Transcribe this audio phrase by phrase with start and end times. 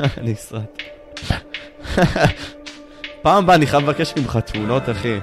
[0.18, 0.82] אני סרט.
[3.22, 5.18] פעם הבאה אני חייב לבקש ממך תמונות, אחי.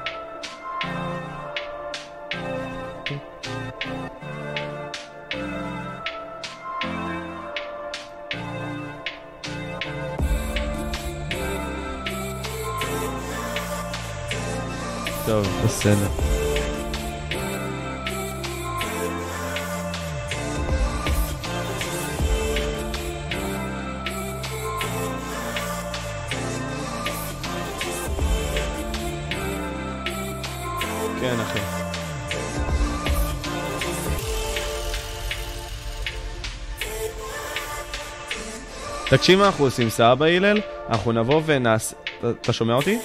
[39.23, 40.61] תקשיב מה אנחנו עושים, סבא הלל?
[40.89, 41.95] אנחנו נבוא ונעשה...
[42.41, 42.97] אתה- שומע אותי?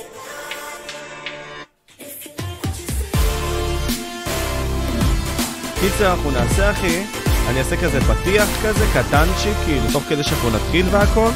[5.81, 7.03] קיצר, אנחנו נעשה, אחי,
[7.48, 11.31] אני אעשה כזה פתיח כזה, קטנצ'יק, כאילו, תוך כדי שאנחנו נתחיל והכל,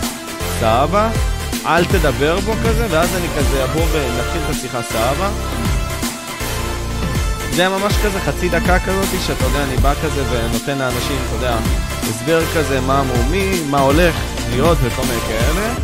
[0.60, 1.10] סבבה?
[1.66, 5.30] אל תדבר בו כזה, ואז אני כזה אבוא ונתחיל את השיחה, סבבה?
[7.50, 11.56] זה ממש כזה חצי דקה כזאת, שאתה יודע, אני בא כזה ונותן לאנשים, אתה יודע,
[12.02, 15.74] הסבר כזה מה המומי, מה הולך להיות וכל מיני כאלה.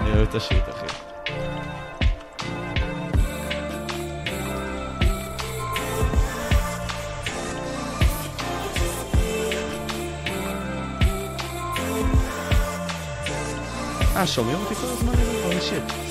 [0.00, 0.86] אני אוהב את השיט, אחי.
[14.16, 15.12] אה, שומעים אותי כל הזמן?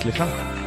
[0.02, 0.67] סליחה.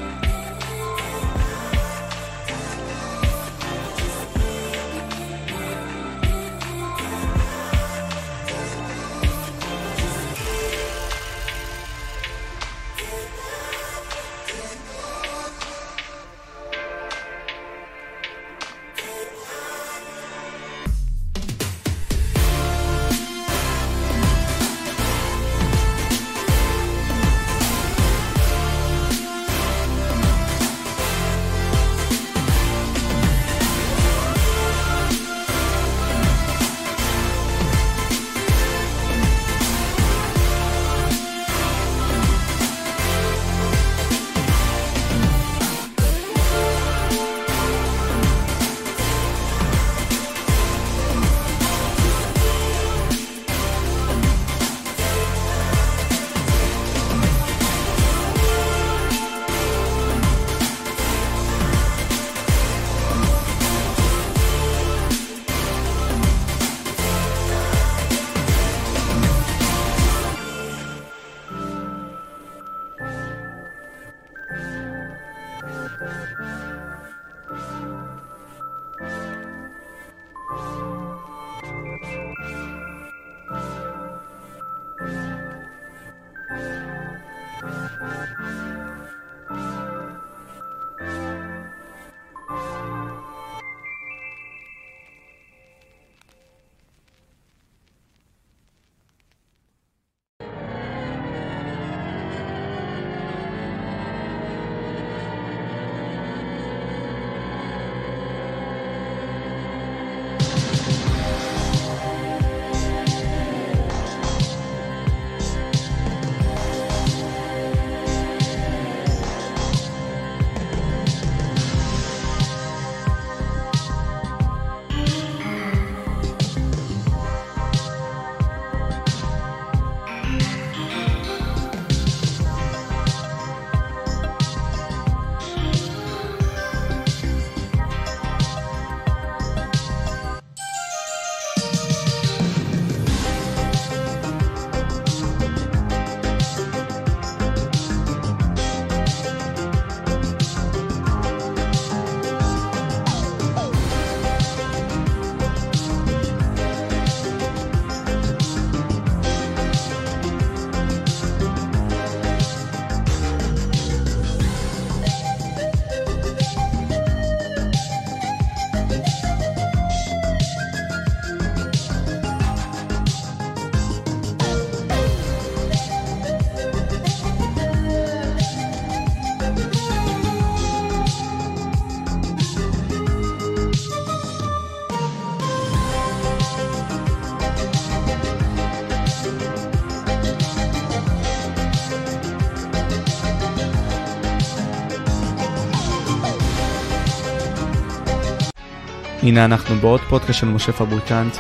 [199.31, 201.37] הנה אנחנו בעוד פודקאסט של משה פבריקנט,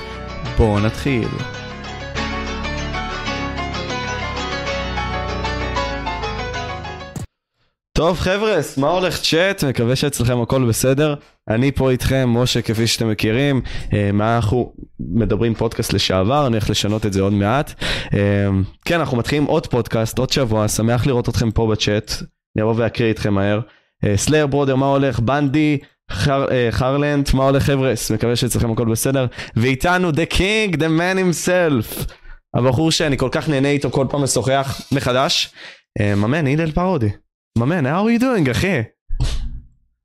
[0.56, 1.28] בואו נתחיל.
[7.92, 9.64] טוב חבר'ס, מה הולך צ'אט?
[9.64, 11.14] מקווה שאצלכם הכל בסדר.
[11.48, 13.62] אני פה איתכם, משה, כפי שאתם מכירים.
[13.92, 17.72] אה, מה אנחנו מדברים פודקאסט לשעבר, אני הולך לשנות את זה עוד מעט.
[18.14, 18.48] אה,
[18.84, 22.12] כן, אנחנו מתחילים עוד פודקאסט, עוד שבוע, שמח לראות אתכם פה בצ'אט.
[22.56, 23.60] אני אבוא ואקריא איתכם מהר.
[24.16, 25.20] סלייר ברודר, מה הולך?
[25.20, 25.78] בנדי,
[26.10, 28.10] חר, חרלנט, מה הולך חבר'ס?
[28.10, 29.26] מקווה שאצלכם הכל בסדר.
[29.56, 32.12] ואיתנו The King, The Man himself.
[32.54, 35.54] הבחור שאני כל כך נהנה איתו כל פעם משוחח מחדש.
[36.16, 37.08] ממן, הלל פרודי.
[37.58, 38.82] ממן, how are you doing, אחי?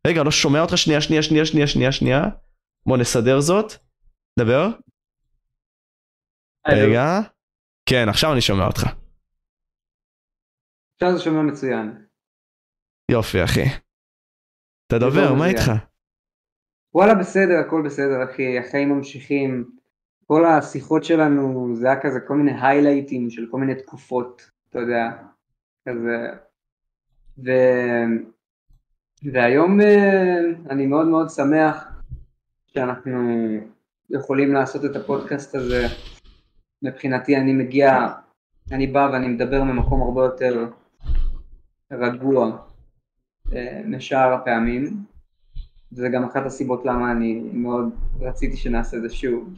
[0.08, 2.24] רגע, לא שומע אותך שנייה, שנייה, שנייה, שנייה, שנייה, שנייה.
[2.88, 3.74] בוא נסדר זאת.
[4.40, 4.68] דבר.
[6.68, 7.20] רגע.
[7.90, 8.84] כן, עכשיו אני שומע אותך.
[10.96, 12.06] עכשיו זה שומע מצוין.
[13.12, 13.66] יופי, אחי.
[14.92, 15.72] תדבר, מה איתך?
[16.96, 19.70] וואלה בסדר, הכל בסדר אחי, החיים ממשיכים.
[20.28, 25.12] כל השיחות שלנו זה היה כזה כל מיני היילייטים של כל מיני תקופות, אתה יודע,
[25.90, 26.28] כזה.
[27.46, 27.52] ו...
[29.34, 30.40] והיום אה,
[30.70, 31.88] אני מאוד מאוד שמח
[32.68, 33.30] שאנחנו
[34.10, 35.88] יכולים לעשות את הפודקאסט הזה.
[36.82, 38.08] מבחינתי אני מגיע,
[38.72, 40.68] אני בא ואני מדבר ממקום הרבה יותר
[41.92, 42.58] רגוע
[43.54, 45.15] אה, משאר הפעמים.
[45.96, 47.90] וזה גם אחת הסיבות למה אני מאוד
[48.22, 49.50] רציתי שנעשה את זה שוב.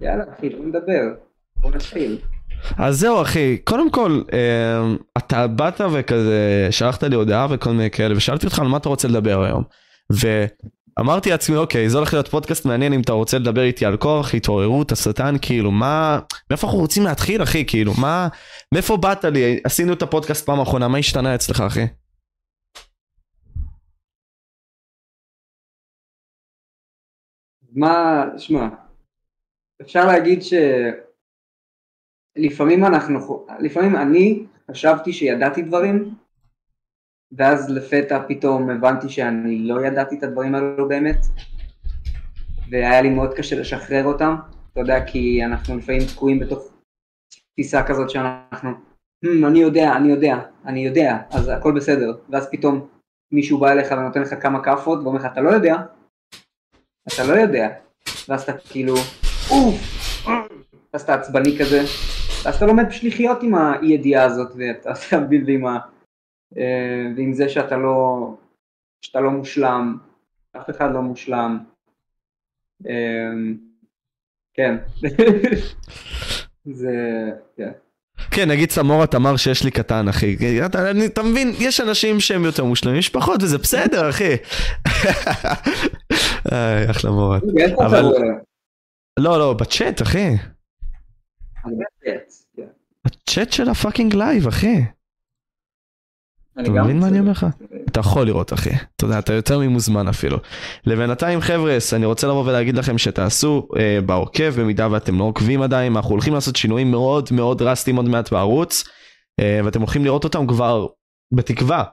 [0.00, 1.14] ויאללה אחי, בוא נדבר,
[1.56, 2.18] בוא נתחיל.
[2.78, 8.16] אז זהו אחי, קודם כל, אה, אתה באת וכזה, שלחת לי הודעה וכל מיני כאלה,
[8.16, 9.62] ושאלתי אותך על מה אתה רוצה לדבר היום.
[10.10, 14.34] ואמרתי לעצמי, אוקיי, זה הולך להיות פודקאסט מעניין אם אתה רוצה לדבר איתי על כוח,
[14.34, 16.18] התעוררות, השטן, כאילו, מה,
[16.50, 18.28] מאיפה אנחנו רוצים להתחיל אחי, כאילו, מה,
[18.74, 21.86] מאיפה באת לי, עשינו את הפודקאסט פעם אחרונה, מה השתנה אצלך אחי?
[27.74, 28.68] מה, שמע,
[29.80, 30.40] אפשר להגיד
[32.38, 36.14] שלפעמים אנחנו, לפעמים אני חשבתי שידעתי דברים,
[37.32, 41.18] ואז לפתע פתאום הבנתי שאני לא ידעתי את הדברים האלו באמת,
[42.70, 44.34] והיה לי מאוד קשה לשחרר אותם,
[44.72, 46.72] אתה יודע, כי אנחנו לפעמים תקועים בתוך
[47.52, 48.70] תפיסה כזאת שאנחנו,
[49.24, 50.36] hmm, אני יודע, אני יודע,
[50.66, 52.88] אני יודע, אז הכל בסדר, ואז פתאום
[53.32, 55.76] מישהו בא אליך ונותן לך כמה כאפות ואומר לך, אתה לא יודע,
[57.08, 57.68] אתה לא יודע,
[58.28, 58.94] ואז אתה כאילו,
[59.50, 60.26] אוף,
[60.92, 61.80] ואז אתה עצבני כזה,
[62.44, 65.78] ואז אתה לומד פשוט לחיות עם האי ידיעה הזאת, ואתה מבין, ועם, ה,
[66.58, 68.30] אה, ועם זה שאתה לא,
[69.00, 69.98] שאתה לא מושלם,
[70.56, 71.58] אף אחד לא מושלם,
[72.86, 73.32] אה,
[74.54, 74.76] כן,
[76.80, 76.92] זה,
[77.56, 77.70] כן.
[78.30, 80.36] כן, נגיד סמורת אמר שיש לי קטן, אחי.
[80.66, 84.36] אתה, אני, אתה מבין, יש אנשים שהם יותר מושלמים, יש פחות, וזה בסדר, אחי.
[86.52, 87.42] איי, אחלה מורת.
[87.86, 88.02] אבל...
[89.18, 90.36] לא, לא, בצ'אט, אחי.
[93.04, 94.84] בצ'אט של ה fucking live, אחי.
[96.60, 97.46] אתה מבין מה אני אומר לך?
[97.88, 100.38] אתה יכול לראות אחי, אתה יודע, אתה יותר ממוזמן אפילו.
[100.86, 105.96] לבינתיים חבר'ס, אני רוצה לבוא ולהגיד לכם שתעשו אה, בעוקב, במידה ואתם לא עוקבים עדיין,
[105.96, 108.84] אנחנו הולכים לעשות שינויים מאוד מאוד דרסטיים עוד מעט בערוץ,
[109.40, 110.86] אה, ואתם הולכים לראות אותם כבר,
[111.34, 111.84] בתקווה,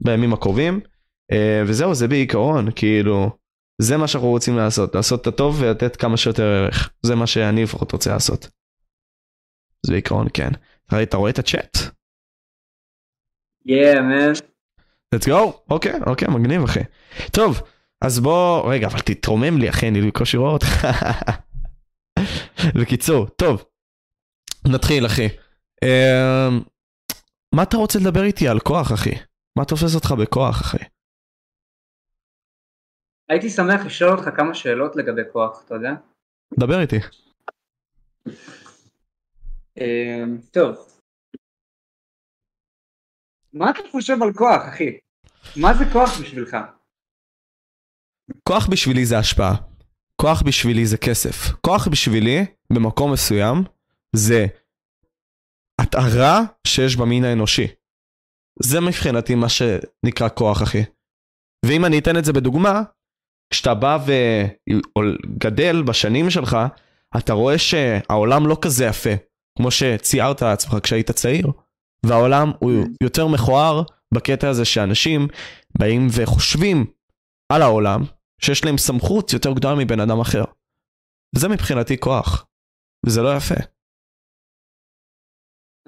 [0.00, 0.80] בימים הקרובים,
[1.32, 3.30] אה, וזהו, זה בעיקרון, כאילו,
[3.80, 7.62] זה מה שאנחנו רוצים לעשות, לעשות את הטוב ולתת כמה שיותר ערך, זה מה שאני
[7.62, 8.48] לפחות רוצה לעשות.
[9.86, 10.50] זה בעיקרון כן.
[11.02, 11.76] אתה רואה את הצ'אט?
[13.68, 14.40] Yeah, man.
[15.14, 15.52] let's go.
[15.70, 16.80] אוקיי, אוקיי, מגניב אחי.
[17.32, 17.62] טוב,
[18.02, 20.86] אז בוא, רגע, אבל תתרומם לי אחי, אני בקושי רואה אותך.
[22.80, 23.64] בקיצור, טוב,
[24.66, 25.28] נתחיל אחי.
[25.84, 26.64] Uh,
[27.54, 29.14] מה אתה רוצה לדבר איתי על כוח אחי?
[29.58, 30.84] מה תופס אותך בכוח אחי?
[33.30, 35.90] הייתי שמח לשאול אותך כמה שאלות לגבי כוח, אתה יודע?
[36.58, 36.96] דבר איתי.
[39.78, 39.82] Uh,
[40.50, 40.76] טוב,
[43.52, 44.98] מה אתה חושב על כוח, אחי?
[45.56, 46.56] מה זה כוח בשבילך?
[48.48, 49.54] כוח בשבילי זה השפעה.
[50.16, 51.52] כוח בשבילי זה כסף.
[51.66, 53.56] כוח בשבילי, במקום מסוים,
[54.16, 54.46] זה
[55.80, 57.66] התארה שיש במין האנושי.
[58.62, 60.82] זה מבחינתי מה שנקרא כוח, אחי.
[61.66, 62.82] ואם אני אתן את זה בדוגמה,
[63.50, 66.56] כשאתה בא וגדל בשנים שלך,
[67.18, 69.10] אתה רואה שהעולם לא כזה יפה,
[69.58, 71.46] כמו שציירת לעצמך כשהיית צעיר.
[72.06, 72.70] והעולם הוא
[73.02, 73.82] יותר מכוער
[74.14, 75.28] בקטע הזה שאנשים
[75.78, 76.86] באים וחושבים
[77.52, 78.00] על העולם
[78.40, 80.44] שיש להם סמכות יותר גדולה מבן אדם אחר.
[81.36, 82.46] זה מבחינתי כוח,
[83.06, 83.54] וזה לא יפה.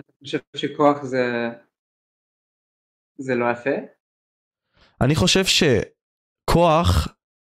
[0.01, 1.25] אתה חושב שכוח זה...
[3.19, 3.77] זה לא יפה?
[5.01, 7.09] אני חושב שכוח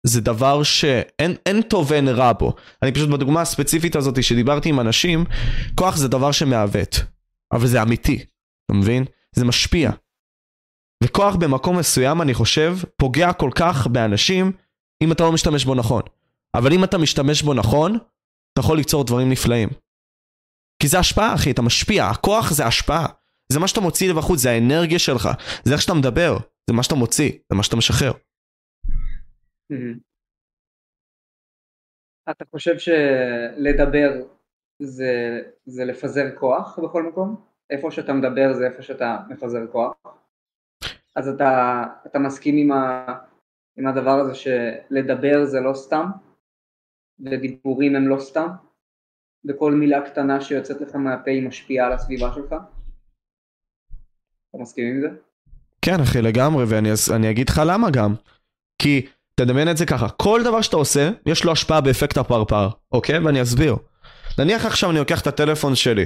[0.07, 2.55] זה דבר שאין אין טוב ואין רע בו.
[2.83, 5.25] אני פשוט בדוגמה הספציפית הזאת שדיברתי עם אנשים,
[5.75, 6.97] כוח זה דבר שמעוות.
[7.53, 8.25] אבל זה אמיתי,
[8.65, 9.05] אתה מבין?
[9.37, 9.91] זה משפיע.
[11.05, 14.53] וכוח במקום מסוים, אני חושב, פוגע כל כך באנשים
[15.03, 16.03] אם אתה לא משתמש בו נכון.
[16.55, 17.99] אבל אם אתה משתמש בו נכון,
[18.53, 19.69] אתה יכול ליצור דברים נפלאים.
[20.83, 22.07] כי זה השפעה, אחי, אתה משפיע.
[22.07, 23.07] הכוח זה השפעה.
[23.53, 25.29] זה מה שאתה מוציא לבחוץ, זה האנרגיה שלך.
[25.65, 26.39] זה איך שאתה מדבר,
[26.71, 28.13] זה מה שאתה מוציא, זה מה שאתה משחרר.
[32.31, 34.11] אתה חושב שלדבר
[34.79, 37.45] זה, זה לפזר כוח בכל מקום?
[37.71, 39.95] איפה שאתה מדבר זה איפה שאתה מפזר כוח?
[41.17, 43.07] אז אתה, אתה מסכים עם, ה,
[43.77, 46.07] עם הדבר הזה שלדבר זה לא סתם?
[47.21, 48.49] ודיבורים הם לא סתם?
[49.49, 52.55] וכל מילה קטנה שיוצאת לך מהפה היא משפיעה על הסביבה שלך?
[54.51, 55.09] אתה מסכים עם זה?
[55.85, 58.15] כן אחי לגמרי ואני אגיד לך למה גם.
[58.83, 63.19] כי תדמיין את זה ככה, כל דבר שאתה עושה, יש לו השפעה באפקט הפרפר, אוקיי?
[63.19, 63.77] ואני אסביר.
[64.39, 66.05] נניח עכשיו אני לוקח את הטלפון שלי,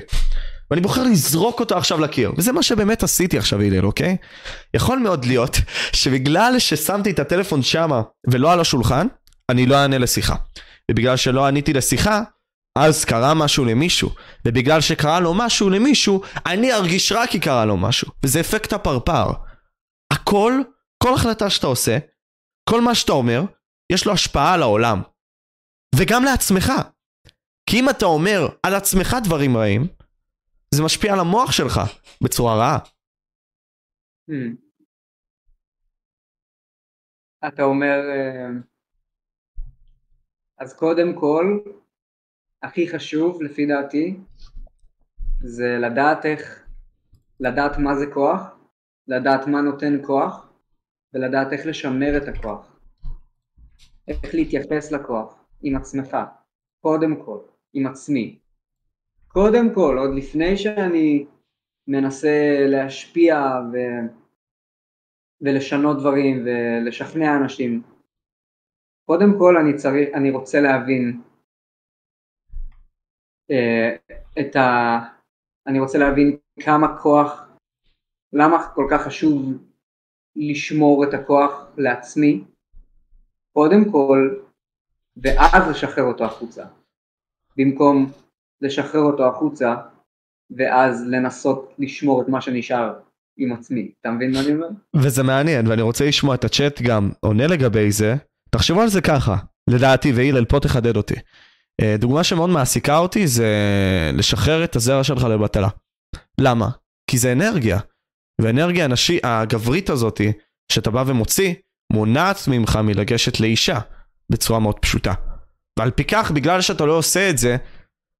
[0.71, 4.16] ואני בוחר לזרוק אותו עכשיו לקיר, וזה מה שבאמת עשיתי עכשיו הלל, אוקיי?
[4.75, 5.56] יכול מאוד להיות
[5.92, 9.06] שבגלל ששמתי את הטלפון שמה ולא על השולחן,
[9.50, 10.35] אני לא אענה לשיחה.
[10.90, 12.23] ובגלל שלא עניתי לשיחה,
[12.78, 14.11] אז קרה משהו למישהו,
[14.45, 19.30] ובגלל שקרה לו משהו למישהו, אני ארגיש רע כי קרה לו משהו, וזה אפקט הפרפר.
[20.12, 20.61] הכל,
[21.02, 21.99] כל החלטה שאתה עושה,
[22.70, 23.40] כל מה שאתה אומר,
[23.92, 24.99] יש לו השפעה על העולם.
[25.94, 26.73] וגם לעצמך.
[27.70, 29.82] כי אם אתה אומר על עצמך דברים רעים,
[30.75, 31.80] זה משפיע על המוח שלך
[32.25, 32.78] בצורה רעה.
[34.30, 34.56] Hmm.
[37.49, 38.49] אתה אומר, אה,
[40.58, 41.61] אז קודם כל,
[42.62, 44.16] הכי חשוב לפי דעתי,
[45.40, 46.66] זה לדעת איך,
[47.40, 48.42] לדעת מה זה כוח,
[49.08, 50.45] לדעת מה נותן כוח,
[51.14, 52.80] ולדעת איך לשמר את הכוח.
[54.08, 56.16] איך להתייחס לכוח עם עצמך,
[56.80, 57.38] קודם כל,
[57.72, 58.38] עם עצמי.
[59.28, 61.26] קודם כל, עוד לפני שאני
[61.88, 63.36] מנסה להשפיע
[63.72, 63.76] ו...
[65.40, 67.82] ולשנות דברים ולשכנע אנשים,
[69.04, 71.20] קודם כל אני, צריך, אני רוצה להבין
[73.52, 74.98] uh, את ה...
[75.66, 77.48] אני רוצה להבין כמה כוח,
[78.32, 79.65] למה כל כך חשוב
[80.36, 82.44] לשמור את הכוח לעצמי,
[83.52, 84.34] קודם כל,
[85.16, 86.64] ואז לשחרר אותו החוצה.
[87.56, 88.12] במקום
[88.60, 89.74] לשחרר אותו החוצה,
[90.56, 92.94] ואז לנסות לשמור את מה שנשאר
[93.38, 93.90] עם עצמי.
[94.00, 94.68] אתה מבין מה אני אומר?
[94.96, 98.14] וזה מעניין, ואני רוצה לשמוע את הצ'אט גם עונה לגבי זה.
[98.50, 99.36] תחשבו על זה ככה,
[99.70, 101.14] לדעתי, והילל, פה תחדד אותי.
[101.80, 103.50] אה, דוגמה שמאוד מעסיקה אותי זה
[104.14, 105.68] לשחרר את הזרע שלך לבטלה.
[106.40, 106.68] למה?
[107.10, 107.78] כי זה אנרגיה.
[108.40, 110.32] והאנרגיה הנשי, הגברית הזאתי,
[110.72, 111.54] שאתה בא ומוציא,
[111.92, 113.78] מונעת ממך מלגשת לאישה,
[114.30, 115.14] בצורה מאוד פשוטה.
[115.78, 117.56] ועל פי כך, בגלל שאתה לא עושה את זה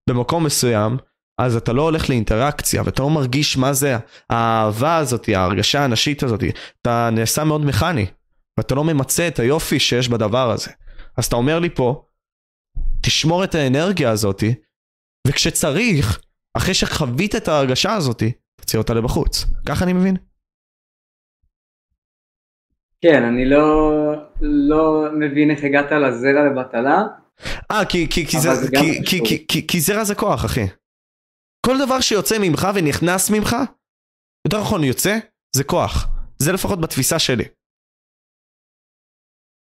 [0.08, 0.96] במקום מסוים,
[1.40, 3.96] אז אתה לא הולך לאינטראקציה, ואתה לא מרגיש מה זה
[4.30, 6.40] האהבה הזאת, ההרגשה הנשית הזאת.
[6.82, 8.06] אתה נעשה מאוד מכני,
[8.58, 10.70] ואתה לא ממצה את היופי שיש בדבר הזה.
[11.16, 12.04] אז אתה אומר לי פה,
[13.00, 14.42] תשמור את האנרגיה הזאת,
[15.26, 16.20] וכשצריך,
[16.56, 18.23] אחרי שחווית את ההרגשה הזאת,
[18.61, 19.45] תוציא אותה לבחוץ.
[19.69, 20.17] ככה אני מבין?
[23.01, 23.65] כן, אני לא,
[24.41, 27.03] לא מבין איך הגעת לזרע לבטלה.
[27.71, 30.67] אה, כי, כי, כי, זה, זה כי, כי, כי, כי, כי זרע זה כוח, אחי.
[31.67, 33.57] כל דבר שיוצא ממך ונכנס ממך,
[34.47, 35.19] יותר נכון יוצא,
[35.57, 36.09] זה כוח.
[36.39, 37.45] זה לפחות בתפיסה שלי.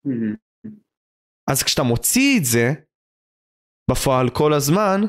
[0.07, 0.37] Mm-hmm.
[1.51, 2.73] אז כשאתה מוציא את זה,
[3.91, 5.01] בפועל כל הזמן,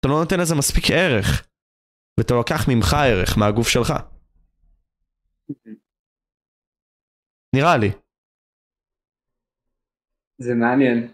[0.00, 1.48] אתה לא נותן לזה מספיק ערך.
[2.18, 3.92] ואתה לוקח ממך ערך, מהגוף שלך.
[7.54, 7.90] נראה לי.
[10.38, 11.12] זה מעניין.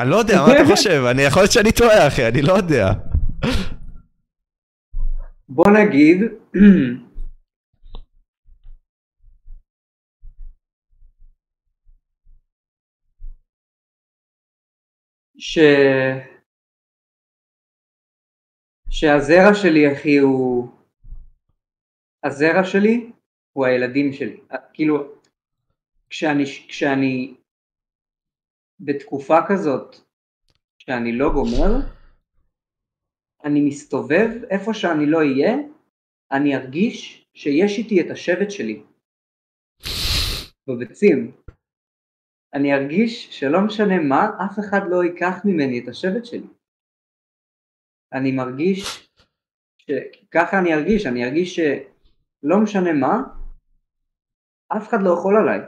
[0.00, 1.02] אני לא יודע, מה אתה חושב?
[1.10, 2.92] אני יכול להיות שאני טועה, אחי, אני לא יודע.
[5.48, 6.18] בוא נגיד,
[15.38, 15.58] ש...
[18.98, 20.68] שהזרע שלי אחי הוא,
[22.24, 23.12] הזרע שלי
[23.52, 24.40] הוא הילדים שלי,
[24.72, 24.96] כאילו
[26.10, 27.34] כשאני, כשאני
[28.80, 29.96] בתקופה כזאת
[30.78, 31.72] שאני לא גומר,
[33.44, 35.52] אני מסתובב איפה שאני לא אהיה,
[36.32, 38.82] אני ארגיש שיש איתי את השבט שלי
[40.68, 41.32] בביצים.
[42.54, 46.46] אני ארגיש שלא משנה מה, אף אחד לא ייקח ממני את השבט שלי.
[48.16, 49.10] אני מרגיש,
[49.78, 49.90] ש...
[50.30, 53.16] ככה אני ארגיש, אני ארגיש שלא משנה מה,
[54.76, 55.60] אף אחד לא יכול עליי.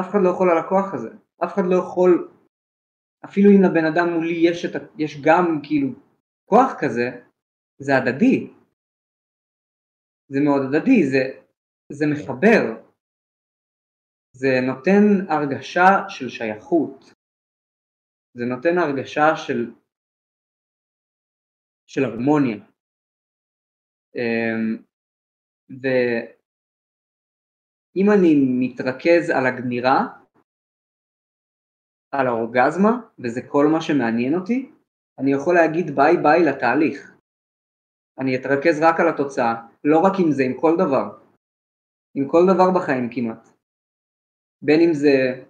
[0.00, 1.10] אף אחד לא יכול על הכוח הזה.
[1.44, 2.28] אף אחד לא יכול,
[3.24, 5.88] אפילו אם לבן אדם מולי יש, את, יש גם כאילו
[6.44, 7.06] כוח כזה,
[7.78, 8.50] זה הדדי.
[10.28, 11.22] זה מאוד הדדי, זה,
[11.92, 12.62] זה מחבר.
[14.32, 17.04] זה נותן הרגשה של שייכות.
[18.36, 19.70] זה נותן הרגשה של,
[21.86, 22.56] של הרמוניה.
[24.16, 24.82] אמ,
[25.70, 26.06] ואם
[28.14, 30.06] אני מתרכז על הגנירה,
[32.12, 34.70] על האורגזמה, וזה כל מה שמעניין אותי,
[35.18, 37.14] אני יכול להגיד ביי ביי לתהליך.
[38.18, 41.18] אני אתרכז רק על התוצאה, לא רק עם זה, עם כל דבר.
[42.14, 43.48] עם כל דבר בחיים כמעט.
[44.62, 45.44] בין אם זה,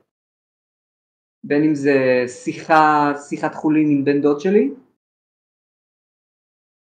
[1.45, 4.71] בין אם זה שיחה, שיחת חולין עם בן דוד שלי,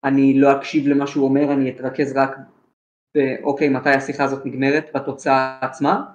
[0.05, 2.31] אני לא אקשיב למה שהוא אומר, אני אתרכז רק
[3.15, 6.13] באוקיי, מתי השיחה הזאת נגמרת, בתוצאה עצמה.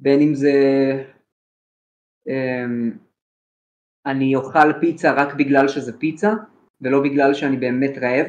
[0.00, 0.52] בין אם זה
[2.26, 2.98] אמ,
[4.06, 6.30] אני אוכל פיצה רק בגלל שזה פיצה,
[6.80, 8.26] ולא בגלל שאני באמת רעב.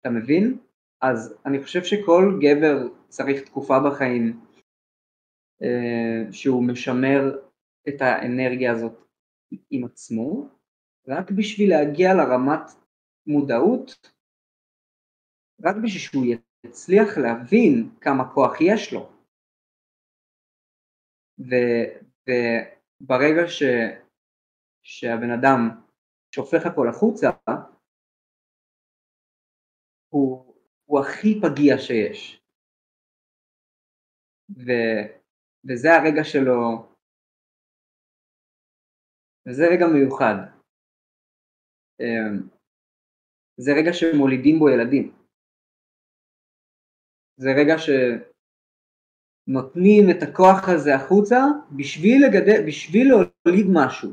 [0.00, 0.58] אתה מבין?
[1.00, 2.76] אז אני חושב שכל גבר
[3.08, 4.40] צריך תקופה בחיים
[5.62, 7.38] אה, שהוא משמר
[7.88, 8.92] את האנרגיה הזאת
[9.70, 10.48] עם עצמו,
[11.08, 12.66] רק בשביל להגיע לרמת
[13.26, 13.90] מודעות,
[15.64, 16.24] רק בשביל שהוא
[16.66, 19.12] יצליח להבין כמה כוח יש לו.
[21.38, 21.54] ו,
[22.26, 23.62] וברגע ש,
[24.82, 25.60] שהבן אדם
[26.34, 27.28] שופך הכל החוצה,
[30.08, 32.40] הוא, הוא הכי פגיע שיש.
[34.50, 34.70] ו,
[35.68, 36.94] וזה הרגע שלו,
[39.48, 40.53] וזה רגע מיוחד.
[42.00, 42.48] אמ,
[43.56, 45.16] זה רגע שמולידים בו ילדים.
[47.36, 47.74] זה רגע
[49.44, 51.36] שנותנים את הכוח הזה החוצה
[51.76, 54.10] בשביל, לגדל, בשביל להוליד משהו.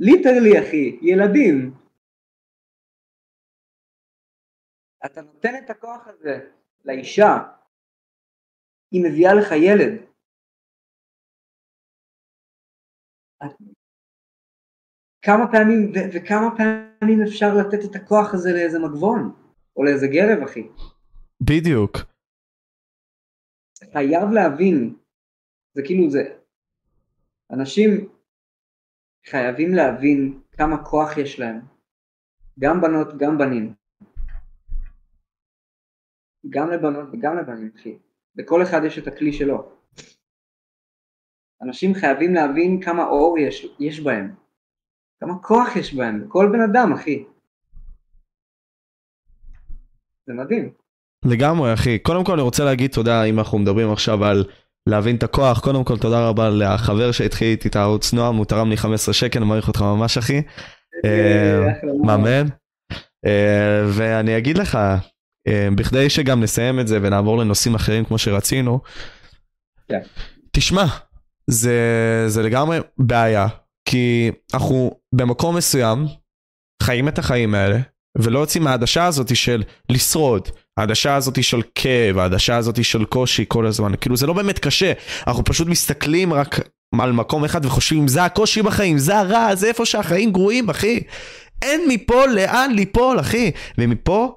[0.00, 1.74] ליטרלי אחי, ילדים.
[5.06, 6.50] אתה נותן את הכוח הזה
[6.84, 7.32] לאישה,
[8.90, 10.08] היא מביאה לך ילד.
[15.28, 19.32] כמה פעמים, ו- וכמה פעמים אפשר לתת את הכוח הזה לאיזה מגבון,
[19.76, 20.68] או לאיזה גרב אחי.
[21.40, 21.96] בדיוק.
[23.92, 24.96] חייב להבין,
[25.74, 26.22] זה כאילו זה,
[27.52, 28.08] אנשים
[29.26, 31.60] חייבים להבין כמה כוח יש להם,
[32.58, 33.74] גם בנות, גם בנים.
[36.50, 37.98] גם לבנות וגם לבנים, אחי.
[38.36, 39.72] לכל אחד יש את הכלי שלו.
[41.62, 44.47] אנשים חייבים להבין כמה אור יש, יש בהם,
[45.20, 47.24] כמה כוח יש בהם, לכל בן אדם, אחי.
[50.26, 50.70] זה מדהים.
[51.24, 51.98] לגמרי, אחי.
[51.98, 54.44] קודם כל אני רוצה להגיד תודה, אם אנחנו מדברים עכשיו על
[54.88, 55.60] להבין את הכוח.
[55.60, 59.38] קודם כל, תודה רבה לחבר שהתחיל איתי את הערוץ נועם, הוא תרם לי 15 שקל,
[59.38, 60.42] אני מעריך אותך ממש, אחי.
[61.04, 61.58] אה,
[62.04, 62.46] מאמן.
[63.26, 64.78] אה, ואני אגיד לך,
[65.48, 68.80] אה, בכדי שגם נסיים את זה ונעבור לנושאים אחרים כמו שרצינו,
[69.88, 70.00] כן.
[70.52, 70.84] תשמע,
[71.46, 73.46] זה, זה לגמרי בעיה,
[73.90, 76.06] כי אנחנו במקום מסוים
[76.82, 77.78] חיים את החיים האלה,
[78.18, 80.48] ולא יוצאים מהעדשה הזאת של לשרוד,
[80.78, 84.92] העדשה הזאת של כאב, העדשה הזאת של קושי כל הזמן, כאילו זה לא באמת קשה,
[85.26, 86.60] אנחנו פשוט מסתכלים רק
[87.00, 91.00] על מקום אחד וחושבים זה הקושי בחיים, זה הרע, זה איפה שהחיים גרועים אחי.
[91.62, 94.34] אין מפה לאן ליפול אחי, ומפה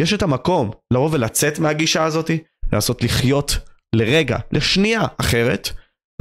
[0.00, 2.30] יש את המקום לבוא ולצאת מהגישה הזאת,
[2.72, 3.58] לנסות לחיות
[3.96, 5.68] לרגע, לשנייה אחרת,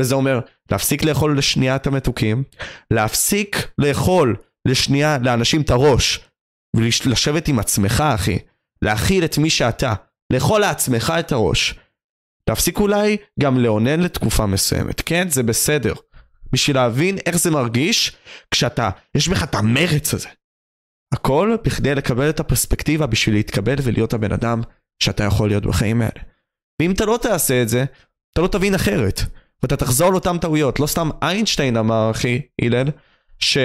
[0.02, 0.40] וזה אומר
[0.72, 2.44] להפסיק לאכול לשנייה את המתוקים,
[2.92, 4.36] להפסיק לאכול
[4.68, 6.20] לשנייה לאנשים את הראש,
[6.76, 8.40] ולשבת עם עצמך אחי,
[8.82, 9.94] להכיל את מי שאתה,
[10.34, 11.76] לאכול לעצמך את הראש.
[12.50, 15.30] להפסיק אולי גם לאונן לתקופה מסוימת, כן?
[15.30, 15.94] זה בסדר.
[16.52, 18.12] בשביל להבין איך זה מרגיש
[18.52, 20.30] כשאתה, יש בך את המרץ הזה.
[21.14, 24.62] הכל בכדי לקבל את הפרספקטיבה בשביל להתקבל ולהיות הבן אדם
[25.04, 26.22] שאתה יכול להיות בחיים האלה.
[26.82, 27.86] ואם אתה לא תעשה את זה,
[28.34, 29.22] אתה לא תבין אחרת.
[29.64, 30.80] ואתה תחזור לאותן טעויות.
[30.80, 32.88] לא סתם איינשטיין אמר, אחי, הלל,
[33.40, 33.58] ש...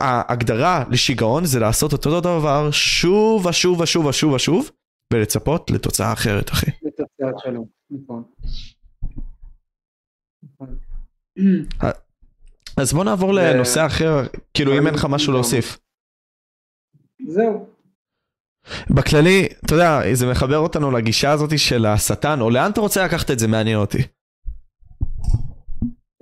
[0.00, 4.70] ההגדרה לשיגעון זה לעשות אותו דבר שוב ושוב ושוב ושוב ושוב
[5.12, 6.70] ולצפות לתוצאה אחרת אחי.
[7.90, 8.24] נכון.
[10.42, 10.76] נכון.
[12.76, 15.78] אז בוא נעבור לנושא אחר, כאילו אם אין לך משהו להוסיף.
[17.28, 17.66] זהו.
[18.90, 23.30] בכללי, אתה יודע, זה מחבר אותנו לגישה הזאת של השטן, או לאן אתה רוצה לקחת
[23.30, 23.98] את זה, מעניין אותי.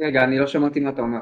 [0.01, 1.19] רגע, אני לא שמעתי מה אתה אומר.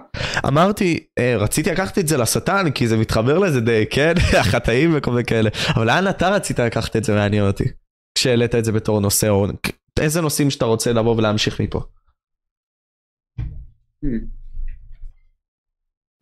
[0.48, 4.12] אמרתי, אה, רציתי לקחת את זה לשטן, כי זה מתחבר לזה די, כן?
[4.40, 5.50] החטאים וכל מיני כאלה.
[5.76, 7.64] אבל לאן אתה רצית לקחת את זה מעניין אותי?
[8.14, 9.46] כשהעלית את זה בתור נושא, או
[10.00, 11.80] איזה נושאים שאתה רוצה לבוא ולהמשיך מפה.
[14.04, 14.38] Hmm.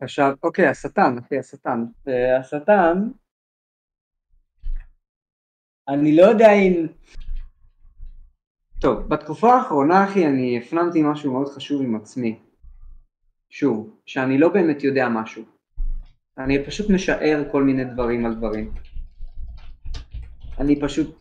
[0.01, 1.85] עכשיו, אוקיי, השטן, אחי, השטן.
[2.07, 3.09] אה, השטן,
[5.87, 6.87] אני לא יודע אם...
[8.81, 12.39] טוב, בתקופה האחרונה, אחי, אני הפנמתי משהו מאוד חשוב עם עצמי.
[13.49, 15.43] שוב, שאני לא באמת יודע משהו.
[16.37, 18.71] אני פשוט משער כל מיני דברים על דברים.
[20.59, 21.15] אני פשוט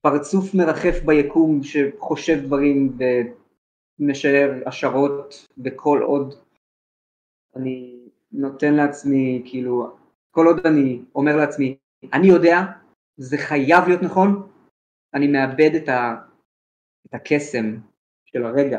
[0.00, 2.98] פרצוף מרחף ביקום שחושב דברים
[4.00, 6.34] ומשער השערות בכל עוד
[7.56, 7.96] אני
[8.32, 9.96] נותן לעצמי, כאילו,
[10.30, 11.76] כל עוד אני אומר לעצמי,
[12.12, 12.60] אני יודע,
[13.16, 14.48] זה חייב להיות נכון,
[15.14, 16.16] אני מאבד את, ה,
[17.06, 17.76] את הקסם
[18.24, 18.78] של הרגע,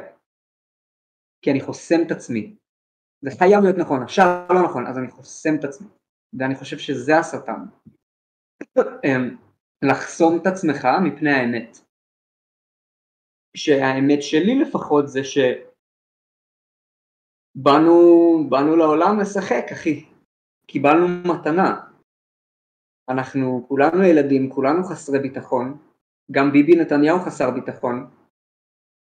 [1.41, 2.55] כי אני חוסם את עצמי.
[3.21, 5.87] זה חייב להיות נכון, עכשיו לא נכון, אז אני חוסם את עצמי,
[6.33, 7.61] ואני חושב שזה השטן.
[8.79, 9.37] אמ,
[9.81, 11.77] לחסום את עצמך מפני האמת.
[13.57, 15.19] שהאמת שלי לפחות זה
[17.55, 17.99] שבאנו
[18.49, 20.05] באנו לעולם לשחק אחי,
[20.67, 21.87] קיבלנו מתנה.
[23.09, 25.77] אנחנו כולנו ילדים, כולנו חסרי ביטחון,
[26.31, 28.16] גם ביבי נתניהו חסר ביטחון.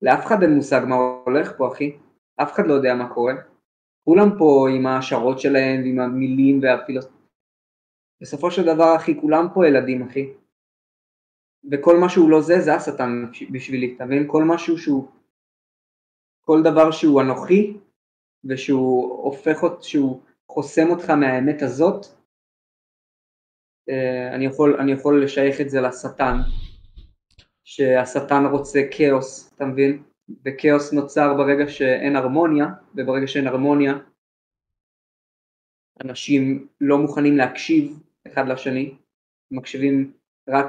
[0.02, 1.96] לאף אחד אין מושג מה הולך פה אחי,
[2.42, 3.34] אף אחד לא יודע מה קורה.
[4.04, 7.06] כולם פה עם ההשערות שלהם ועם המילים והפילוס...
[8.20, 10.32] בסופו של דבר אחי, כולם פה ילדים אחי.
[11.70, 14.24] וכל מה שהוא לא זה, זה השטן בשבילי, אתה מבין?
[14.26, 15.08] כל משהו שהוא,
[16.40, 17.76] כל דבר שהוא אנוכי,
[18.44, 22.06] ושהוא הופך, שהוא חוסם אותך מהאמת הזאת,
[23.88, 26.36] אה, אני יכול, אני יכול לשייך את זה לשטן,
[27.70, 30.02] שהשטן רוצה כאוס, אתה מבין?
[30.44, 33.92] וכאוס נוצר ברגע שאין הרמוניה, וברגע שאין הרמוניה,
[36.04, 38.94] אנשים לא מוכנים להקשיב אחד לשני,
[39.50, 40.12] מקשיבים
[40.48, 40.66] רק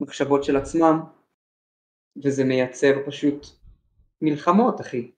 [0.00, 1.00] המחשבות של עצמם,
[2.24, 3.46] וזה מייצר פשוט
[4.22, 5.10] מלחמות, אחי.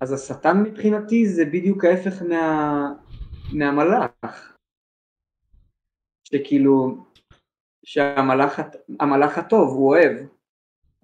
[0.00, 2.92] אז השטן מבחינתי זה בדיוק ההפך מה...
[3.52, 4.56] מהמלאך.
[6.24, 7.04] שכאילו,
[7.84, 8.60] שהמלאך
[9.00, 10.16] המלאך הטוב הוא אוהב,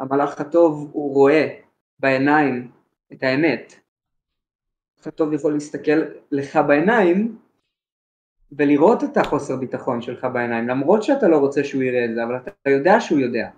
[0.01, 1.61] המלאך הטוב הוא רואה
[1.99, 2.71] בעיניים
[3.13, 3.75] את האמת.
[4.95, 7.39] המלאך הטוב יכול להסתכל לך בעיניים
[8.53, 12.37] ולראות את החוסר ביטחון שלך בעיניים, למרות שאתה לא רוצה שהוא יראה את זה, אבל
[12.37, 13.49] אתה יודע שהוא יודע.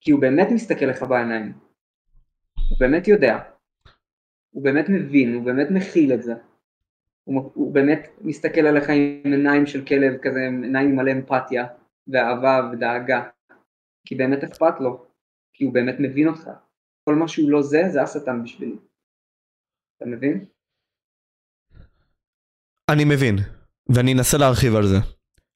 [0.00, 1.52] כי הוא באמת מסתכל לך בעיניים.
[2.70, 3.38] הוא באמת יודע.
[4.50, 6.34] הוא באמת מבין, הוא באמת מכיל את זה.
[7.24, 11.66] הוא, באמת מסתכל עליך עם עיניים של כלב כזה, עיניים מלא אמפתיה,
[12.08, 13.28] ואהבה ודאגה.
[14.06, 15.06] כי באמת אכפת לו.
[15.52, 16.50] כי הוא באמת מבין אותך.
[17.04, 18.76] כל מה שהוא לא זה, זה השטן בשבילי.
[19.96, 20.44] אתה מבין?
[22.92, 23.36] אני מבין.
[23.94, 24.96] ואני אנסה להרחיב על זה.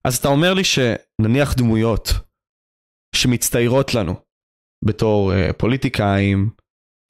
[0.05, 2.09] אז אתה אומר לי שנניח דמויות
[3.15, 4.15] שמצטיירות לנו
[4.85, 6.51] בתור uh, פוליטיקאים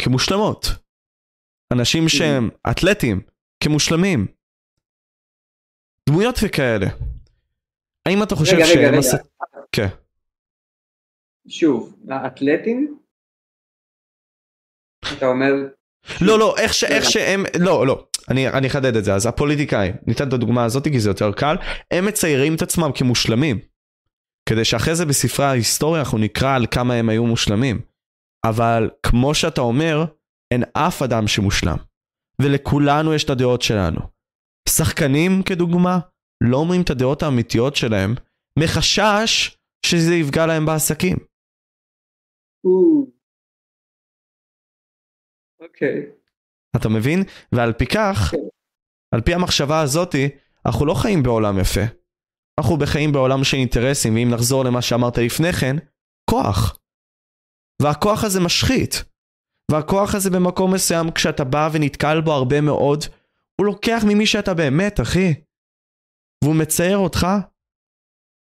[0.02, 0.66] כמושלמות,
[1.72, 3.20] אנשים שהם אתלטים
[3.64, 4.26] כמושלמים,
[6.08, 6.86] דמויות וכאלה.
[8.08, 9.18] האם אתה חושב רגע, רגע, רגע.
[9.72, 9.88] כן.
[11.48, 12.98] שוב, האתלטים?
[15.18, 15.52] אתה אומר...
[16.20, 19.94] לא, לא, איך, ש, איך שהם, לא, לא, אני, אני אחדד את זה, אז הפוליטיקאים,
[20.06, 21.56] ניתן את הדוגמה הזאת כי זה יותר קל,
[21.90, 23.58] הם מציירים את עצמם כמושלמים.
[24.48, 27.80] כדי שאחרי זה בספרי ההיסטוריה אנחנו נקרא על כמה הם היו מושלמים.
[28.44, 30.04] אבל כמו שאתה אומר,
[30.50, 31.76] אין אף אדם שמושלם.
[32.42, 34.00] ולכולנו יש את הדעות שלנו.
[34.68, 35.98] שחקנים, כדוגמה,
[36.50, 38.14] לא אומרים את הדעות האמיתיות שלהם,
[38.58, 41.16] מחשש שזה יפגע להם בעסקים.
[45.60, 46.06] אוקיי.
[46.76, 47.22] אתה מבין?
[47.52, 48.36] ועל פי כך, כן.
[49.14, 50.28] על פי המחשבה הזאתי,
[50.66, 51.80] אנחנו לא חיים בעולם יפה.
[52.60, 55.76] אנחנו בחיים בעולם של אינטרסים, ואם נחזור למה שאמרת לפני כן,
[56.30, 56.78] כוח.
[57.82, 59.04] והכוח הזה משחית.
[59.70, 63.04] והכוח הזה במקום מסוים, כשאתה בא ונתקל בו הרבה מאוד,
[63.60, 65.34] הוא לוקח ממי שאתה באמת, אחי.
[66.44, 67.26] והוא מצייר אותך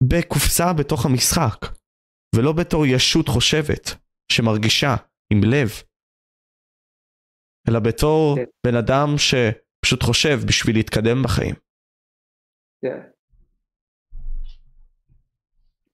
[0.09, 1.61] בקופסה בתוך המשחק,
[2.37, 3.85] ולא בתור ישות חושבת,
[4.33, 4.95] שמרגישה,
[5.33, 5.69] עם לב,
[7.69, 8.45] אלא בתור כן.
[8.67, 11.55] בן אדם שפשוט חושב בשביל להתקדם בחיים.
[12.83, 13.01] כן.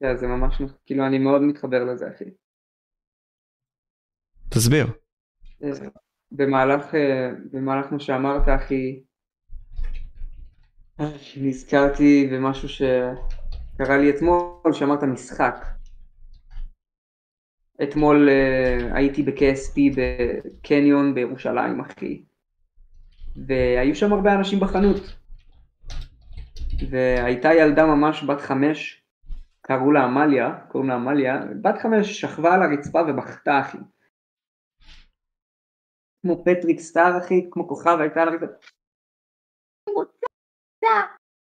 [0.00, 2.30] כן, זה ממש, כאילו אני מאוד מתחבר לזה אחי.
[4.50, 4.86] תסביר.
[5.62, 5.88] אה,
[6.32, 9.02] במהלך, אה, במהלך מה שאמרת אחי,
[11.36, 15.66] נזכרתי במשהו שקרה לי אתמול, שאמרת משחק.
[17.82, 22.22] אתמול uh, הייתי ב-KSP בקניון בירושלים, אחי.
[23.46, 25.16] והיו שם הרבה אנשים בחנות.
[26.90, 29.02] והייתה ילדה ממש בת חמש,
[29.60, 33.78] קראו לה עמליה, קוראים לה עמליה, בת חמש שכבה על הרצפה ובכתה אחי.
[36.22, 38.81] כמו פטריק סטאר אחי, כמו כוכב הייתה על הרצפה.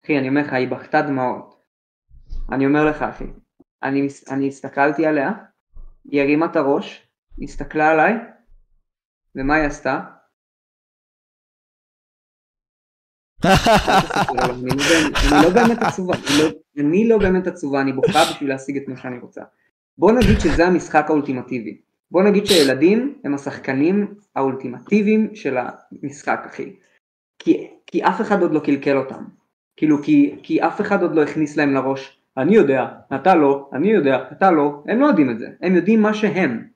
[0.05, 1.62] אחי אני אומר לך היא בכתה דמעות.
[2.53, 3.24] אני אומר לך אחי,
[3.83, 5.31] אני, אני הסתכלתי עליה,
[6.05, 7.09] היא הרימה את הראש,
[7.42, 8.14] הסתכלה עליי,
[9.35, 10.01] ומה היא עשתה?
[15.42, 15.51] לא
[15.83, 19.42] עצובה, לא- אני לא באמת עצובה, אני בוכה בשביל להשיג את מה שאני רוצה.
[19.98, 21.81] בוא נגיד שזה המשחק האולטימטיבי.
[22.11, 26.77] בוא נגיד שילדים הם השחקנים האולטימטיביים של המשחק, אחי.
[27.38, 29.24] כי, כי אף אחד עוד לא קלקל אותם.
[29.77, 33.88] כאילו, כי, כי אף אחד עוד לא הכניס להם לראש, אני יודע, אתה לא, אני
[33.88, 36.68] יודע, אתה לא, הם לא יודעים את זה, הם יודעים מה שהם.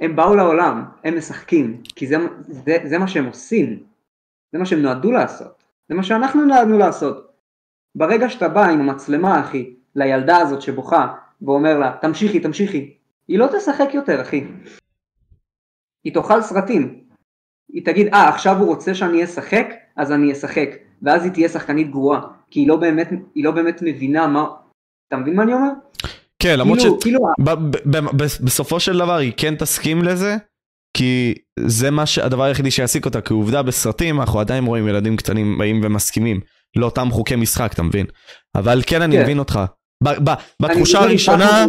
[0.00, 2.16] הם באו לעולם, הם משחקים, כי זה,
[2.48, 3.82] זה, זה מה שהם עושים.
[4.52, 7.32] זה מה שהם נועדו לעשות, זה מה שאנחנו נועדנו לעשות.
[7.94, 12.94] ברגע שאתה בא עם המצלמה אחי לילדה הזאת שבוכה ואומר לה תמשיכי תמשיכי,
[13.28, 14.46] היא לא תשחק יותר אחי.
[16.04, 17.05] היא תאכל סרטים.
[17.76, 20.68] היא תגיד אה עכשיו הוא רוצה שאני אשחק אז אני אשחק
[21.02, 24.46] ואז היא תהיה שחקנית גרועה כי היא לא באמת, היא לא באמת מבינה מה,
[25.08, 25.68] אתה מבין מה אני אומר?
[26.42, 27.02] כן למרות כאילו, ש...
[27.02, 27.20] כאילו...
[28.44, 30.36] בסופו של דבר היא כן תסכים לזה
[30.96, 35.58] כי זה מה שהדבר היחידי שיעסיק אותה, כי עובדה בסרטים אנחנו עדיין רואים ילדים קטנים
[35.58, 36.40] באים ומסכימים
[36.76, 38.06] לאותם חוקי משחק, אתה מבין?
[38.54, 39.22] אבל כן אני כן.
[39.22, 39.60] מבין אותך.
[40.04, 41.66] ב- ב- בתחושה הראשונה...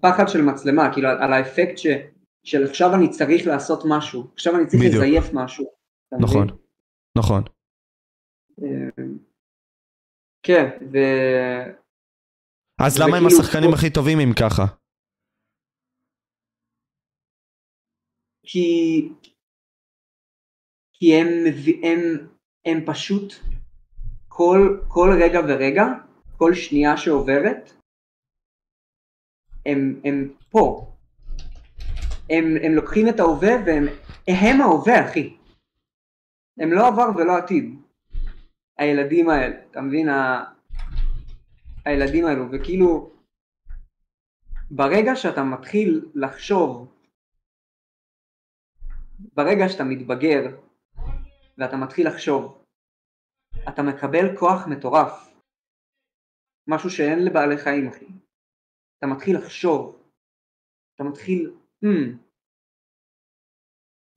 [0.00, 1.86] פחד של מצלמה, כאילו על האפקט ש,
[2.46, 4.94] של עכשיו אני צריך לעשות משהו, עכשיו אני צריך בדיוק.
[4.94, 5.64] לזייף משהו.
[6.20, 6.46] נכון,
[7.18, 7.42] נכון.
[8.62, 9.04] אה,
[10.42, 10.96] כן, ו...
[12.80, 14.64] אז למה הם השחקנים הכי טובים אם ככה?
[18.42, 18.68] כי,
[20.92, 21.28] כי הם,
[21.82, 22.28] הם,
[22.64, 23.34] הם פשוט
[24.28, 25.84] כל, כל רגע ורגע,
[26.38, 27.72] כל שנייה שעוברת,
[29.66, 30.95] הם, הם פה.
[32.30, 33.84] הם, הם לוקחים את ההווה והם
[34.28, 35.36] הם ההווה אחי.
[36.58, 37.64] הם לא עבר ולא עתיד.
[38.78, 40.08] הילדים האלה, אתה מבין?
[40.08, 40.44] ה...
[41.84, 43.10] הילדים האלו, וכאילו
[44.70, 46.96] ברגע שאתה מתחיל לחשוב
[49.18, 50.56] ברגע שאתה מתבגר
[51.58, 52.64] ואתה מתחיל לחשוב,
[53.68, 55.32] אתה מקבל כוח מטורף.
[56.68, 58.06] משהו שאין לבעלי חיים, אחי.
[58.98, 60.02] אתה מתחיל לחשוב.
[60.94, 61.56] אתה מתחיל...
[61.84, 62.16] Hmm.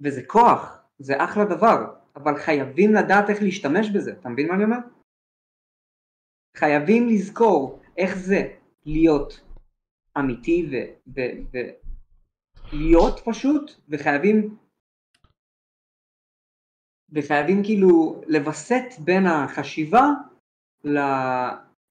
[0.01, 4.63] וזה כוח, זה אחלה דבר, אבל חייבים לדעת איך להשתמש בזה, אתה מבין מה אני
[4.63, 4.77] אומר?
[6.57, 8.53] חייבים לזכור איך זה
[8.85, 9.41] להיות
[10.19, 10.69] אמיתי
[12.71, 14.57] ולהיות פשוט, וחייבים
[17.11, 20.03] וחייבים כאילו לווסת בין החשיבה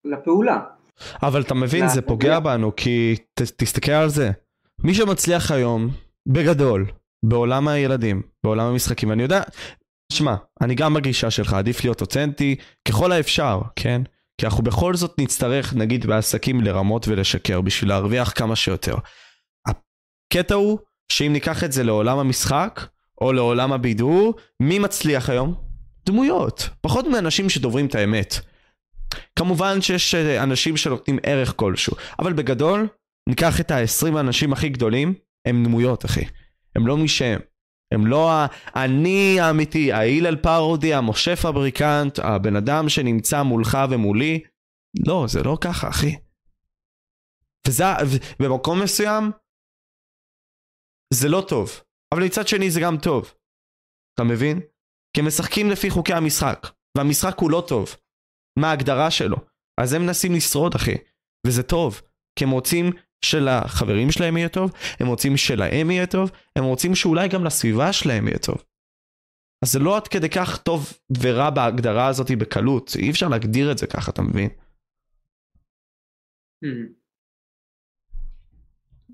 [0.05, 0.65] לפעולה.
[1.23, 4.31] אבל אתה מבין, זה פוגע בנו, כי ת, תסתכל על זה.
[4.85, 5.91] מי שמצליח היום,
[6.29, 6.87] בגדול,
[7.25, 9.43] בעולם הילדים, בעולם המשחקים, אני יודע,
[10.13, 12.57] שמע, אני גם בגישה שלך, עדיף להיות אותנטי
[12.89, 14.03] ככל האפשר, כן?
[14.41, 18.97] כי אנחנו בכל זאת נצטרך, נגיד בעסקים, לרמות ולשקר בשביל להרוויח כמה שיותר.
[19.67, 20.79] הקטע הוא
[21.13, 22.87] שאם ניקח את זה לעולם המשחק,
[23.21, 25.55] או לעולם הבידור, מי מצליח היום?
[26.07, 26.69] דמויות.
[26.81, 28.35] פחות מאנשים שדוברים את האמת.
[29.37, 32.89] כמובן שיש אה, אנשים שנותנים ערך כלשהו, אבל בגדול,
[33.29, 35.15] ניקח את ה-20 האנשים הכי גדולים,
[35.47, 36.25] הם דמויות, אחי.
[36.77, 37.41] הם לא מי שהם.
[37.95, 38.31] הם לא
[38.65, 44.41] האני האמיתי, ההילל פרודי, המשה פבריקנט, הבן אדם שנמצא מולך ומולי.
[45.07, 46.17] לא, זה לא ככה, אחי.
[47.69, 47.85] וזה,
[48.43, 49.25] במקום מסוים,
[51.15, 51.71] זה לא טוב.
[52.15, 53.35] אבל מצד שני זה גם טוב.
[54.15, 54.61] אתה מבין?
[55.13, 57.95] כי הם משחקים לפי חוקי המשחק, והמשחק הוא לא טוב.
[58.59, 59.37] מה ההגדרה שלו?
[59.81, 60.95] אז הם מנסים לשרוד אחי,
[61.47, 62.01] וזה טוב,
[62.39, 62.93] כי הם רוצים
[63.25, 68.29] שלחברים שלהם יהיה טוב, הם רוצים שלהם יהיה טוב, הם רוצים שאולי גם לסביבה שלהם
[68.29, 68.65] יהיה טוב.
[69.65, 73.79] אז זה לא עד כדי כך טוב ורע בהגדרה הזאת בקלות, אי אפשר להגדיר את
[73.79, 74.51] זה ככה, אתה מבין?
[76.65, 76.99] Hmm.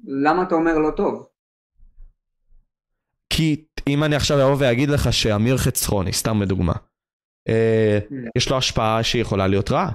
[0.06, 1.26] למה אתה אומר לא טוב?
[3.30, 6.72] כי אם אני עכשיו אבוא ואגיד לך שאמיר חצרוני, סתם לדוגמה,
[7.48, 8.30] אה, mm.
[8.36, 9.92] יש לו השפעה שיכולה להיות רעה.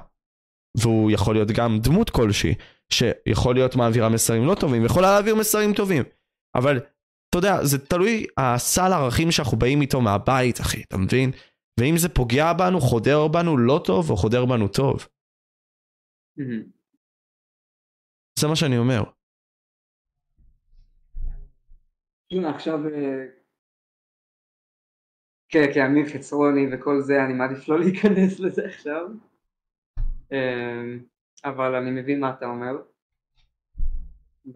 [0.77, 2.55] והוא יכול להיות גם דמות כלשהי,
[2.93, 6.03] שיכול להיות מעבירה מסרים לא טובים, יכולה להעביר מסרים טובים.
[6.55, 6.77] אבל,
[7.29, 11.31] אתה יודע, זה תלוי הסל ערכים שאנחנו באים איתו מהבית, אחי, אתה מבין?
[11.79, 15.07] ואם זה פוגע בנו, חודר בנו לא טוב, או חודר בנו טוב.
[16.39, 16.79] Mm-hmm.
[18.39, 19.03] זה מה שאני אומר.
[22.55, 23.25] עכשיו, אה,
[25.49, 29.07] כן, כן, אמיר חצרוני וכל זה, אני מעדיף לא להיכנס לזה עכשיו.
[31.45, 32.75] אבל אני מבין מה אתה אומר.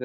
[0.00, 0.04] ו...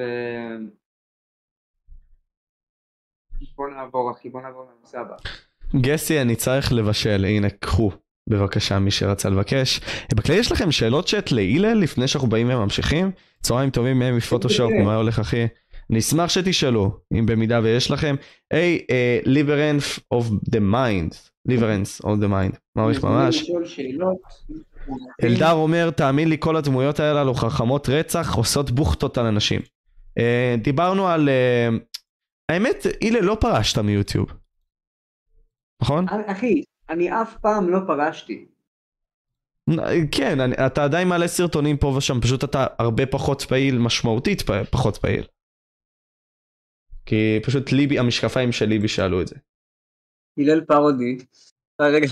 [3.56, 5.16] בוא נעבור אחי, בוא נעבור לנושא הבא.
[5.80, 7.90] גסי, אני צריך לבשל, הנה, קחו.
[8.26, 9.80] בבקשה, מי שרצה לבקש.
[10.14, 13.10] בכלי יש לכם שאלות צ'אט להילל לפני שאנחנו באים וממשיכים?
[13.42, 15.46] צהריים טובים מהם מפוטושופ, מה הולך אחי?
[15.90, 18.16] אני אשמח שתשאלו, אם במידה ויש לכם.
[18.50, 18.86] היי,
[19.24, 21.16] ליברנס of the mind,
[21.46, 23.50] ליברנס of the mind, מעריך ממש.
[25.24, 29.60] אלדר אומר, תאמין לי, כל הדמויות האלה חכמות רצח, עושות בוכטות על אנשים.
[30.18, 31.28] Uh, דיברנו על...
[31.28, 31.96] Uh,
[32.48, 34.32] האמת, הלל לא פרשת מיוטיוב.
[35.82, 36.06] נכון?
[36.08, 38.46] אחי, אני אף פעם לא פרשתי.
[40.12, 44.96] כן, אני, אתה עדיין מעלה סרטונים פה ושם, פשוט אתה הרבה פחות פעיל, משמעותית פחות
[44.96, 45.24] פעיל.
[47.06, 49.36] כי פשוט ליבי, המשקפיים של ליבי שאלו את זה.
[50.38, 51.18] הלל פרודי.
[51.80, 52.06] אה, רגע,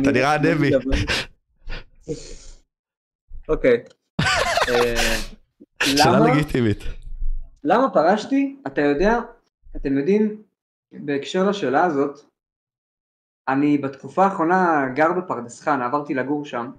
[0.00, 0.70] אתה נראה אנמי.
[3.48, 3.84] אוקיי.
[4.68, 5.16] אה,
[5.82, 6.78] שאלה לגיטימית.
[7.64, 8.56] למה פרשתי?
[8.66, 9.18] אתה יודע,
[9.76, 10.42] אתם יודעים,
[10.92, 12.20] בהקשר לשאלה הזאת,
[13.48, 16.70] אני בתקופה האחרונה גר בפרדס חנה, עברתי לגור שם,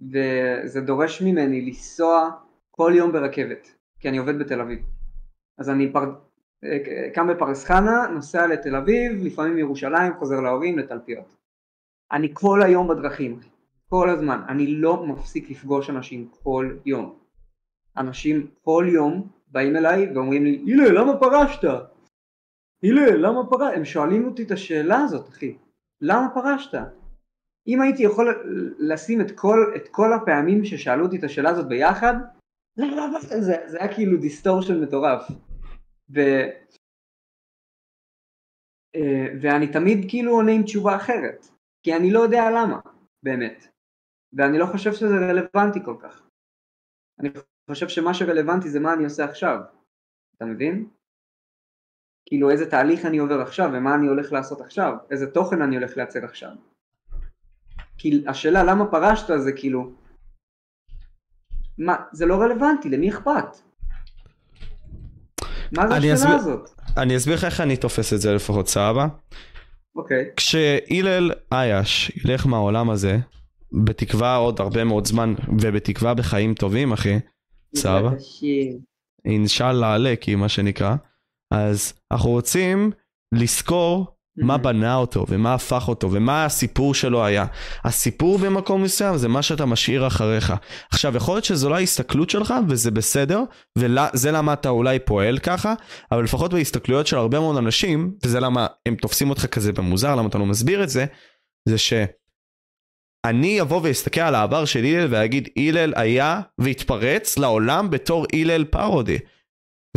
[0.00, 2.30] וזה דורש ממני לנסוע
[2.70, 3.68] כל יום ברכבת,
[4.00, 4.78] כי אני עובד בתל אביב.
[5.58, 6.12] אז אני פר...
[7.14, 11.35] קם בפרדס חנה, נוסע לתל אביב, לפעמים ירושלים, חוזר להורים, לתלפיות.
[12.12, 13.40] אני כל היום בדרכים,
[13.88, 17.18] כל הזמן, אני לא מפסיק לפגוש אנשים כל יום.
[17.96, 21.64] אנשים כל יום באים אליי ואומרים לי, הלל, למה פרשת?
[22.82, 23.76] הלל, למה פרשת?
[23.76, 25.56] הם שואלים אותי את השאלה הזאת, אחי.
[26.00, 26.78] למה פרשת?
[27.66, 28.44] אם הייתי יכול
[28.78, 32.14] לשים את כל, את כל הפעמים ששאלו אותי את השאלה הזאת ביחד,
[33.40, 35.28] זה, זה היה כאילו distortion מטורף.
[36.14, 36.20] ו,
[38.94, 41.46] אה, ואני תמיד כאילו עונה עם תשובה אחרת,
[41.86, 42.80] כי אני לא יודע למה,
[43.22, 43.66] באמת.
[44.32, 46.22] ואני לא חושב שזה רלוונטי כל כך.
[47.20, 47.28] אני
[47.70, 49.58] חושב שמה שרלוונטי זה מה אני עושה עכשיו,
[50.36, 50.88] אתה מבין?
[52.28, 55.96] כאילו איזה תהליך אני עובר עכשיו ומה אני הולך לעשות עכשיו, איזה תוכן אני הולך
[55.96, 56.50] לייצר עכשיו.
[57.98, 59.92] כי השאלה למה פרשת זה כאילו,
[61.78, 63.56] מה, זה לא רלוונטי, למי אכפת?
[65.72, 66.70] מה זה השאלה אסביר, הזאת?
[66.96, 69.06] אני אסביר לך איך אני תופס את זה לפחות, סבבה?
[69.96, 70.24] אוקיי.
[70.36, 73.18] כשהילל אייש ילך מהעולם הזה,
[73.72, 77.18] בתקווה עוד הרבה מאוד זמן, ובתקווה בחיים טובים, אחי,
[77.76, 78.10] סבבה?
[79.24, 80.96] אינשאללה עלק, מה שנקרא.
[81.50, 82.90] אז אנחנו רוצים
[83.32, 87.46] לזכור מה בנה אותו ומה הפך אותו ומה הסיפור שלו היה.
[87.84, 90.54] הסיפור במקום מסוים זה מה שאתה משאיר אחריך.
[90.92, 93.40] עכשיו יכול להיות שזו לא ההסתכלות שלך וזה בסדר
[93.78, 95.74] וזה למה אתה אולי פועל ככה
[96.12, 100.28] אבל לפחות בהסתכלויות של הרבה מאוד אנשים וזה למה הם תופסים אותך כזה במוזר למה
[100.28, 101.06] אתה לא מסביר את זה
[101.68, 108.64] זה שאני אבוא ואסתכל על העבר של הלל ואגיד הלל היה והתפרץ לעולם בתור הלל
[108.64, 109.18] פרודי.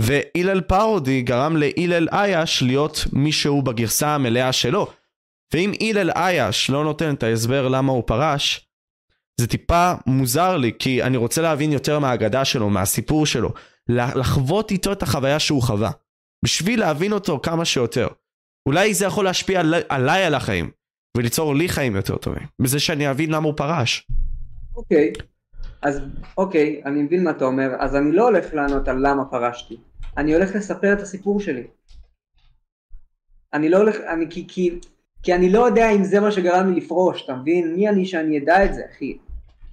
[0.01, 4.87] והילל פרודי גרם להילל אייש להיות מישהו בגרסה המלאה שלו.
[5.53, 8.69] ואם הילל אייש לא נותן את ההסבר למה הוא פרש,
[9.39, 13.53] זה טיפה מוזר לי, כי אני רוצה להבין יותר מהאגדה שלו, מהסיפור שלו,
[13.89, 15.91] לחוות איתו את החוויה שהוא חווה,
[16.45, 18.07] בשביל להבין אותו כמה שיותר.
[18.65, 20.69] אולי זה יכול להשפיע על, עליי על החיים,
[21.17, 24.07] וליצור לי חיים יותר טובים, בזה שאני אבין למה הוא פרש.
[24.75, 25.23] אוקיי, okay.
[25.81, 26.01] אז
[26.37, 29.77] אוקיי, אני מבין מה אתה אומר, אז אני לא הולך לענות על למה פרשתי.
[30.17, 31.67] אני הולך לספר את הסיפור שלי.
[33.53, 34.79] אני לא הולך, אני, כי, כי,
[35.23, 37.75] כי אני לא יודע אם זה מה שגרם לי לפרוש, אתה מבין?
[37.75, 39.17] מי אני שאני אדע את זה, אחי?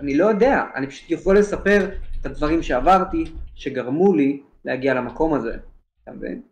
[0.00, 5.56] אני לא יודע, אני פשוט יכול לספר את הדברים שעברתי, שגרמו לי להגיע למקום הזה,
[6.02, 6.42] אתה מבין?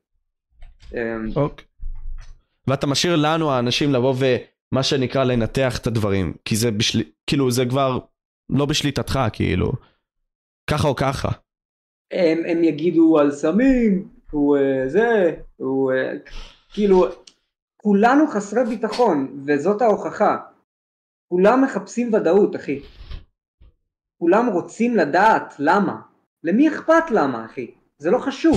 [0.95, 1.65] אמ, אוקיי.
[2.67, 7.03] ואתה משאיר לנו האנשים לבוא ומה שנקרא לנתח את הדברים, כי זה בשל...
[7.27, 7.99] כאילו זה כבר
[8.51, 9.73] לא בשליטתך, כאילו.
[10.71, 11.29] ככה או ככה.
[12.11, 16.31] הם, הם יגידו על סמים, הוא uh, זה, הוא uh,
[16.73, 17.07] כאילו,
[17.77, 20.37] כולנו חסרי ביטחון, וזאת ההוכחה.
[21.29, 22.81] כולם מחפשים ודאות, אחי.
[24.19, 26.01] כולם רוצים לדעת למה.
[26.45, 27.75] למי אכפת למה, אחי?
[27.99, 28.57] זה לא חשוב.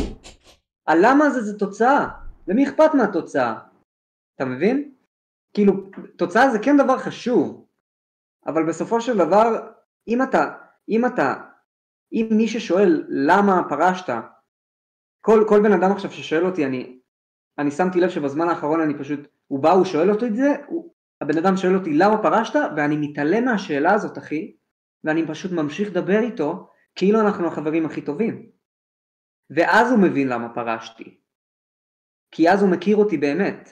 [0.88, 2.08] הלמה הזה זה תוצאה.
[2.48, 3.60] למי אכפת מהתוצאה?
[4.36, 4.92] אתה מבין?
[5.54, 5.74] כאילו,
[6.16, 7.66] תוצאה זה כן דבר חשוב,
[8.48, 9.68] אבל בסופו של דבר,
[10.08, 10.52] אם אתה,
[10.90, 11.34] אם אתה
[12.12, 14.14] אם מי ששואל למה פרשת,
[15.22, 17.00] כל, כל בן אדם עכשיו ששואל אותי, אני,
[17.58, 20.94] אני שמתי לב שבזמן האחרון אני פשוט, הוא בא, הוא שואל אותי את זה, הוא,
[21.22, 24.56] הבן אדם שואל אותי למה פרשת, ואני מתעלם מהשאלה הזאת אחי,
[25.04, 28.50] ואני פשוט ממשיך לדבר איתו, כאילו אנחנו החברים הכי טובים.
[29.50, 31.18] ואז הוא מבין למה פרשתי.
[32.32, 33.70] כי אז הוא מכיר אותי באמת.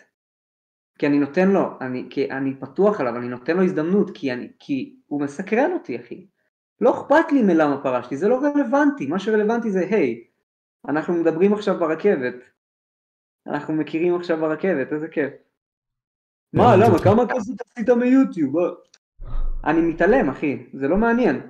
[0.99, 4.51] כי אני נותן לו, אני, כי אני פתוח עליו, אני נותן לו הזדמנות, כי, אני,
[4.59, 6.27] כי הוא מסקרן אותי אחי.
[6.82, 10.23] לא אכפת לי מלמה פרשתי, זה לא רלוונטי, מה שרלוונטי זה, היי,
[10.88, 12.36] אנחנו מדברים עכשיו ברכבת,
[13.47, 15.34] אנחנו מכירים עכשיו ברכבת, איזה כיף.
[16.53, 18.55] מה, למה, כמה כסף עשית מיוטיוב?
[19.65, 21.41] אני מתעלם, אחי, זה לא מעניין.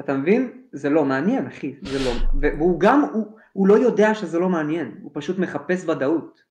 [0.00, 0.62] אתה מבין?
[0.72, 2.40] זה לא מעניין, אחי, זה לא.
[2.40, 6.42] והוא גם, הוא, הוא לא יודע שזה לא מעניין, הוא פשוט מחפש ודאות.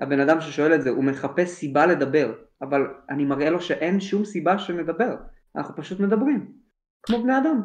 [0.00, 4.24] הבן אדם ששואל את זה, הוא מחפש סיבה לדבר, אבל אני מראה לו שאין שום
[4.24, 5.16] סיבה שנדבר,
[5.56, 6.52] אנחנו פשוט מדברים,
[7.06, 7.60] כמו בני אדם.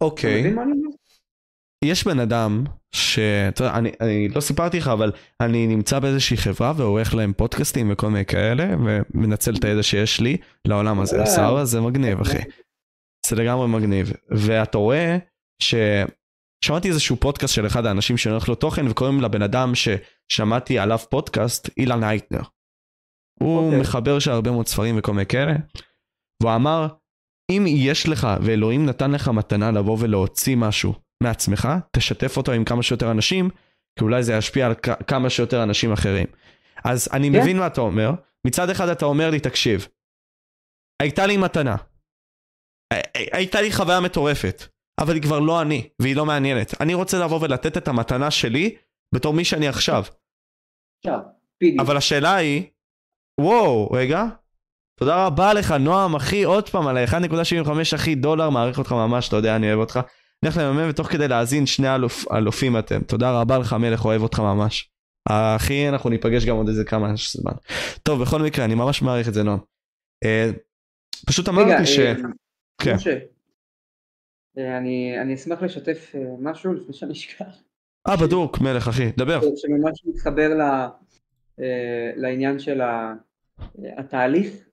[0.00, 0.54] אוקיי.
[1.84, 2.64] יש בן אדם
[2.94, 3.18] ש...
[3.60, 8.24] אני, אני לא סיפרתי לך, אבל אני נמצא באיזושהי חברה ועורך להם פודקאסטים וכל מיני
[8.24, 11.24] כאלה, ומנצל את הידע שיש לי לעולם הזה.
[11.24, 11.64] סבבה?
[11.64, 12.38] זה מגניב, אחי.
[13.26, 14.12] זה לגמרי מגניב.
[14.30, 15.18] ואתה רואה
[15.62, 15.74] ש...
[16.64, 21.70] שמעתי איזשהו פודקאסט של אחד האנשים שנערך לו תוכן וקוראים לבן אדם ששמעתי עליו פודקאסט
[21.76, 22.42] אילן הייטנר.
[23.40, 23.64] הוא okay.
[23.64, 23.80] אוקיי.
[23.80, 25.52] מחבר של הרבה מאוד ספרים וכל מיני כאלה.
[26.42, 26.88] והוא אמר
[27.50, 32.82] אם יש לך ואלוהים נתן לך מתנה לבוא ולהוציא משהו מעצמך תשתף אותו עם כמה
[32.82, 33.50] שיותר אנשים
[33.98, 34.74] כי אולי זה ישפיע על
[35.06, 36.26] כמה שיותר אנשים אחרים.
[36.84, 37.32] אז אני yeah.
[37.32, 37.40] כן.
[37.40, 38.10] מבין מה אתה אומר
[38.46, 39.88] מצד אחד אתה אומר לי תקשיב
[41.02, 41.76] הייתה לי מתנה
[43.32, 44.62] הייתה לי חוויה מטורפת
[44.98, 46.80] אבל היא כבר לא אני, והיא לא מעניינת.
[46.80, 48.76] אני רוצה לבוא ולתת את המתנה שלי
[49.14, 50.04] בתור מי שאני עכשיו.
[51.80, 52.62] אבל השאלה היא,
[53.40, 54.24] וואו, רגע,
[54.98, 59.36] תודה רבה לך, נועם, אחי, עוד פעם, על ה-1.75 אחי דולר, מעריך אותך ממש, אתה
[59.36, 60.00] יודע, אני אוהב אותך.
[60.44, 63.00] נלך לממן ותוך כדי להאזין שני אלופ, אלופים אתם.
[63.02, 64.90] תודה רבה לך, מלך, אוהב אותך ממש.
[65.28, 67.52] אחי, אנחנו ניפגש גם עוד איזה כמה זמן.
[68.02, 69.58] טוב, בכל מקרה, אני ממש מעריך את זה, נועם.
[70.24, 70.50] אה,
[71.26, 71.98] פשוט אמרתי ש...
[71.98, 72.14] אה,
[72.82, 72.96] כן.
[74.58, 77.44] אה, אני, אני אשמח לשתף אה, משהו לפני שאני אשכח.
[78.08, 79.40] אה, בדוק, מלך אחי, דבר.
[79.40, 80.60] שממש מתחבר ל,
[81.60, 82.80] אה, לעניין של
[83.98, 84.68] התהליך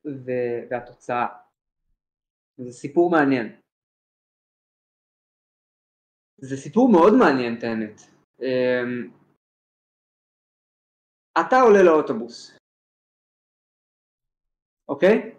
[0.69, 1.27] והתוצאה.
[2.57, 3.55] זה סיפור מעניין.
[6.37, 8.01] זה סיפור מאוד מעניין, את האמת.
[11.39, 12.57] אתה עולה לאוטובוס,
[14.89, 15.35] אוקיי?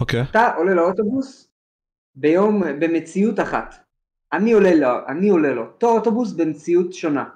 [0.00, 0.20] אוקיי.
[0.30, 1.48] אתה עולה לאוטובוס,
[2.14, 3.74] ביום, במציאות אחת.
[4.32, 7.30] אני עולה לו, אני עולה לו, אותו אוטובוס במציאות שונה.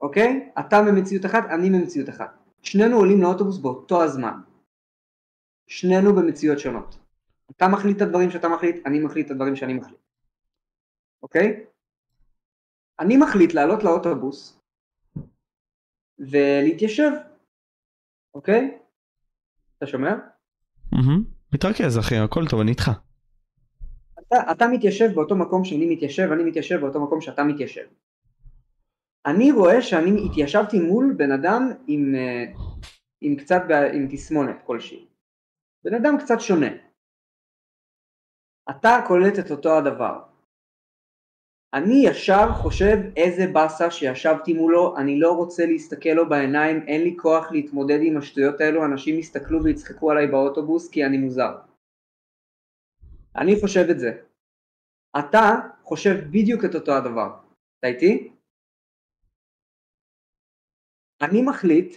[0.00, 0.52] אוקיי?
[0.58, 2.45] אתה במציאות אחת, אני במציאות אחת.
[2.62, 4.40] שנינו עולים לאוטובוס באותו הזמן.
[5.66, 6.98] שנינו במציאות שונות.
[7.50, 10.00] אתה מחליט את הדברים שאתה מחליט, אני מחליט את הדברים שאני מחליט.
[11.22, 11.64] אוקיי?
[13.00, 14.60] אני מחליט לעלות לאוטובוס
[16.18, 17.10] ולהתיישב.
[18.34, 18.78] אוקיי?
[19.78, 20.14] אתה שומע?
[21.52, 22.90] מתרכז אחי, הכל טוב, אני איתך.
[24.18, 27.84] אתה, אתה מתיישב באותו מקום שאני מתיישב, אני מתיישב באותו מקום שאתה מתיישב.
[29.26, 32.44] אני רואה שאני התיישבתי מול בן אדם עם, אה,
[33.20, 33.62] עם קצת,
[33.94, 35.06] עם תסמונת כלשהי.
[35.84, 36.70] בן אדם קצת שונה.
[38.70, 40.22] אתה קולט את אותו הדבר.
[41.74, 47.16] אני ישר חושב איזה באסה שישבתי מולו, אני לא רוצה להסתכל לו בעיניים, אין לי
[47.18, 51.58] כוח להתמודד עם השטויות האלו, אנשים יסתכלו ויצחקו עליי באוטובוס כי אני מוזר.
[53.36, 54.22] אני חושב את זה.
[55.18, 57.36] אתה חושב בדיוק את אותו הדבר.
[57.78, 58.35] אתה איתי?
[61.22, 61.96] אני מחליט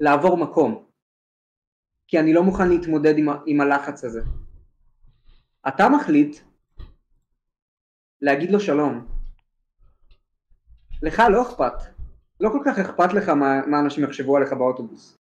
[0.00, 0.84] לעבור מקום,
[2.08, 4.22] כי אני לא מוכן להתמודד עם, עם הלחץ הזה.
[5.68, 6.36] אתה מחליט
[8.20, 9.06] להגיד לו שלום.
[11.02, 11.72] לך לא אכפת,
[12.40, 15.16] לא כל כך אכפת לך מה, מה אנשים יחשבו עליך באוטובוס.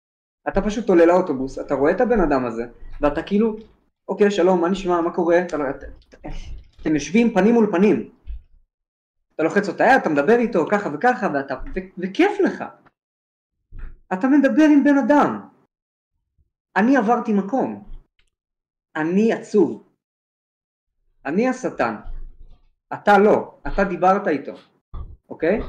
[0.48, 2.62] אתה פשוט עולה לאוטובוס, אתה רואה את הבן אדם הזה,
[3.00, 3.56] ואתה כאילו,
[4.08, 5.42] אוקיי, שלום, מה נשמע, מה קורה?
[5.42, 5.64] אתה, לא-
[6.80, 8.10] אתם יושבים פנים מול פנים.
[9.42, 12.64] אתה לוחץ אותה אתה מדבר איתו ככה וככה, ואתה, ו, וכיף לך.
[14.12, 15.48] אתה מדבר עם בן אדם.
[16.76, 17.84] אני עברתי מקום.
[18.96, 19.88] אני עצוב.
[21.26, 21.96] אני השטן.
[22.92, 24.52] אתה לא, אתה דיברת איתו,
[25.28, 25.60] אוקיי?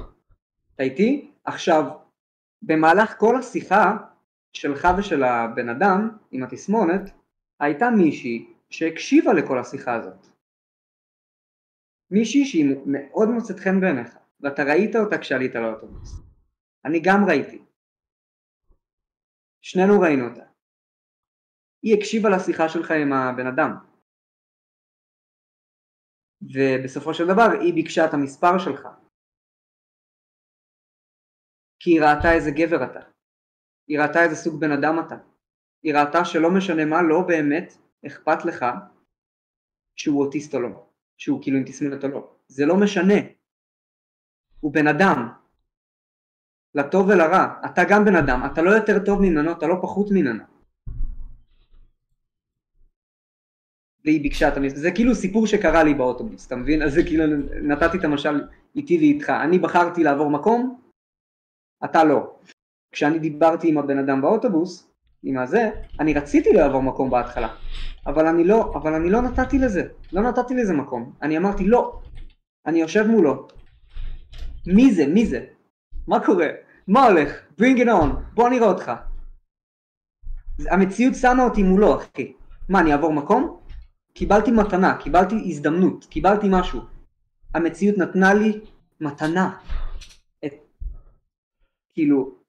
[0.75, 1.31] אתה איתי?
[1.43, 1.83] עכשיו,
[2.61, 3.97] במהלך כל השיחה
[4.53, 7.11] שלך ושל הבן אדם עם התסמונת,
[7.59, 10.32] הייתה מישהי שהקשיבה לכל השיחה הזאת.
[12.13, 16.09] מישהי שהיא מאוד מוצאת חן בעיניך, ואתה ראית אותה כשעלית לאוטובוס.
[16.85, 17.65] אני גם ראיתי.
[19.61, 20.45] שנינו ראינו אותה.
[21.81, 23.71] היא הקשיבה לשיחה שלך עם הבן אדם.
[26.53, 28.87] ובסופו של דבר היא ביקשה את המספר שלך.
[31.79, 33.09] כי היא ראתה איזה גבר אתה.
[33.87, 35.15] היא ראתה איזה סוג בן אדם אתה.
[35.83, 37.73] היא ראתה שלא משנה מה, לא באמת
[38.07, 38.65] אכפת לך
[39.95, 40.92] שהוא אוטיסט או לא.
[41.23, 42.29] שהוא כאילו עם תסמונת או לא.
[42.47, 43.13] זה לא משנה.
[44.59, 45.29] הוא בן אדם.
[46.75, 47.45] לטוב ולרע.
[47.65, 48.41] אתה גם בן אדם.
[48.51, 50.43] אתה לא יותר טוב ממנו, אתה לא פחות ממנו.
[54.05, 56.81] והיא ביקשה את המספר, זה כאילו סיפור שקרה לי באוטובוס, אתה מבין?
[56.81, 57.23] אז זה כאילו,
[57.63, 60.81] נתתי את המשל איתי ואיתך, אני בחרתי לעבור מקום,
[61.85, 62.35] אתה לא.
[62.91, 64.92] כשאני דיברתי עם הבן אדם באוטובוס,
[65.23, 65.69] עם הזה,
[65.99, 67.55] אני רציתי לעבור מקום בהתחלה,
[68.05, 71.99] אבל אני לא, אבל אני לא נתתי לזה, לא נתתי לזה מקום, אני אמרתי לא,
[72.65, 73.47] אני יושב מולו,
[74.67, 75.45] מי זה, מי זה,
[76.07, 76.47] מה קורה,
[76.87, 77.29] מה הולך,
[77.61, 78.91] bring it on, בוא נראה אותך.
[80.69, 82.33] המציאות שמה אותי מולו אחי,
[82.69, 83.59] מה אני אעבור מקום?
[84.13, 86.81] קיבלתי מתנה, קיבלתי הזדמנות, קיבלתי משהו.
[87.53, 88.59] המציאות נתנה לי
[89.01, 89.57] מתנה.
[90.45, 90.53] את...
[91.93, 92.42] כאילו,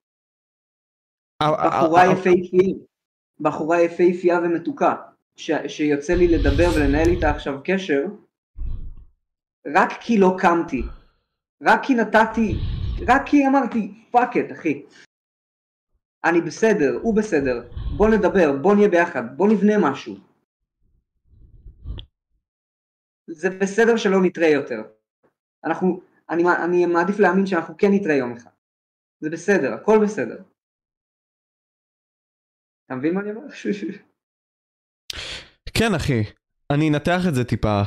[1.52, 2.74] בחורה יפהפייה,
[3.40, 4.94] בחורה יפהפייה ומתוקה,
[5.36, 5.50] ש...
[5.68, 8.04] שיוצא לי לדבר ולנהל איתה עכשיו קשר,
[9.66, 10.82] רק כי לא קמתי,
[11.62, 12.54] רק כי נתתי,
[13.08, 14.82] רק כי אמרתי fuck it אחי,
[16.24, 20.14] אני בסדר, הוא בסדר, בוא נדבר, בוא נהיה ביחד, בוא נבנה משהו.
[23.26, 24.82] זה בסדר שלא נתראה יותר.
[25.64, 28.50] אנחנו, אני, אני מעדיף להאמין שאנחנו כן נתראה יום אחד.
[29.20, 30.42] זה בסדר, הכל בסדר.
[32.86, 33.46] אתה מבין מה אני אומר?
[35.78, 36.22] כן אחי,
[36.70, 37.82] אני אנתח את זה טיפה,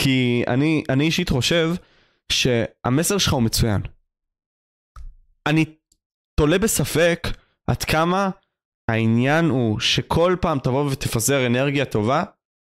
[0.00, 1.68] כי אני, אני אישית חושב
[2.32, 3.80] שהמסר שלך הוא מצוין.
[5.46, 5.64] אני
[6.40, 7.28] תולה בספק
[7.66, 8.30] עד כמה
[8.90, 12.24] העניין הוא שכל פעם תבוא ותפזר אנרגיה טובה,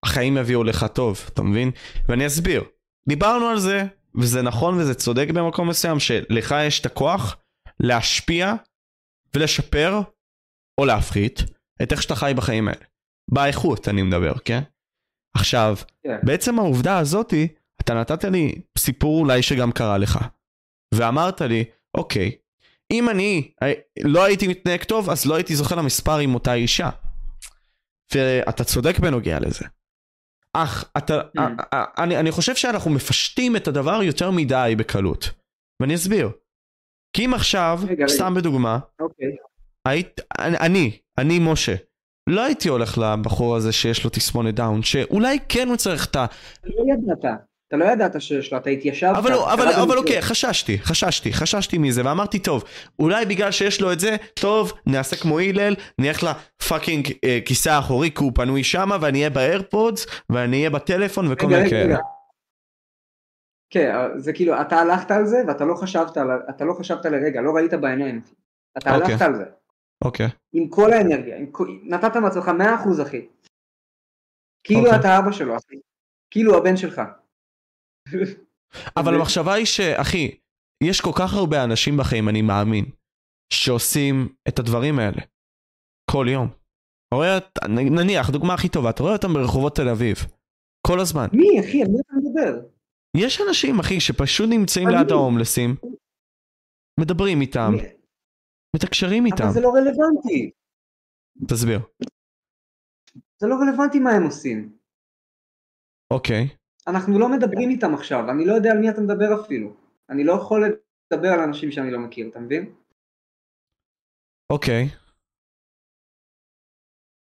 [0.05, 1.71] החיים יביאו לך טוב, אתה מבין?
[2.07, 2.63] ואני אסביר.
[3.07, 3.83] דיברנו על זה,
[4.15, 7.37] וזה נכון וזה צודק במקום מסוים, שלך יש את הכוח
[7.79, 8.53] להשפיע
[9.35, 9.99] ולשפר,
[10.77, 11.39] או להפחית,
[11.83, 12.85] את איך שאתה חי בחיים האלה.
[13.31, 14.61] באיכות אני מדבר, כן?
[15.35, 15.85] עכשיו, yeah.
[16.03, 16.17] כן.
[16.23, 17.47] בעצם העובדה הזאתי,
[17.81, 20.19] אתה נתת לי סיפור אולי שגם קרה לך.
[20.93, 21.63] ואמרת לי,
[21.97, 22.31] אוקיי,
[22.91, 23.73] אם אני אה,
[24.03, 26.89] לא הייתי מתנהג טוב, אז לא הייתי זוכר למספר עם אותה אישה.
[28.13, 29.65] ואתה צודק בנוגע לזה.
[30.53, 31.41] אך אתה, mm.
[31.97, 35.29] אני, אני חושב שאנחנו מפשטים את הדבר יותר מדי בקלות.
[35.81, 36.29] ואני אסביר.
[37.15, 38.35] כי אם עכשיו, רגע, סתם רגע.
[38.35, 39.35] בדוגמה, אוקיי.
[39.87, 41.75] היית, אני, אני, משה,
[42.29, 46.25] לא הייתי הולך לבחור הזה שיש לו תסמונת דאון, שאולי כן הוא צריך את ה...
[46.63, 47.41] לא ידעת.
[47.67, 49.17] אתה לא ידעת שיש לו, אתה התיישבת.
[49.17, 52.63] אבל, לא, אבל, אבל אוקיי, חששתי, חששתי, חששתי מזה, ואמרתי, טוב,
[52.99, 57.69] אולי בגלל שיש לו את זה, טוב, נעשה כמו הלל, נלך ל fucking אה, כיסא
[57.69, 61.97] האחורי, כי הוא פנוי שמה, ואני אהיה ב AirPods, ואני אהיה בטלפון, וכל מיני כאלה.
[63.69, 66.17] כן, זה כאילו, אתה הלכת על זה, ואתה לא חשבת,
[66.49, 68.21] אתה לא חשבת לרגע, לא ראית בעיניים.
[68.77, 69.11] אתה אוקיי.
[69.11, 69.43] הלכת על זה.
[70.05, 70.27] אוקיי.
[70.53, 71.51] עם כל האנרגיה, עם,
[71.83, 73.27] נתת מעצמך 100% אחי.
[74.63, 74.99] כאילו אוקיי.
[74.99, 75.75] אתה אבא שלו, אחי.
[76.31, 77.01] כאילו הבן שלך.
[78.97, 80.37] אבל המחשבה היא שאחי,
[80.83, 82.85] יש כל כך הרבה אנשים בחיים, אני מאמין,
[83.53, 85.21] שעושים את הדברים האלה.
[86.11, 86.47] כל יום.
[87.13, 87.37] רואה,
[87.69, 90.15] נניח, דוגמה הכי טובה, אתה רואה אותם ברחובות תל אביב.
[90.87, 91.27] כל הזמן.
[91.33, 91.81] מי, אחי?
[91.81, 92.67] על מי אתה מדבר?
[93.17, 95.75] יש אנשים, אחי, שפשוט נמצאים ליד ההומלסים,
[96.99, 97.73] מדברים איתם,
[98.75, 99.43] מתקשרים איתם.
[99.43, 100.51] אבל זה לא רלוונטי.
[101.47, 101.79] תסביר.
[103.37, 104.73] זה לא רלוונטי מה הם עושים.
[106.11, 106.47] אוקיי.
[106.87, 109.73] אנחנו לא מדברים איתם עכשיו, אני לא יודע על מי אתה מדבר אפילו.
[110.09, 110.77] אני לא יכול
[111.11, 112.73] לדבר על אנשים שאני לא מכיר, אתה מבין?
[114.49, 114.89] אוקיי.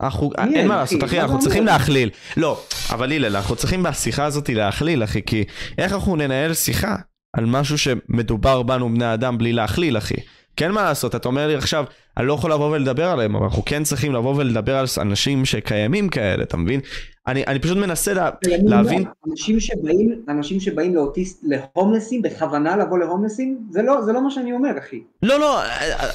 [0.03, 2.11] אנחנו, אין מה לעשות אחי, אנחנו צריכים להכליל.
[2.37, 2.61] לא,
[2.95, 5.45] אבל הלל, אנחנו צריכים בשיחה הזאת להכליל אחי, כי
[5.79, 6.97] איך אנחנו ננהל שיחה
[7.37, 10.15] על משהו שמדובר בנו בני אדם בלי להכליל אחי?
[10.57, 11.85] כן מה לעשות, אתה אומר לי עכשיו,
[12.17, 16.09] אני לא יכול לבוא ולדבר עליהם, אבל אנחנו כן צריכים לבוא ולדבר על אנשים שקיימים
[16.09, 16.81] כאלה, אתה מבין?
[17.27, 18.31] אני, אני פשוט מנסה לה,
[18.65, 19.05] להבין...
[19.31, 24.53] אנשים שבאים, אנשים שבאים לאוטיסט, להומלסים, בכוונה לבוא להומלסים, זה לא, זה לא מה שאני
[24.53, 25.03] אומר, אחי.
[25.23, 25.61] לא, לא,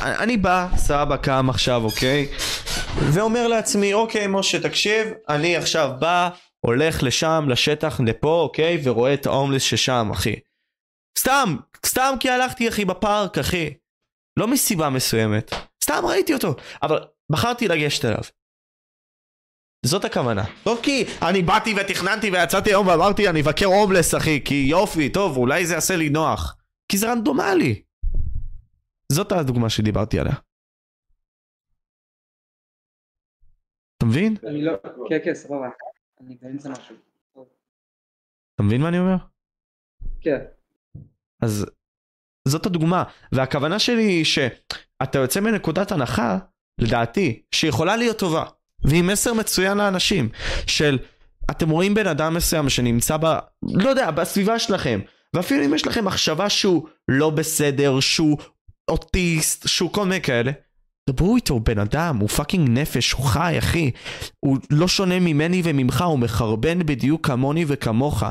[0.01, 2.27] אני בא, סבא קם עכשיו, אוקיי?
[2.95, 6.29] ואומר לעצמי, אוקיי, משה, תקשיב, אני עכשיו בא,
[6.59, 8.81] הולך לשם, לשטח, לפה, אוקיי?
[8.83, 10.35] ורואה את ההומלס ששם, אחי.
[11.19, 13.73] סתם, סתם כי הלכתי, אחי, בפארק, אחי.
[14.39, 15.51] לא מסיבה מסוימת,
[15.83, 16.99] סתם ראיתי אותו, אבל
[17.31, 18.23] בחרתי לגשת אליו.
[19.85, 20.43] זאת הכוונה.
[20.65, 25.37] לא כי אני באתי ותכננתי ויצאתי היום ואמרתי אני אבקר הומלס אחי, כי יופי, טוב,
[25.37, 26.57] אולי זה יעשה לי נוח.
[26.91, 27.83] כי זה רנדומלי.
[29.11, 30.33] זאת הדוגמה שדיברתי עליה.
[33.97, 34.35] אתה מבין?
[34.47, 34.73] אני לא,
[35.09, 35.69] כן כן סבבה,
[36.21, 36.95] אני באמצע משהו.
[38.55, 39.15] אתה מבין מה אני אומר?
[40.21, 40.45] כן.
[41.41, 41.65] אז
[42.49, 43.03] זאת הדוגמה.
[43.31, 46.37] והכוונה שלי היא שאתה יוצא מנקודת הנחה,
[46.79, 48.43] לדעתי, שיכולה להיות טובה.
[48.83, 50.29] והיא מסר מצוין לאנשים,
[50.67, 50.97] של
[51.51, 53.37] אתם רואים בן אדם מסוים שנמצא ב...
[53.63, 54.99] לא יודע, בסביבה שלכם,
[55.33, 58.37] ואפילו אם יש לכם מחשבה שהוא לא בסדר, שהוא
[58.87, 60.51] אוטיסט, שהוא כל מיני כאלה,
[61.09, 63.91] דברו איתו, הוא בן אדם, הוא fucking נפש, הוא חי, אחי.
[64.39, 68.23] הוא לא שונה ממני וממך, הוא מחרבן בדיוק כמוני וכמוך.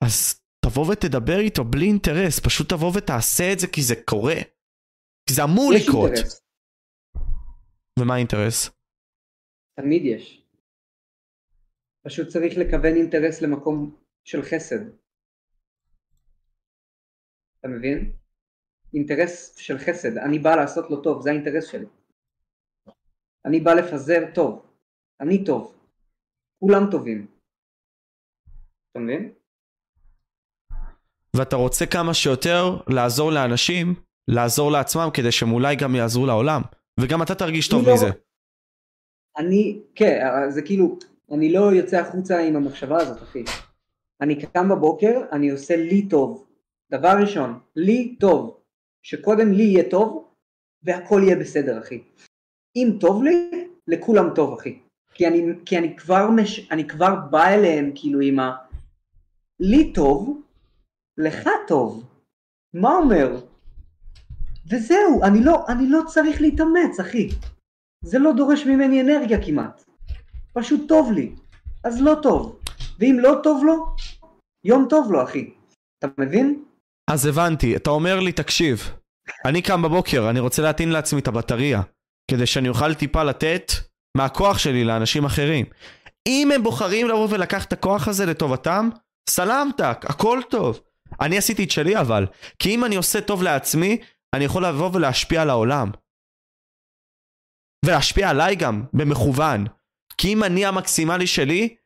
[0.00, 0.34] אז
[0.64, 4.40] תבוא ותדבר איתו בלי אינטרס, פשוט תבוא ותעשה את זה כי זה קורה.
[5.26, 6.10] כי זה אמור יש לקרות.
[6.10, 6.42] אינטרס,
[7.98, 8.70] ומה האינטרס?
[9.80, 10.46] תמיד יש.
[12.06, 14.82] פשוט צריך לכוון אינטרס למקום של חסד.
[17.58, 18.16] אתה מבין?
[18.94, 21.86] אינטרס של חסד, אני בא לעשות לו טוב, זה האינטרס שלי.
[23.46, 24.66] אני בא לפזר טוב,
[25.20, 25.88] אני טוב,
[26.60, 27.26] כולם טובים.
[28.90, 29.39] אתה מבין?
[31.36, 33.94] ואתה רוצה כמה שיותר לעזור לאנשים,
[34.28, 36.62] לעזור לעצמם, כדי שהם אולי גם יעזרו לעולם.
[37.00, 38.10] וגם אתה תרגיש טוב לא- מזה.
[39.36, 40.98] אני, כן, זה כאילו,
[41.32, 43.44] אני לא יוצא החוצה עם המחשבה הזאת, אחי.
[44.20, 46.46] אני קם בבוקר, אני עושה לי טוב.
[46.92, 48.60] דבר ראשון, לי טוב.
[49.02, 50.28] שקודם לי יהיה טוב,
[50.82, 52.02] והכל יהיה בסדר, אחי.
[52.76, 53.50] אם טוב לי,
[53.88, 54.78] לכולם טוב, אחי.
[55.14, 58.56] כי אני, כי אני כבר, מש, אני כבר בא אליהם, כאילו, עם ה...
[59.60, 60.40] לי טוב,
[61.20, 62.04] לך טוב.
[62.74, 63.40] מה אומר?
[64.70, 67.28] וזהו, אני לא, אני לא צריך להתאמץ, אחי.
[68.04, 69.84] זה לא דורש ממני אנרגיה כמעט.
[70.52, 71.32] פשוט טוב לי.
[71.84, 72.60] אז לא טוב.
[72.98, 73.86] ואם לא טוב לו,
[74.64, 75.50] יום טוב לו, אחי.
[75.98, 76.64] אתה מבין?
[77.10, 78.92] אז הבנתי, אתה אומר לי, תקשיב,
[79.44, 81.82] אני קם בבוקר, אני רוצה להטעין לעצמי את הבטריה,
[82.30, 83.72] כדי שאני אוכל טיפה לתת
[84.16, 85.66] מהכוח שלי לאנשים אחרים.
[86.28, 88.88] אם הם בוחרים לבוא ולקחת את הכוח הזה לטובתם,
[89.30, 90.80] סלמתק, הכל טוב.
[91.20, 92.26] אני עשיתי את שלי אבל,
[92.58, 93.98] כי אם אני עושה טוב לעצמי,
[94.34, 95.90] אני יכול לבוא ולהשפיע על העולם.
[97.84, 99.64] ולהשפיע עליי גם, במכוון.
[100.18, 101.76] כי אם אני המקסימלי שלי,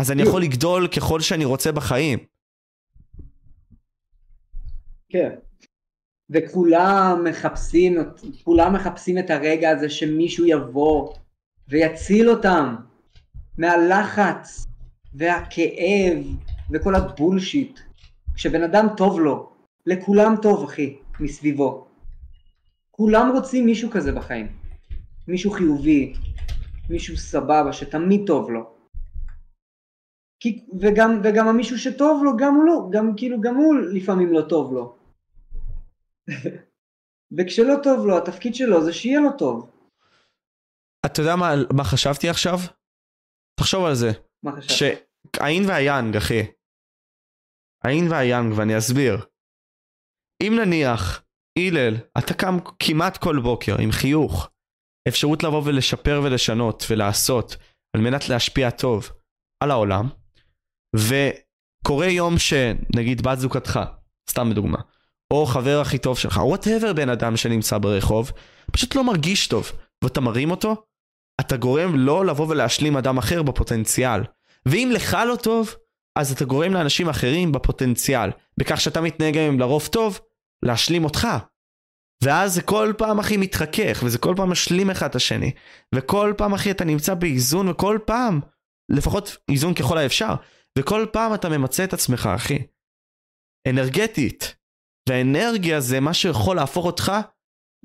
[0.00, 2.18] אז אני יכול לגדול ככל שאני רוצה בחיים.
[5.08, 5.30] כן.
[6.30, 7.98] וכולם מחפשים,
[8.44, 11.14] כולם מחפשים את הרגע הזה שמישהו יבוא
[11.68, 12.76] ויציל אותם
[13.58, 14.66] מהלחץ
[15.14, 16.18] והכאב
[16.70, 17.80] וכל הבולשיט.
[18.34, 19.52] כשבן אדם טוב לו,
[19.86, 21.86] לכולם טוב אחי, מסביבו.
[22.90, 24.58] כולם רוצים מישהו כזה בחיים.
[25.28, 26.14] מישהו חיובי,
[26.90, 28.74] מישהו סבבה, שתמיד טוב לו.
[30.40, 34.42] כי, וגם, וגם המישהו שטוב לו, גם הוא לא, גם כאילו, גם הוא לפעמים לא
[34.48, 34.96] טוב לו.
[37.38, 39.70] וכשלא טוב לו, התפקיד שלו זה שיהיה לו טוב.
[41.06, 42.58] אתה יודע מה, מה חשבתי עכשיו?
[43.60, 44.10] תחשוב על זה.
[44.42, 44.98] מה חשבת?
[45.36, 46.42] שהאין והיאנג, אחי.
[47.84, 49.18] האין והיאנג, ואני אסביר.
[50.42, 51.22] אם נניח,
[51.58, 54.48] הלל, אתה קם כמעט כל בוקר עם חיוך,
[55.08, 57.56] אפשרות לבוא ולשפר ולשנות ולעשות,
[57.96, 59.10] על מנת להשפיע טוב
[59.62, 60.08] על העולם,
[60.96, 63.80] וקורה יום שנגיד בת זוגתך,
[64.30, 64.78] סתם בדוגמה,
[65.32, 68.30] או חבר הכי טוב שלך, whatever בן אדם שנמצא ברחוב,
[68.72, 69.72] פשוט לא מרגיש טוב,
[70.04, 70.84] ואתה מרים אותו,
[71.40, 74.20] אתה גורם לו לבוא ולהשלים אדם אחר בפוטנציאל.
[74.66, 75.74] ואם לך לא טוב,
[76.18, 80.20] אז אתה גורם לאנשים אחרים בפוטנציאל, בכך שאתה מתנהג עם לרוב טוב,
[80.64, 81.28] להשלים אותך.
[82.24, 85.52] ואז זה כל פעם הכי מתחכך, וזה כל פעם משלים אחד את השני.
[85.94, 88.40] וכל פעם אחי אתה נמצא באיזון, וכל פעם,
[88.88, 90.34] לפחות איזון ככל האפשר,
[90.78, 92.58] וכל פעם אתה ממצה את עצמך, אחי.
[93.68, 94.56] אנרגטית.
[95.08, 97.12] והאנרגיה זה מה שיכול להפוך אותך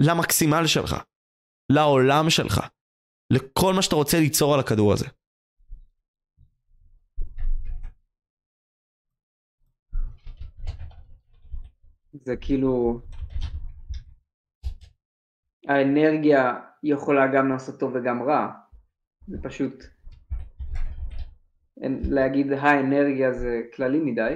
[0.01, 0.95] למקסימל שלך.
[1.71, 2.61] לעולם שלך.
[3.33, 5.07] לכל מה שאתה רוצה ליצור על הכדור הזה.
[12.13, 13.01] זה כאילו...
[15.67, 18.47] האנרגיה יכולה גם לעשות טוב וגם רע.
[19.27, 19.83] זה פשוט...
[22.11, 24.33] להגיד האנרגיה זה כללי מדי.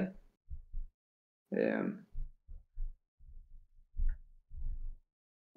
[1.54, 1.98] אמ,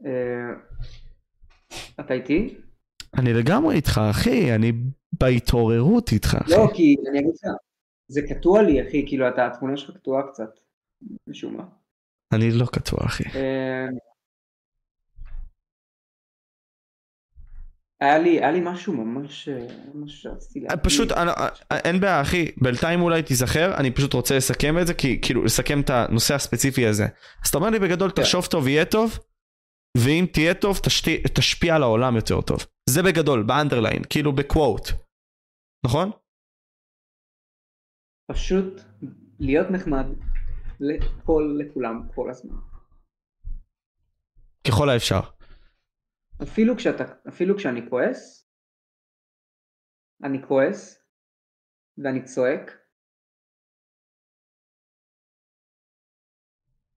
[0.05, 0.53] אה,
[2.01, 2.61] אתה איתי?
[3.19, 4.73] אני לגמרי איתך, אחי, אני
[5.13, 6.51] בהתעוררות איתך, אחי.
[6.51, 7.51] לא, כי אני אגיד לך,
[8.09, 10.51] זה קטוע לי, אחי, כאילו, אתה, התמונה שלך קטועה קצת,
[11.27, 11.65] משום מה.
[12.35, 13.25] אני לא קטוע, אחי.
[13.25, 13.87] אה,
[18.01, 20.85] היה לי, היה לי משהו ממש, אה, ממש שרציתי להגיד.
[20.85, 21.31] פשוט, אני-
[21.85, 25.81] אין בעיה, אחי, בינתיים אולי תיזכר, אני פשוט רוצה לסכם את זה, כי כאילו, לסכם
[25.81, 27.05] את הנושא הספציפי הזה.
[27.45, 28.23] אז אתה אומר לי בגדול, כן.
[28.23, 29.19] תחשוב טוב, יהיה טוב,
[29.99, 32.59] ואם תהיה טוב, תשתי- תשפיע על העולם יותר טוב.
[32.91, 34.83] זה בגדול, באנדרליין, כאילו בקוואט.
[35.87, 36.11] נכון?
[38.33, 38.81] פשוט
[39.41, 40.07] להיות נחמד
[40.81, 42.57] לכל, לכולם, כל הזמן.
[44.69, 45.21] ככל האפשר.
[46.43, 48.51] אפילו כשאתה, אפילו כשאני כועס,
[50.25, 51.03] אני כועס,
[51.99, 52.71] ואני צועק,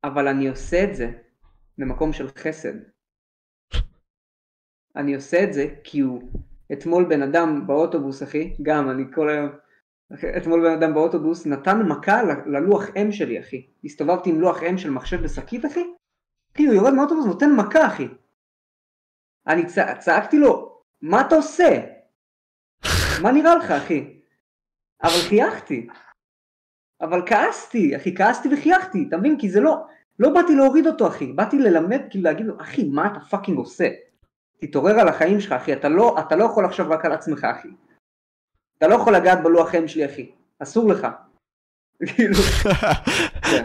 [0.04, 1.06] אבל אני עושה את זה
[1.78, 2.74] במקום של חסד.
[4.96, 6.32] אני עושה את זה כי הוא
[6.74, 9.50] אתמול בן אדם באוטובוס אחי, גם אני כל היום,
[10.38, 14.90] אתמול בן אדם באוטובוס נתן מכה ללוח אם שלי אחי, הסתובבתי עם לוח אם של
[14.90, 15.84] מחשב בשקית אחי,
[16.54, 18.08] אחי הוא יורד מהאוטובוס נותן מכה אחי,
[19.48, 22.00] אני צע, צעקתי לו מה אתה עושה?
[23.22, 24.20] מה נראה לך אחי?
[25.04, 25.88] אבל חייכתי,
[27.02, 29.40] אבל כעסתי אחי כעסתי וחייכתי, אתה מבין?
[29.40, 29.86] כי זה לא,
[30.20, 33.90] לא באתי להוריד אותו אחי, באתי ללמד כאילו להגיד לו אחי מה אתה פאקינג עושה?
[34.58, 37.70] תתעורר על החיים שלך אחי, אתה לא, אתה לא יכול לחשוב רק על עצמך אחי.
[38.80, 41.08] אתה לא יכול לגעת בלוח חיים שלי אחי, אסור לך.
[42.16, 42.36] כאילו,
[43.52, 43.64] כן.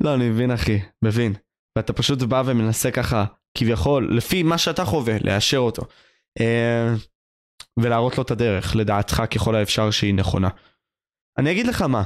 [0.00, 1.32] לא, אני מבין אחי, מבין.
[1.78, 3.24] ואתה פשוט בא ומנסה ככה,
[3.58, 5.82] כביכול, לפי מה שאתה חווה, לאשר אותו.
[6.40, 6.88] אה,
[7.78, 10.48] ולהראות לו את הדרך, לדעתך ככל האפשר שהיא נכונה.
[11.38, 12.02] אני אגיד לך מה,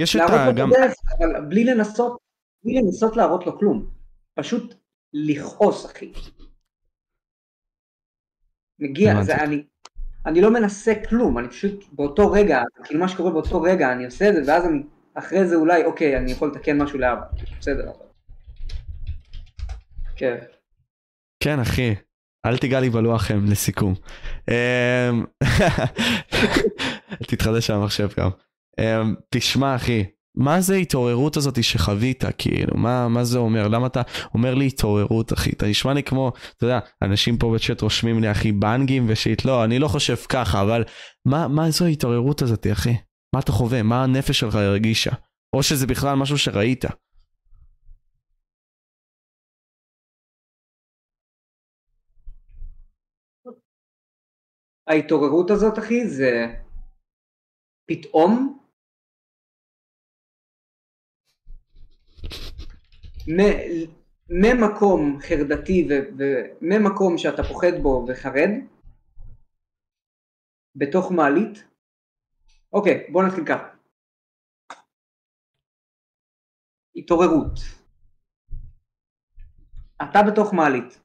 [0.00, 0.44] יש את להראות ה...
[0.44, 0.68] לו את גם...
[0.72, 2.18] הדרך, אבל בלי לנסות,
[2.64, 3.90] בלי לנסות להראות לו כלום.
[4.34, 4.74] פשוט
[5.12, 6.12] לכעוס אחי.
[8.78, 9.22] מגיע.
[9.22, 9.62] זה אני,
[10.26, 14.28] אני לא מנסה כלום, אני פשוט באותו רגע, כאילו מה שקורה באותו רגע, אני עושה
[14.28, 14.82] את זה, ואז אני,
[15.14, 17.22] אחרי זה אולי, אוקיי, אני יכול לתקן משהו לאבא,
[17.60, 17.90] בסדר.
[20.16, 20.36] כן.
[21.40, 21.94] כן אחי,
[22.46, 23.94] אל תיגע לי בלוח הם לסיכום.
[24.50, 25.24] אמ,
[27.28, 28.30] תתחדש על המחשב גם.
[28.80, 30.04] אמ, תשמע אחי,
[30.34, 32.76] מה זה ההתעוררות הזאת שחווית כאילו?
[32.76, 33.68] מה מה זה אומר?
[33.68, 34.02] למה אתה
[34.34, 35.50] אומר לי התעוררות אחי?
[35.50, 39.44] אתה נשמע לי כמו אתה יודע אנשים פה בצ'אט רושמים לי אחי בנגים ושיט.
[39.44, 40.84] לא אני לא חושב ככה אבל
[41.26, 42.94] מה מה זו ההתעוררות הזאת אחי?
[43.34, 43.82] מה אתה חווה?
[43.82, 45.10] מה הנפש שלך הרגישה?
[45.56, 46.84] או שזה בכלל משהו שראית?
[54.86, 56.46] ההתעוררות הזאת אחי זה
[57.88, 58.61] פתאום
[64.28, 68.50] ממקום חרדתי וממקום שאתה פוחד בו וחרד
[70.76, 71.64] בתוך מעלית
[72.72, 73.72] אוקיי בוא נתחיל ככה
[76.96, 77.58] התעוררות.
[80.02, 81.00] אתה בתוך מעלית.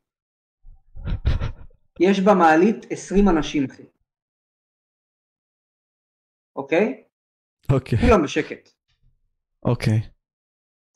[1.99, 3.83] יש במעלית 20 אנשים אחי.
[6.55, 7.03] אוקיי?
[7.71, 7.99] אוקיי.
[7.99, 8.69] כולם בשקט.
[9.65, 10.16] אוקיי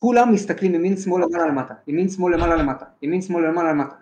[0.03, 3.95] כולם מסתכלים ימין שמאל למעלה למטה, ימין שמאל למעלה למטה, ימין שמאל למעלה למטה.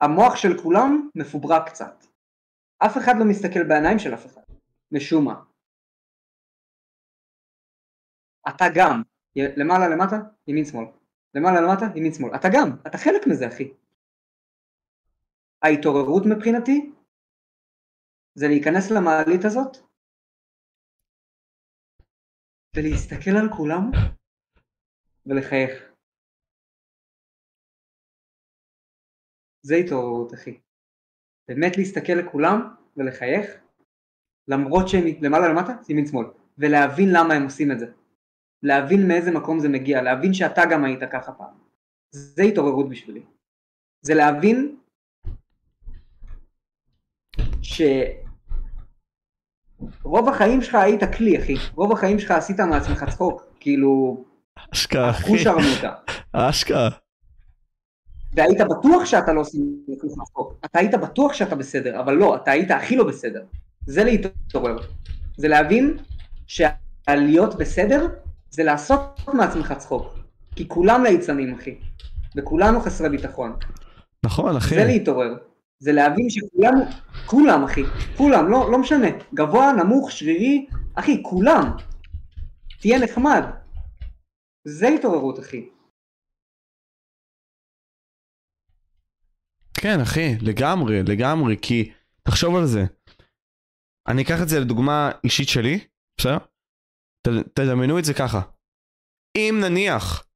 [0.00, 2.04] המוח של כולם מפוברק קצת.
[2.78, 4.40] אף אחד לא מסתכל בעיניים של אף אחד,
[4.92, 5.44] משום מה.
[8.48, 9.02] אתה גם,
[9.36, 10.16] למעלה למטה,
[10.46, 10.86] ימין שמאל.
[11.34, 12.34] למעלה למטה, ימין שמאל.
[12.34, 13.72] אתה גם, אתה חלק מזה אחי.
[15.62, 16.92] ההתעוררות מבחינתי
[18.34, 19.76] זה להיכנס למעלית הזאת
[22.76, 23.90] ולהסתכל על כולם
[25.28, 25.92] ולחייך.
[29.62, 30.60] זה התעוררות אחי.
[31.48, 33.46] באמת להסתכל לכולם ולחייך
[34.48, 36.26] למרות שהם למעלה למטה ימין שמאל
[36.58, 37.92] ולהבין למה הם עושים את זה.
[38.62, 41.54] להבין מאיזה מקום זה מגיע, להבין שאתה גם היית ככה פעם.
[42.10, 43.22] זה התעוררות בשבילי.
[44.02, 44.80] זה להבין
[50.02, 54.24] שרוב החיים שלך היית כלי אחי, רוב החיים שלך עשית מעצמך צחוק, כאילו
[54.74, 55.92] אשכרה אחוז שרמוטה.
[56.32, 56.88] אשכרה
[58.32, 62.50] והיית בטוח שאתה לא עושה מעצמך צחוק, אתה היית בטוח שאתה בסדר, אבל לא, אתה
[62.50, 63.40] היית הכי לא בסדר.
[63.86, 64.76] זה להתעורר.
[65.36, 65.96] זה להבין
[66.46, 68.06] שהלהיות בסדר
[68.50, 70.18] זה לעשות מעצמך צחוק.
[70.56, 71.74] כי כולם ליצנים אחי,
[72.36, 73.56] וכולנו חסרי ביטחון.
[74.24, 75.34] נכון אחי זה להתעורר.
[75.78, 76.74] זה להבין שכולם,
[77.26, 77.82] כולם אחי,
[78.16, 81.70] כולם, לא, לא משנה, גבוה, נמוך, שרירי, אחי, כולם.
[82.80, 83.44] תהיה נחמד.
[84.76, 85.68] זה התעוררות אחי.
[89.80, 91.92] כן אחי לגמרי לגמרי כי
[92.22, 92.80] תחשוב על זה.
[94.08, 95.86] אני אקח את זה לדוגמה אישית שלי
[96.20, 96.38] בסדר?
[97.26, 98.40] ת- תדמיינו את זה ככה.
[99.36, 100.26] אם נניח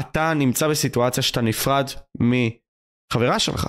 [0.00, 1.84] אתה נמצא בסיטואציה שאתה נפרד
[2.20, 3.66] מחברה שלך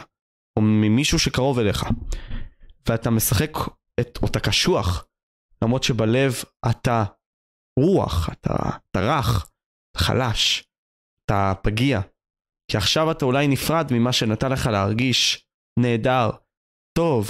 [0.58, 1.84] או ממישהו שקרוב אליך
[2.90, 3.52] ואתה משחק
[4.00, 5.08] את, או אתה קשוח
[5.64, 6.34] למרות שבלב
[6.72, 7.04] אתה
[7.80, 8.54] רוח אתה,
[8.92, 9.52] אתה רך
[9.98, 10.64] חלש
[11.26, 12.02] אתה פגיע
[12.72, 15.48] כי עכשיו אתה אולי נפרד ממה שנתן לך להרגיש
[15.80, 16.30] נהדר,
[16.98, 17.28] טוב,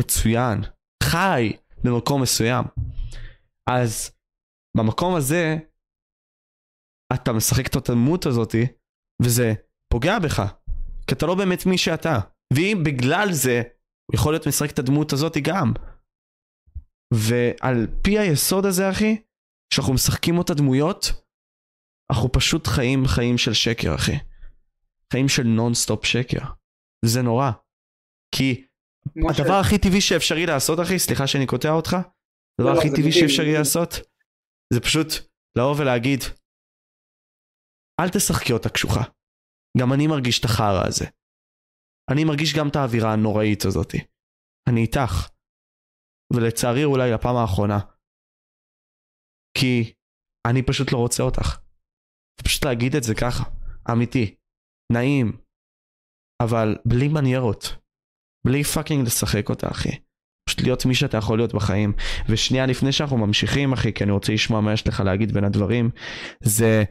[0.00, 0.60] מצוין,
[1.02, 1.52] חי
[1.84, 2.64] במקום מסוים.
[3.66, 4.10] אז
[4.76, 5.56] במקום הזה
[7.14, 8.66] אתה משחק את הדמות הזאתי
[9.22, 9.52] וזה
[9.92, 10.42] פוגע בך,
[11.06, 12.18] כי אתה לא באמת מי שאתה.
[12.52, 13.62] ואם בגלל זה
[14.06, 15.72] הוא יכול להיות משחק את הדמות הזאתי גם.
[17.14, 19.22] ועל פי היסוד הזה אחי,
[19.74, 21.12] שאנחנו משחקים אותה דמויות,
[22.12, 24.18] אנחנו פשוט חיים חיים של שקר אחי.
[25.12, 26.44] חיים של נונסטופ שקר.
[27.04, 27.50] זה נורא.
[28.34, 28.66] כי
[29.30, 33.12] הדבר הכי טבעי שאפשרי לעשות, אחי, סליחה שאני קוטע אותך, הדבר לא, לא, הכי טבעי
[33.12, 33.52] שאפשרי.
[33.58, 33.90] לעשות,
[34.72, 35.08] זה פשוט
[35.58, 36.20] לבוא ולהגיד,
[38.00, 39.02] אל תשחקי אותה קשוחה.
[39.78, 41.04] גם אני מרגיש את החרא הזה.
[42.10, 43.98] אני מרגיש גם את האווירה הנוראית הזאתי.
[44.68, 45.28] אני איתך.
[46.32, 47.78] ולצערי אולי לפעם האחרונה.
[49.58, 49.94] כי
[50.50, 51.67] אני פשוט לא רוצה אותך.
[52.42, 53.44] פשוט להגיד את זה ככה,
[53.90, 54.34] אמיתי.
[54.92, 55.36] נעים.
[56.40, 57.76] אבל בלי מניירות.
[58.46, 59.98] בלי פאקינג לשחק אותה, אחי.
[60.48, 61.92] פשוט להיות מי שאתה יכול להיות בחיים.
[62.28, 65.90] ושנייה לפני שאנחנו ממשיכים, אחי, כי אני רוצה לשמוע מה יש לך להגיד בין הדברים,
[66.40, 66.84] זה...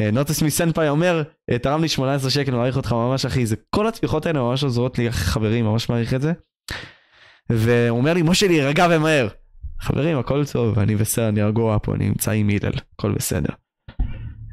[0.00, 3.86] אה, נוטס מסנפאי אומר, אה, תרם לי 18 שקל, מעריך אותך ממש אחי, זה כל
[3.86, 6.32] התמיכות האלה ממש עוזרות לי, חברים, ממש מעריך את זה.
[7.50, 9.28] והוא אומר לי, משה להירגע ומהר.
[9.80, 13.54] חברים, הכל טוב, אני בסדר, אני רגוע פה, אני נמצא עם הלל, הכל בסדר.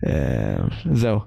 [0.07, 0.57] אה,
[0.93, 1.19] זהו.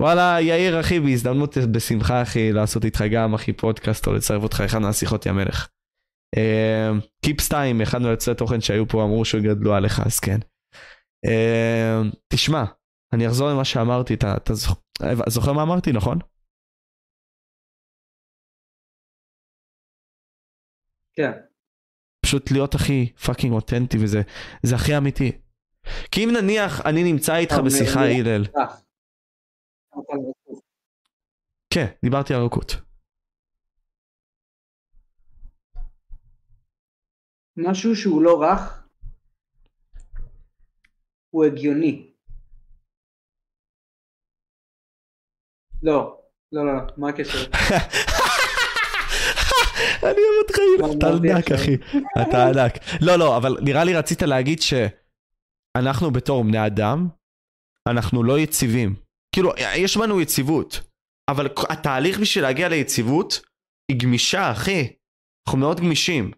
[0.00, 4.78] וואלה, יאיר אחי, בהזדמנות בשמחה אחי, לעשות איתך גם אחי פודקאסט או לצרף אותך אחד
[4.78, 5.68] מהשיחות יא מלך.
[7.22, 10.38] קיפ סטיים, אחד מיוצרי תוכן שהיו פה אמרו שגדלו עליך, אז כן.
[11.26, 12.64] אה, תשמע,
[13.12, 14.82] אני אחזור למה שאמרתי, אתה, אתה זוכ...
[15.28, 16.18] זוכר מה אמרתי, נכון?
[21.14, 21.32] כן,
[22.26, 24.22] פשוט להיות הכי fucking אותנטי וזה,
[24.62, 25.32] זה הכי אמיתי.
[26.10, 28.44] כי אם נניח אני נמצא איתך בשיחה הלל,
[31.70, 32.76] כן, דיברתי על רכות.
[37.56, 38.86] משהו שהוא לא רך,
[41.30, 42.12] הוא הגיוני.
[45.82, 46.20] לא,
[46.52, 47.38] לא, לא, מה הקשר?
[50.02, 50.58] אני אוהב אותך,
[50.96, 51.52] אתה ענק?
[51.52, 51.74] אחי,
[52.22, 52.72] אתה ענק.
[53.00, 54.62] לא, לא, אבל נראה לי רצית להגיד
[55.76, 57.08] שאנחנו בתור בני אדם,
[57.88, 58.94] אנחנו לא יציבים.
[59.34, 60.80] כאילו, יש בנו יציבות,
[61.30, 63.40] אבל התהליך בשביל להגיע ליציבות
[63.90, 64.96] היא גמישה, אחי.
[65.46, 66.30] אנחנו מאוד גמישים.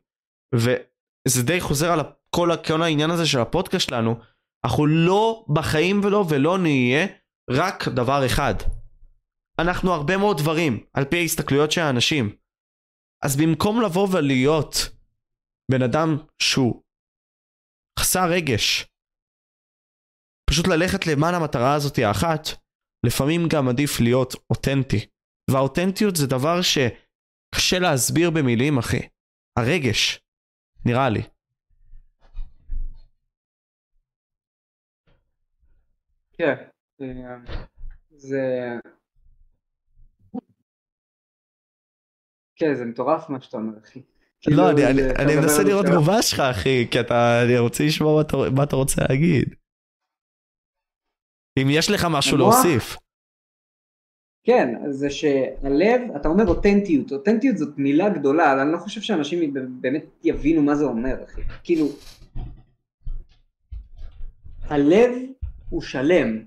[0.54, 2.00] וזה די חוזר על
[2.36, 4.20] כל, כל העניין הזה של הפודקאסט שלנו.
[4.64, 7.06] אנחנו לא בחיים ולא ולא נהיה
[7.50, 8.54] רק דבר אחד.
[9.58, 12.36] אנחנו הרבה מאוד דברים, על פי ההסתכלויות של האנשים.
[13.24, 14.74] אז במקום לבוא ולהיות
[15.70, 16.82] בן אדם שהוא
[17.98, 18.86] חסר רגש,
[20.48, 22.48] פשוט ללכת למען המטרה הזאת האחת,
[23.06, 25.06] לפעמים גם עדיף להיות אותנטי.
[25.50, 29.08] והאותנטיות זה דבר שקשה להסביר במילים, אחי.
[29.58, 30.20] הרגש,
[30.84, 31.22] נראה לי.
[36.32, 36.54] כן,
[38.10, 38.40] זה...
[42.56, 44.02] כן, זה מטורף מה שאתה אומר, אחי.
[44.40, 44.84] כאילו, לא, אני,
[45.18, 48.22] אני, מנסה לראות תגובה שלך, אחי, כי אתה, אני רוצה לשמוע
[48.56, 49.54] מה אתה רוצה להגיד.
[51.62, 52.54] אם יש לך משהו המוח?
[52.54, 52.96] להוסיף.
[54.44, 59.54] כן, זה שהלב, אתה אומר אותנטיות, אותנטיות זאת מילה גדולה, אבל אני לא חושב שאנשים
[59.80, 61.42] באמת יבינו מה זה אומר, אחי.
[61.64, 61.86] כאילו,
[64.62, 65.10] הלב
[65.70, 66.44] הוא שלם.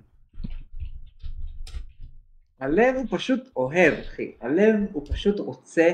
[2.60, 4.32] הלב הוא פשוט אוהב, אחי.
[4.42, 5.92] הלב הוא פשוט רוצה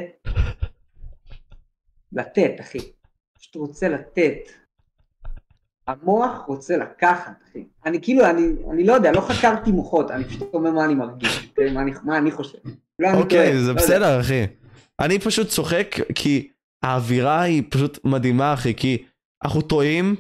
[2.12, 2.80] לתת, אחי.
[3.34, 4.40] פשוט רוצה לתת.
[5.88, 7.64] המוח רוצה לקחת, אחי.
[7.86, 11.48] אני כאילו, אני, אני לא יודע, לא חקרתי מוחות, אני פשוט אומר מה אני מרגיש,
[11.50, 11.72] אוקיי?
[11.72, 12.58] מה, אני, מה אני חושב.
[13.00, 13.74] אני אוקיי, טועה, זה לא יודע.
[13.74, 14.44] בסדר, אחי.
[15.00, 16.50] אני פשוט צוחק כי
[16.84, 19.04] האווירה היא פשוט מדהימה, אחי, כי
[19.46, 20.16] אנחנו טועים,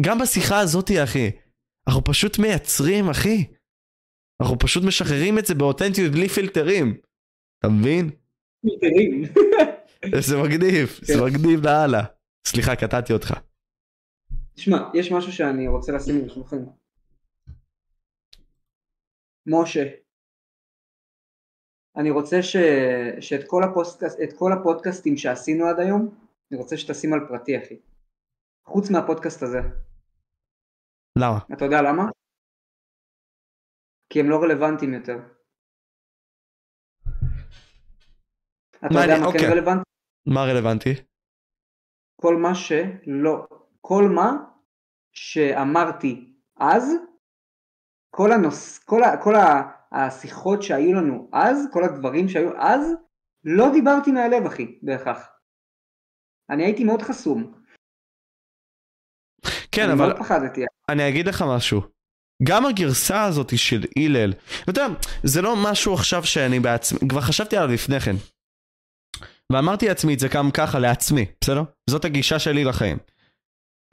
[0.00, 1.30] גם בשיחה הזאת, אחי.
[1.88, 3.44] אנחנו פשוט מייצרים, אחי.
[4.42, 6.96] אנחנו פשוט משחררים את זה באותנטיות בלי פילטרים.
[7.58, 8.10] אתה מבין?
[8.62, 9.22] פילטרים.
[10.28, 11.24] זה מגניב, זה כן.
[11.24, 12.02] מגניב לאללה.
[12.46, 13.34] סליחה, קטעתי אותך.
[14.60, 16.56] תשמע, יש משהו שאני רוצה לשים על השולחן.
[19.46, 19.84] משה,
[21.96, 22.56] אני רוצה ש...
[23.20, 24.18] שאת כל, הפודקאסט...
[24.24, 26.02] את כל הפודקאסטים שעשינו עד היום,
[26.50, 27.80] אני רוצה שתשים על פרטי, אחי.
[28.64, 29.58] חוץ מהפודקאסט הזה.
[31.18, 31.38] למה?
[31.52, 32.04] אתה יודע למה?
[34.12, 35.18] כי הם לא רלוונטיים יותר.
[38.70, 39.48] אתה יודע מעניין, מה כן אוקיי.
[39.52, 39.90] רלוונטי?
[40.26, 40.94] מה רלוונטי?
[42.20, 43.46] כל מה שלא,
[43.80, 44.49] כל מה
[45.22, 46.92] שאמרתי אז,
[48.10, 49.62] כל הנוס, כל, ה, כל ה,
[49.92, 52.80] השיחות שהיו לנו אז, כל הדברים שהיו אז,
[53.44, 55.28] לא דיברתי מהלב אחי, בהכרח.
[56.50, 57.52] אני הייתי מאוד חסום.
[59.72, 60.60] כן, אני אבל מאוד פחדתי.
[60.88, 61.80] אני אגיד לך משהו.
[62.42, 64.86] גם הגרסה הזאת של הלל, אתה יודע,
[65.24, 68.16] זה לא משהו עכשיו שאני בעצמי, כבר חשבתי עליו לפני כן.
[69.52, 71.62] ואמרתי לעצמי את זה גם ככה לעצמי, בסדר?
[71.90, 72.98] זאת הגישה שלי לחיים.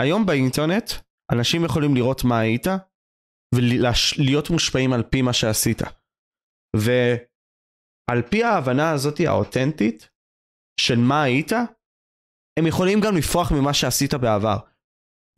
[0.01, 0.91] היום באינטרנט,
[1.33, 2.67] אנשים יכולים לראות מה היית,
[3.55, 5.81] ולהיות מושפעים על פי מה שעשית.
[8.11, 10.09] על פי ההבנה הזאת האותנטית
[10.79, 11.51] של מה היית,
[12.59, 14.57] הם יכולים גם לפרוח ממה שעשית בעבר.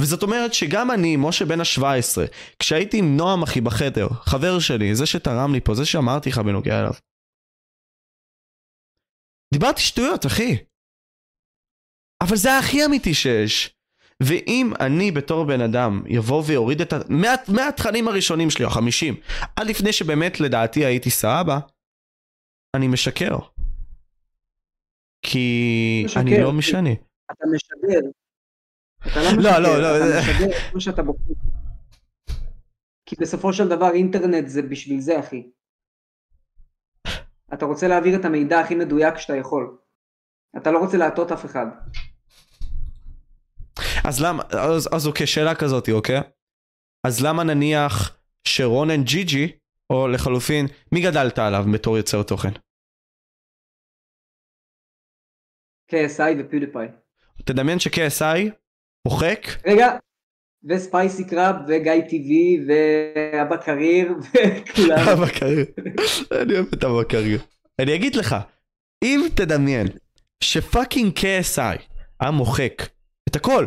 [0.02, 5.06] וזאת אומרת שגם אני, משה בן ה-17, כשהייתי עם נועם אחי בחדר, חבר שלי, זה
[5.06, 6.94] שתרם לי פה, זה שאמרתי לך בנוגע אליו,
[9.54, 10.52] דיברתי שטויות, אחי.
[12.24, 13.79] אבל זה הכי אמיתי שיש.
[14.24, 16.98] ואם אני בתור בן אדם יבוא ויוריד את ה...
[17.10, 19.16] מה, מהתכנים הראשונים שלי, החמישים,
[19.56, 21.60] עד לפני שבאמת לדעתי הייתי סבבה,
[22.76, 23.38] אני משקר.
[25.22, 26.94] כי משקר, אני לא משנה.
[27.32, 28.10] אתה משדר.
[29.08, 31.34] אתה לא לא, משקר, לא, לא, אתה משדר מה שאתה בוחר.
[33.06, 35.50] כי בסופו של דבר אינטרנט זה בשביל זה, אחי.
[37.54, 39.78] אתה רוצה להעביר את המידע הכי מדויק שאתה יכול.
[40.58, 41.66] אתה לא רוצה להטעות אף אחד.
[44.08, 46.20] אז למה, אז, אז אוקיי, שאלה כזאת, אוקיי?
[47.08, 49.52] אז למה נניח שרונן ג'י ג'י,
[49.90, 52.52] או לחלופין, מי גדלת עליו בתור יוצר תוכן?
[55.92, 56.88] KSI ו-PewDiePie.
[57.46, 58.52] תדמיין ש-KSI
[59.08, 59.98] מוחק, רגע,
[60.64, 65.06] וספייסי קראב וגיא TV ואבא קריר וכולם.
[65.28, 65.66] בקריר.
[66.42, 67.42] אני אוהב את הבקריר.
[67.80, 68.36] אני אגיד לך,
[69.04, 69.88] אם תדמיין
[70.44, 71.82] ש fucking KSI
[72.20, 72.84] היה מוחק
[73.30, 73.66] את הכל,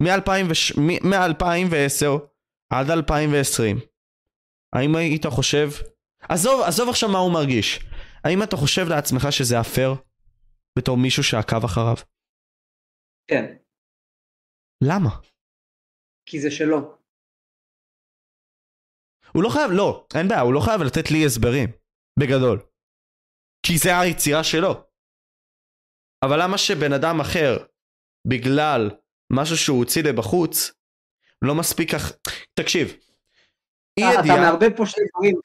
[0.00, 2.06] מ-2010
[2.72, 3.76] עד 2020,
[4.72, 5.68] האם היית חושב,
[6.28, 7.86] עזוב, עזוב עכשיו מה הוא מרגיש,
[8.24, 9.94] האם אתה חושב לעצמך שזה פייר
[10.78, 11.96] בתור מישהו שעקב אחריו?
[13.30, 13.56] כן,
[14.84, 15.10] למה?
[16.26, 16.98] כי זה שלו.
[19.34, 21.68] הוא לא חייב, לא, אין בעיה, הוא לא חייב לתת לי הסברים,
[22.20, 22.58] בגדול.
[23.66, 24.72] כי זה היצירה שלו.
[26.24, 27.66] אבל למה שבן אדם אחר,
[28.28, 28.90] בגלל
[29.30, 30.72] משהו שהוא הוציא לבחוץ,
[31.42, 32.12] לא מספיק כך...
[32.54, 32.96] תקשיב,
[33.98, 34.40] אי אתה ידיעה...
[34.40, 35.36] מערבב פה שני דברים.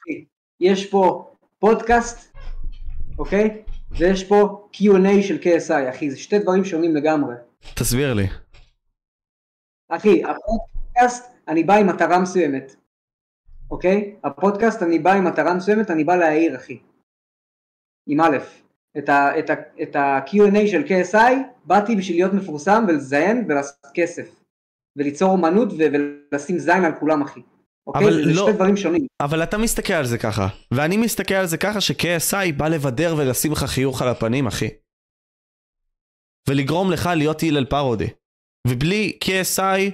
[0.60, 2.38] יש פה פודקאסט,
[3.20, 3.64] אוקיי?
[3.92, 6.12] ויש פה Q&A של KSI, אחי.
[6.12, 7.36] זה שתי דברים שונים לגמרי.
[7.76, 8.28] תסביר לי.
[9.90, 12.76] אחי, הפודקאסט, אני בא עם מטרה מסוימת,
[13.72, 14.16] אוקיי?
[14.24, 16.80] הפודקאסט, אני בא עם מטרה מסוימת, אני בא להעיר, אחי.
[18.08, 18.38] עם א',
[18.98, 21.34] את ה- את ה- את ה-Q&A של KSI,
[21.66, 24.36] באתי בשביל להיות מפורסם ולזיין ולעשות כסף.
[24.98, 25.68] וליצור אומנות
[26.32, 27.42] ולשים זין על כולם, אחי.
[27.88, 28.04] אוקיי?
[28.04, 29.08] אבל זה לא- שתי דברים שונים.
[29.22, 33.52] אבל אתה מסתכל על זה ככה, ואני מסתכל על זה ככה ש-KSI בא לבדר ולשים
[33.52, 34.70] לך חיוך על הפנים, אחי.
[36.50, 38.08] ולגרום לך להיות הלל פרודי.
[38.68, 39.92] ובלי KSI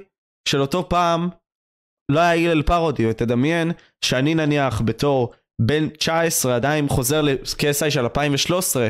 [0.47, 1.29] של אותו פעם,
[2.11, 3.71] לא היה הלל פרודי, ותדמיין
[4.05, 5.33] שאני נניח בתור
[5.65, 8.89] בן 19 עדיין חוזר ל-KSI של 2013,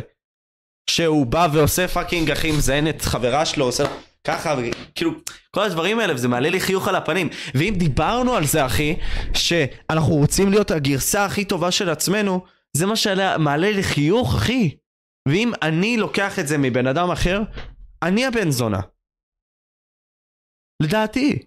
[0.89, 3.83] שהוא בא ועושה פאקינג אחי מזיין את חברה שלו, עושה
[4.27, 4.55] ככה,
[4.95, 5.11] כאילו,
[5.55, 7.29] כל הדברים האלה, וזה מעלה לי חיוך על הפנים.
[7.55, 8.95] ואם דיברנו על זה, אחי,
[9.33, 12.45] שאנחנו רוצים להיות הגרסה הכי טובה של עצמנו,
[12.77, 14.77] זה מה שמעלה לי חיוך, אחי.
[15.27, 17.39] ואם אני לוקח את זה מבן אדם אחר,
[18.03, 18.79] אני הבן זונה.
[20.83, 21.45] לדעתי.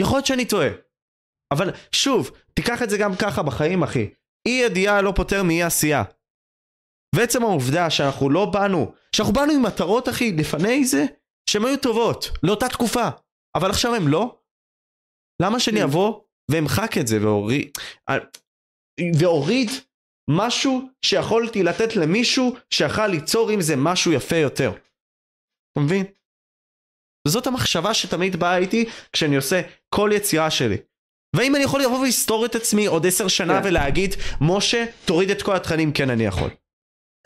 [0.00, 0.87] יכול להיות שאני טועה.
[1.52, 4.10] אבל שוב, תיקח את זה גם ככה בחיים, אחי.
[4.46, 6.02] אי ידיעה לא פותר מאי עשייה.
[7.14, 11.04] ועצם העובדה שאנחנו לא באנו, שאנחנו באנו עם מטרות, אחי, לפני זה,
[11.50, 13.08] שהן היו טובות, לאותה תקופה.
[13.56, 14.38] אבל עכשיו הם לא?
[15.42, 16.20] למה שאני אבוא
[16.50, 17.70] ואמחק את זה ואוריד,
[19.20, 19.70] ואוריד
[20.30, 24.70] משהו שיכולתי לתת למישהו שיכל ליצור עם זה משהו יפה יותר.
[24.70, 26.04] אתה מבין?
[27.28, 29.60] וזאת המחשבה שתמיד באה איתי כשאני עושה
[29.94, 30.76] כל יצירה שלי.
[31.36, 33.68] והאם אני יכול לבוא ולסתור את עצמי עוד עשר שנה כן.
[33.68, 36.50] ולהגיד, משה, תוריד את כל התכנים, כן אני יכול.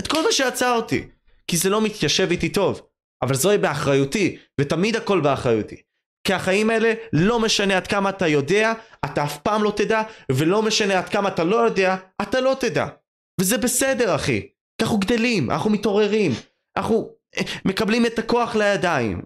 [0.01, 1.09] את כל מה שעצרתי,
[1.47, 2.83] כי זה לא מתיישב איתי טוב.
[3.23, 5.77] אבל זוהי באחריותי, ותמיד הכל באחריותי.
[6.27, 8.73] כי החיים האלה, לא משנה עד כמה אתה יודע,
[9.05, 12.87] אתה אף פעם לא תדע, ולא משנה עד כמה אתה לא יודע, אתה לא תדע.
[13.41, 14.41] וזה בסדר, אחי.
[14.79, 16.33] כי אנחנו גדלים, אנחנו מתעוררים,
[16.77, 19.23] אנחנו אה, מקבלים את הכוח לידיים.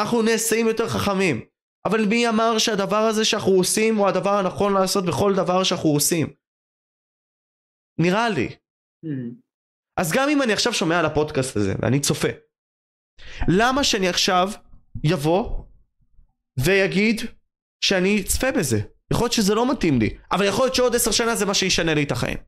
[0.00, 1.40] אנחנו נעשים יותר חכמים.
[1.88, 6.26] אבל מי אמר שהדבר הזה שאנחנו עושים הוא הדבר הנכון לעשות בכל דבר שאנחנו עושים?
[7.98, 8.48] נראה לי.
[9.04, 9.34] Mhm.
[10.00, 12.28] אז גם אם אני עכשיו שומע על הפודקאסט הזה ואני צופה,
[13.58, 14.46] למה שאני עכשיו
[15.04, 15.64] יבוא
[16.64, 17.16] ויגיד
[17.84, 18.76] שאני אצפה בזה?
[19.12, 21.94] יכול להיות שזה לא מתאים לי, אבל יכול להיות שעוד עשר שנה זה מה שישנה
[21.94, 22.38] לי את החיים.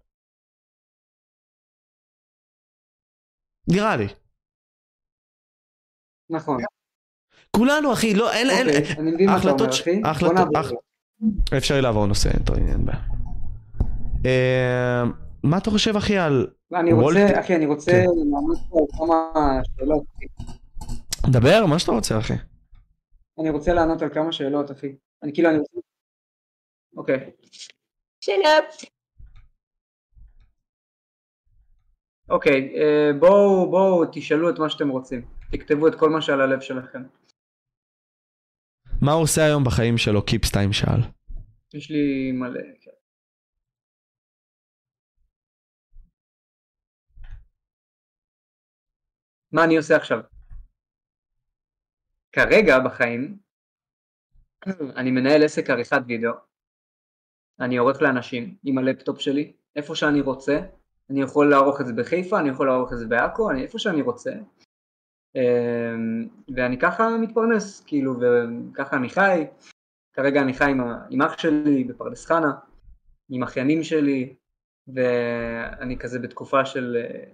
[3.69, 4.07] נראה לי.
[6.31, 6.63] נכון.
[7.57, 10.01] כולנו אחי, לא, אין, אין, אוקיי, אני מבין מה אתה אומר, ההחלטות ש- אחי.
[10.01, 10.59] בוא ההחלטות- נעבור.
[10.59, 10.73] הח-
[11.57, 12.99] אפשר לעבור נושא, אין בעיה.
[14.27, 15.03] אה,
[15.43, 16.47] מה אתה חושב אחי על...
[16.75, 17.99] אני רוצה, אחי, אני רוצה כן.
[18.33, 20.03] לענות פה על כמה שאלות.
[21.27, 22.35] דבר, מה שאתה רוצה אחי.
[23.41, 24.95] אני רוצה לענות על כמה שאלות, אחי.
[25.23, 25.71] אני כאילו, אני רוצה...
[26.97, 27.31] אוקיי.
[28.21, 28.65] שלום.
[32.29, 35.23] אוקיי, אה, בואו בואו תשאלו את מה שאתם רוצים.
[35.53, 37.03] תכתבו את כל מה שעל הלב שלכם.
[39.05, 40.23] מה הוא עושה היום בחיים שלו?
[40.23, 41.01] קיפסטיים שאל.
[41.75, 42.61] יש לי מלא.
[42.81, 42.91] כן.
[49.53, 50.19] מה אני עושה עכשיו?
[52.33, 53.39] כרגע בחיים
[54.97, 56.33] אני מנהל עסק עריכת וידאו.
[57.61, 60.61] אני עורך לאנשים עם הלפטופ שלי, איפה שאני רוצה.
[61.11, 64.33] אני יכול לערוך את זה בחיפה, אני יכול לערוך את זה בעכו, איפה שאני רוצה.
[65.37, 69.47] אמ, ואני ככה מתפרנס, כאילו, וככה אני חי.
[70.13, 70.81] כרגע אני חי עם,
[71.11, 72.53] עם אח שלי בפרדס חנה,
[73.31, 74.35] עם אחיינים שלי,
[74.95, 77.25] ואני כזה בתקופה של אה,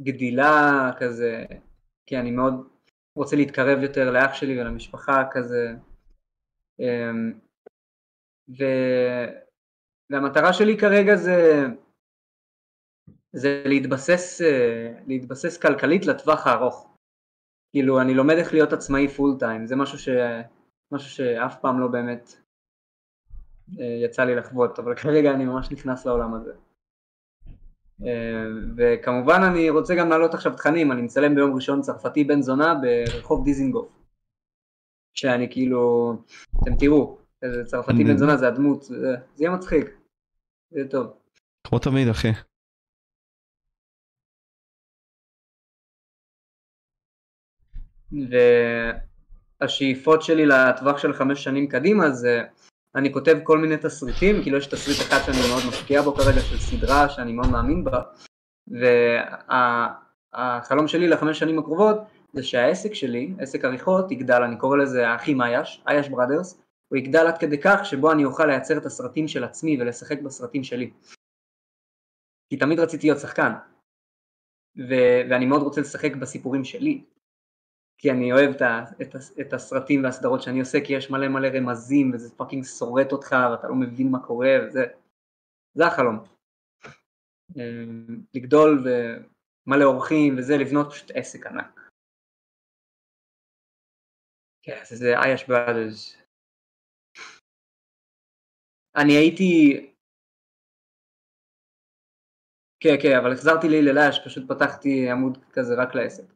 [0.00, 1.44] גדילה כזה,
[2.06, 2.68] כי אני מאוד
[3.16, 5.74] רוצה להתקרב יותר לאח שלי ולמשפחה כזה.
[6.80, 7.32] אמ,
[8.58, 8.64] ו...
[10.10, 11.66] והמטרה שלי כרגע זה,
[13.32, 16.95] זה להתבסס, אה, להתבסס כלכלית לטווח הארוך.
[17.76, 20.08] כאילו אני לומד איך להיות עצמאי פול טיים, זה משהו, ש...
[20.92, 22.32] משהו שאף פעם לא באמת
[23.80, 26.52] אה, יצא לי לחוות, אבל כרגע אני ממש נכנס לעולם הזה.
[28.06, 28.44] אה,
[28.76, 33.44] וכמובן אני רוצה גם להעלות עכשיו תכנים, אני מצלם ביום ראשון צרפתי בן זונה ברחוב
[33.44, 33.88] דיזינגוף.
[35.14, 36.12] שאני כאילו,
[36.62, 38.96] אתם תראו, איזה צרפתי בן זונה זה הדמות, זה,
[39.34, 39.84] זה יהיה מצחיק,
[40.70, 41.06] זה יהיה טוב.
[41.66, 42.32] כמו תמיד אחי.
[49.60, 52.42] והשאיפות שלי לטווח של חמש שנים קדימה זה
[52.94, 56.58] אני כותב כל מיני תסריטים, כאילו יש תסריט אחד שאני מאוד משקיע בו כרגע של
[56.58, 58.02] סדרה שאני מאוד מאמין בה
[60.36, 61.96] והחלום שלי לחמש שנים הקרובות
[62.32, 67.26] זה שהעסק שלי, עסק עריכות, יגדל, אני קורא לזה האחים אייש, אייש Brothers, הוא יגדל
[67.26, 70.90] עד כדי כך שבו אני אוכל לייצר את הסרטים של עצמי ולשחק בסרטים שלי.
[72.48, 73.52] כי תמיד רציתי להיות שחקן,
[74.78, 77.04] ו- ואני מאוד רוצה לשחק בסיפורים שלי,
[77.98, 78.62] כי אני אוהב את,
[79.02, 83.36] את, את הסרטים והסדרות שאני עושה, כי יש מלא מלא רמזים וזה fucking שורט אותך
[83.50, 84.84] ואתה לא מבין מה קורה וזה,
[85.74, 86.16] זה החלום.
[87.56, 91.80] אמ, לגדול ומלא אורחים וזה, לבנות פשוט עסק ענק.
[94.62, 96.16] כן, זה אייש בראדרס.
[98.96, 99.80] אני הייתי...
[102.80, 106.35] כן, כן, אבל החזרתי לי ללאש, פשוט פתחתי עמוד כזה רק לעסק.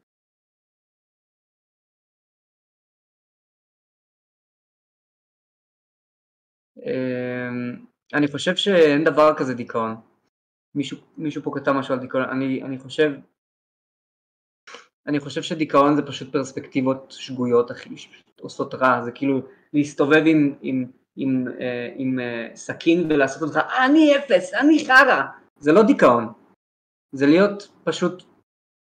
[8.13, 9.95] אני חושב שאין דבר כזה דיכאון.
[10.75, 13.11] מישהו, מישהו פה כתב משהו על דיכאון, אני, אני חושב
[15.07, 19.41] אני חושב שדיכאון זה פשוט פרספקטיבות שגויות אחי, שפשוט עושות רע, זה כאילו
[19.73, 25.23] להסתובב עם, עם, עם, אה, עם אה, סכין ולעשות אותך אני אפס, אני חרא,
[25.59, 26.33] זה לא דיכאון,
[27.11, 28.23] זה להיות פשוט,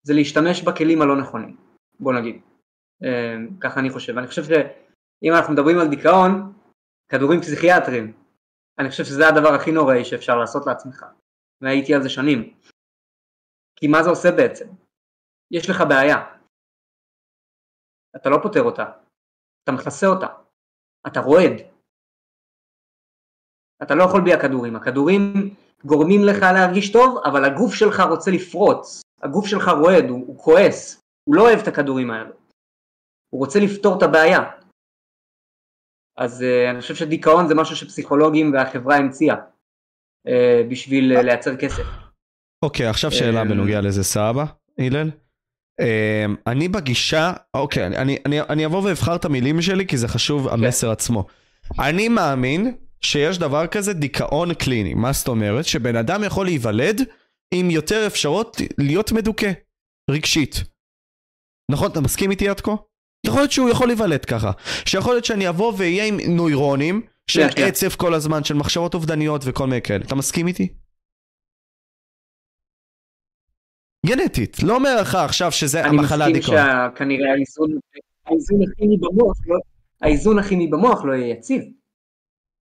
[0.04, 1.58] זה להשתמש בכלים הלא נכונים,
[2.00, 2.42] בוא נגיד,
[3.04, 6.54] אה, ככה אני חושב, אני חושב שאם אנחנו מדברים על דיכאון,
[7.12, 8.14] כדורים פסיכיאטרים,
[8.80, 11.06] אני חושב שזה הדבר הכי נוראי שאפשר לעשות לעצמך,
[11.62, 12.58] והייתי על זה שנים,
[13.76, 14.68] כי מה זה עושה בעצם?
[15.52, 16.18] יש לך בעיה.
[18.16, 18.86] אתה לא פותר אותה,
[19.64, 20.28] אתה מכסה אותה,
[21.08, 21.56] אתה רועד.
[23.84, 25.34] אתה לא יכול בלי הכדורים, הכדורים
[25.86, 31.02] גורמים לך להרגיש טוב, אבל הגוף שלך רוצה לפרוץ, הגוף שלך רועד, הוא, הוא כועס,
[31.24, 32.34] הוא לא אוהב את הכדורים האלו,
[33.30, 34.61] הוא רוצה לפתור את הבעיה.
[36.22, 40.32] אז uh, אני חושב שדיכאון זה משהו שפסיכולוגים והחברה המציאה uh,
[40.70, 41.84] בשביל uh, לייצר כסף.
[42.66, 44.46] אוקיי, okay, עכשיו שאלה בנוגע לזה סבא,
[44.78, 45.12] הלל.
[46.48, 50.54] אני בגישה, אוקיי, אני, אני, אני אבוא ואבחר את המילים שלי כי זה חשוב כן.
[50.54, 51.26] המסר עצמו.
[51.80, 54.94] אני מאמין שיש דבר כזה דיכאון קליני.
[54.94, 55.66] מה זאת אומרת?
[55.66, 57.02] שבן אדם יכול להיוולד
[57.54, 59.52] עם יותר אפשרות להיות מדוכא,
[60.10, 60.64] רגשית.
[61.72, 61.92] נכון?
[61.92, 62.76] אתה מסכים איתי עד כה?
[63.26, 64.52] יכול להיות שהוא יכול להיוולד ככה.
[64.86, 67.68] שיכול להיות שאני אבוא ואהיה עם נוירונים של כן, כן.
[67.68, 70.04] עצב כל הזמן, של מחשבות אובדניות וכל מיני כאלה.
[70.06, 70.74] אתה מסכים איתי?
[74.06, 76.58] גנטית, לא אומר לך עכשיו שזה המחלה הדיכאון.
[76.58, 77.80] אני מסכים שכנראה האיזון,
[78.26, 79.58] האיזון הכימי במוח, לא,
[80.02, 81.62] האיזון הכימי במוח לא יהיה יציב.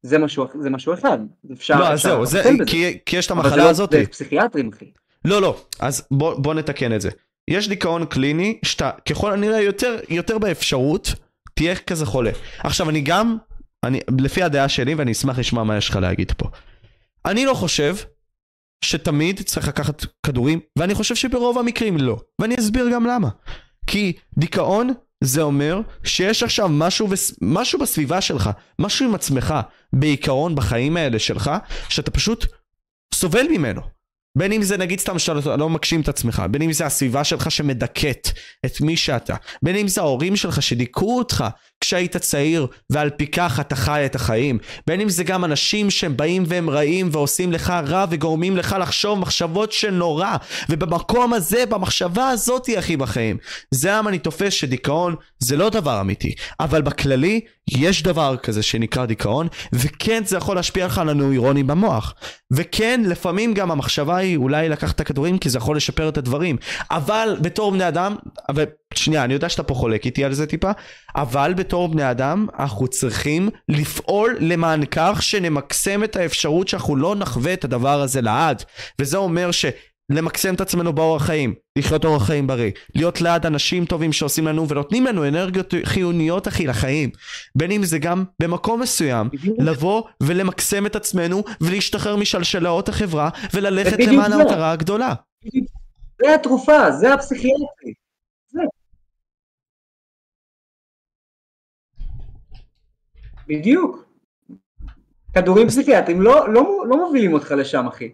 [0.02, 1.18] זה משהו, זה משהו אחד.
[1.52, 3.90] אפשר, לא, אז זהו, זה, כי, כי יש את המחלה הזאת.
[3.90, 4.90] זה פסיכיאטרים, אחי.
[5.24, 7.10] לא, לא, אז בוא, בוא נתקן את זה.
[7.50, 11.14] יש דיכאון קליני, שאתה ככל הנראה יותר, יותר באפשרות,
[11.54, 12.30] תהיה כזה חולה.
[12.58, 13.36] עכשיו, אני גם,
[13.84, 16.48] אני, לפי הדעה שלי, ואני אשמח לשמוע מה יש לך להגיד פה.
[17.24, 17.96] אני לא חושב
[18.84, 22.20] שתמיד צריך לקחת כדורים, ואני חושב שברוב המקרים לא.
[22.38, 23.28] ואני אסביר גם למה.
[23.86, 24.92] כי דיכאון
[25.24, 27.34] זה אומר שיש עכשיו משהו, בס...
[27.40, 29.54] משהו בסביבה שלך, משהו עם עצמך,
[29.92, 31.50] בעיקרון בחיים האלה שלך,
[31.88, 32.46] שאתה פשוט
[33.14, 33.99] סובל ממנו.
[34.40, 37.50] בין אם זה נגיד סתם שאתה לא מגשים את עצמך, בין אם זה הסביבה שלך
[37.50, 38.28] שמדכאת
[38.66, 41.44] את מי שאתה, בין אם זה ההורים שלך שדיכאו אותך
[41.80, 46.16] כשהיית צעיר ועל פי כך אתה חי את החיים, בין אם זה גם אנשים שהם
[46.16, 50.36] באים והם רעים ועושים לך רע וגורמים לך לחשוב מחשבות של נורא,
[50.68, 53.36] ובמקום הזה, במחשבה הזאתי אחי בחיים,
[53.70, 59.06] זה למה אני תופס שדיכאון זה לא דבר אמיתי, אבל בכללי יש דבר כזה שנקרא
[59.06, 62.14] דיכאון, וכן זה יכול להשפיע לך על הנוירונים במוח.
[62.50, 66.56] וכן, לפעמים גם המחשבה היא אולי לקחת את הכדורים כי זה יכול לשפר את הדברים.
[66.90, 68.16] אבל בתור בני אדם,
[68.48, 70.70] אבל שנייה, אני יודע שאתה פה חולק איתי על זה טיפה,
[71.16, 77.52] אבל בתור בני אדם, אנחנו צריכים לפעול למען כך שנמקסם את האפשרות שאנחנו לא נחווה
[77.52, 78.62] את הדבר הזה לעד.
[78.98, 79.64] וזה אומר ש...
[80.10, 84.68] למקסם את עצמנו באורח חיים, לחיות אורח חיים בריא, להיות ליד אנשים טובים שעושים לנו
[84.68, 87.10] ונותנים לנו אנרגיות חיוניות אחי לחיים,
[87.54, 94.32] בין אם זה גם במקום מסוים, לבוא ולמקסם את עצמנו ולהשתחרר משלשלאות החברה וללכת למען
[94.32, 95.14] המטרה הגדולה.
[96.22, 97.92] זה התרופה, זה הפסיכיאטרי.
[103.50, 104.04] בדיוק.
[105.34, 108.12] כדורים פסיכיאטרים לא, לא, לא מובילים אותך לשם אחי.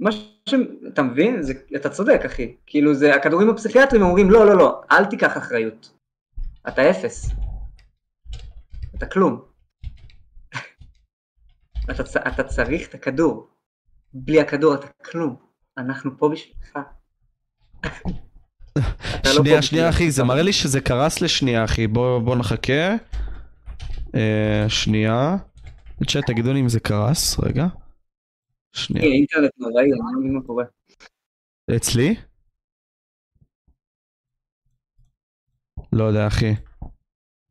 [0.00, 0.54] מה ש...
[0.92, 1.42] אתה מבין?
[1.42, 1.52] זה...
[1.76, 2.56] אתה צודק אחי.
[2.66, 5.92] כאילו זה, הכדורים הפסיכיאטרים אומרים לא לא לא, אל תיקח אחריות.
[6.68, 7.30] אתה אפס.
[8.94, 9.40] אתה כלום.
[11.90, 12.28] אתה.
[12.28, 13.48] אתה צריך את הכדור.
[14.14, 15.36] בלי הכדור אתה כלום.
[15.78, 16.78] אנחנו פה בשבילך.
[19.24, 22.96] לא שנייה שנייה אחי זה מראה לי שזה קרס לשנייה אחי בוא בוא נחכה.
[24.14, 25.36] אה, שנייה.
[26.06, 27.66] צ'אט תגידו לי אם זה קרס רגע.
[28.72, 29.06] שנייה.
[29.06, 30.64] אינטרנט נוראי, אני לא מבין מה קורה.
[31.76, 32.14] אצלי?
[35.92, 36.54] לא יודע אחי.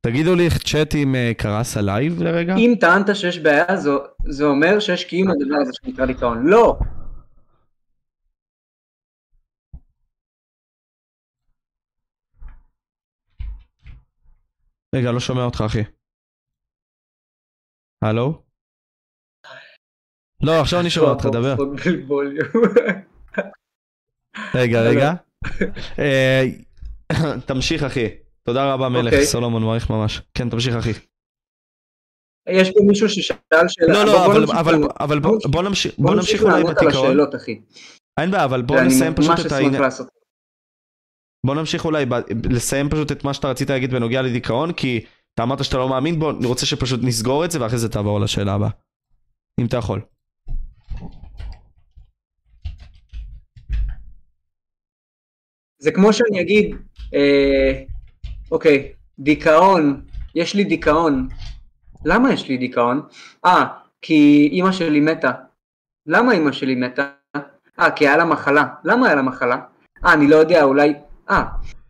[0.05, 2.55] תגידו לי צ'אט אם אה, קרס הלייב לרגע?
[2.55, 3.65] אם טענת שיש בעיה
[4.29, 6.47] זה אומר שיש קיום לדבר הזה שנקרא דיכאון.
[6.47, 6.79] לא!
[14.95, 16.00] רגע, לא שומע אותך אחי.
[18.01, 18.41] הלו?
[20.43, 21.55] לא, עכשיו אני שומע אותך, דבר.
[24.55, 25.13] רגע, רגע.
[25.99, 26.43] אה,
[27.47, 28.07] תמשיך אחי.
[28.43, 29.25] תודה רבה מלך, אוקיי.
[29.25, 30.21] סולומון מעריך ממש.
[30.33, 30.91] כן, תמשיך אחי.
[32.49, 33.93] יש פה מישהו ששאל שאלה.
[33.93, 34.25] לא, לא,
[34.99, 37.17] אבל בוא נמשיך בוא נמשיך אולי בתיכון.
[38.19, 39.83] אין בעיה, אבל בוא נסיים פשוט את העניין.
[41.45, 42.05] בוא נמשיך אולי
[42.49, 46.19] לסיים פשוט את מה שאתה רצית להגיד בנוגע לדיכאון, כי אתה אמרת שאתה לא מאמין
[46.19, 48.69] בו, אני רוצה שפשוט נסגור את זה ואחרי זה תעבור לשאלה הבאה.
[49.59, 50.01] אם אתה יכול.
[55.79, 56.75] זה כמו שאני אגיד,
[57.13, 57.83] אה,
[58.51, 60.05] אוקיי, דיכאון,
[60.35, 61.27] יש לי דיכאון.
[62.05, 63.01] למה יש לי דיכאון?
[63.45, 63.65] אה,
[64.01, 65.31] כי אימא שלי מתה.
[66.05, 67.11] למה אימא שלי מתה?
[67.79, 68.67] אה, כי היה לה מחלה.
[68.83, 69.57] למה היה לה מחלה?
[70.05, 70.93] אה, אני לא יודע, אולי...
[71.29, 71.43] אה,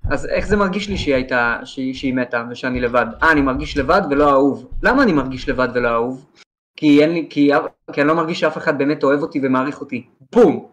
[0.09, 3.05] אז איך זה מרגיש לי שהיא הייתה, שהיא, שהיא מתה ושאני לבד?
[3.23, 4.71] אה, אני מרגיש לבד ולא אהוב.
[4.83, 6.31] למה אני מרגיש לבד ולא אהוב?
[6.77, 7.51] כי אין לי, כי,
[7.93, 10.07] כי אני לא מרגיש שאף אחד באמת אוהב אותי ומעריך אותי.
[10.31, 10.71] בום!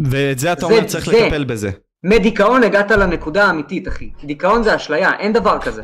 [0.00, 1.12] ואת זה אתה אומר צריך זה.
[1.12, 1.70] לטפל בזה.
[2.04, 4.10] מדיכאון הגעת לנקודה האמיתית אחי.
[4.24, 5.82] דיכאון זה אשליה, אין דבר כזה.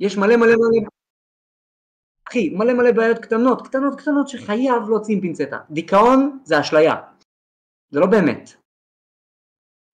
[0.00, 0.88] יש מלא מלא מלא...
[2.28, 5.58] אחי, מלא מלא בעיות קטנות, קטנות קטנות שחייב להוציא עם פינצטה.
[5.70, 6.94] דיכאון זה אשליה.
[7.90, 8.65] זה לא באמת.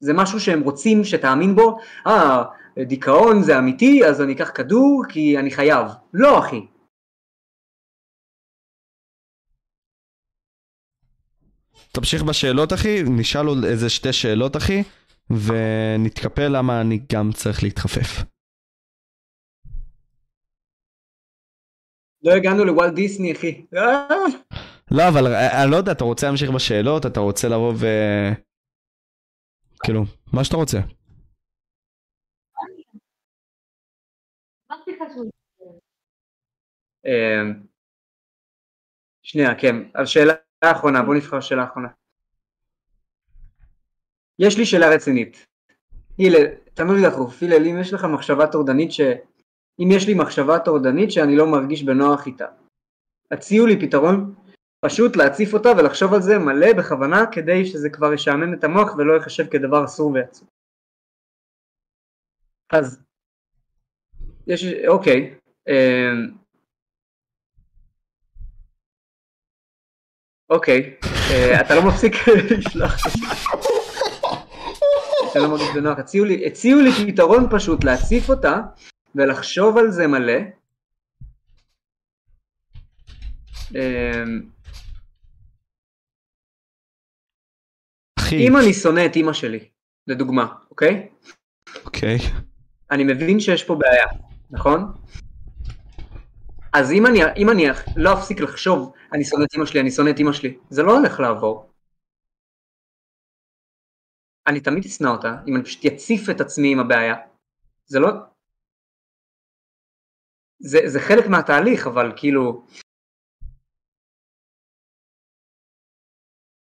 [0.02, 2.42] זה משהו שהם רוצים שתאמין בו, אה,
[2.78, 5.86] דיכאון זה אמיתי, אז אני אקח כדור כי אני חייב.
[6.14, 6.66] לא אחי.
[11.92, 14.82] תמשיך בשאלות אחי, נשאל עוד איזה שתי שאלות אחי,
[15.30, 18.24] ונתקפל למה אני גם צריך להתחפף.
[22.22, 23.64] לא הגענו לוואלט דיסני אחי.
[24.90, 27.06] לא אבל אני לא יודע, אתה רוצה להמשיך בשאלות?
[27.06, 27.86] אתה רוצה לבוא ו...
[29.84, 30.02] כאילו,
[30.32, 30.78] מה שאתה רוצה.
[37.06, 37.62] אמ,
[39.22, 40.32] שנייה, כן, השאלה
[40.62, 41.88] האחרונה, בוא נבחר שאלה אחרונה.
[44.38, 45.46] יש לי שאלה רצינית.
[46.18, 49.00] הלל, תמיד דחוף, הלל, אם יש לך מחשבה טורדנית ש...
[49.80, 52.46] אם יש לי מחשבה טורדנית שאני לא מרגיש בנוח איתה,
[53.30, 54.34] הציעו לי פתרון
[54.84, 59.12] פשוט להציף אותה ולחשוב על זה מלא בכוונה כדי שזה כבר ישעמם את המוח ולא
[59.12, 60.48] ייחשב כדבר אסור ועצוב.
[62.72, 63.02] אז
[64.46, 65.34] יש, אוקיי,
[65.68, 66.34] אמ,
[70.50, 70.96] אוקיי,
[71.30, 72.12] אה, אתה לא מפסיק
[72.50, 72.96] לשלוח.
[75.32, 78.60] שאני לא מרגיש בנוח, הציעו לי, הציעו לי פתרון פשוט להציף אותה
[79.14, 80.38] ולחשוב על זה מלא.
[88.32, 89.70] אחי, אם אני שונא את אימא שלי,
[90.06, 91.09] לדוגמה, אוקיי?
[91.84, 92.18] אוקיי.
[92.90, 94.06] אני מבין שיש פה בעיה,
[94.50, 94.80] נכון?
[96.72, 97.64] אז אם אני, אם אני
[97.96, 100.98] לא אפסיק לחשוב, אני שונא את אמא שלי, אני שונא את אמא שלי, זה לא
[100.98, 101.72] הולך לעבור.
[104.46, 107.14] אני תמיד אשנא אותה, אם אני פשוט אציף את עצמי עם הבעיה.
[107.86, 108.09] זה לא...
[110.59, 112.66] זה, זה חלק מהתהליך, אבל כאילו...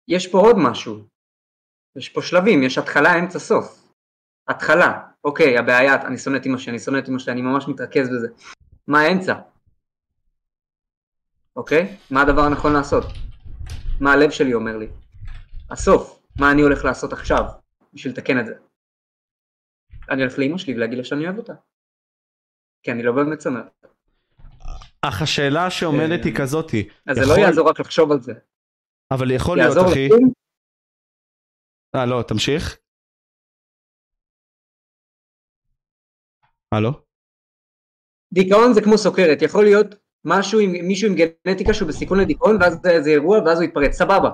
[0.07, 1.14] יש פה עוד משהו.
[1.95, 3.81] יש פה שלבים, יש התחלה, אמצע, סוף.
[4.47, 7.67] התחלה, אוקיי, הבעיה, אני שונא את אמא שלי, אני שונא את אמא שלי, אני ממש
[7.67, 8.27] מתרכז בזה.
[8.87, 9.33] מה האמצע?
[11.55, 11.97] אוקיי?
[12.11, 13.05] מה הדבר הנכון לעשות?
[13.99, 14.87] מה הלב שלי אומר לי?
[15.71, 17.43] הסוף, מה אני הולך לעשות עכשיו
[17.93, 18.53] בשביל לתקן את זה?
[20.09, 21.53] אני הולך לאמא שלי ולהגיד לה שאני אוהב אותה.
[22.83, 23.59] כי אני לא באמת שונא.
[23.59, 23.87] אותה.
[25.01, 26.89] אך השאלה שעומדת היא כזאתי.
[27.07, 28.33] אז זה יכול- לא יעזור רק לחשוב על זה.
[29.11, 30.09] אבל יכול להיות, אחי.
[31.95, 32.77] אה, לא, תמשיך.
[36.71, 36.91] הלו?
[38.33, 39.95] דיכאון זה כמו סוכרת, יכול להיות
[40.25, 41.15] משהו עם מישהו עם
[41.47, 44.29] גנטיקה שהוא בסיכון לדיכאון ואז זה איזה אירוע ואז הוא יתפרץ, סבבה.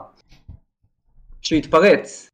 [1.41, 2.29] שהוא יתפרץ.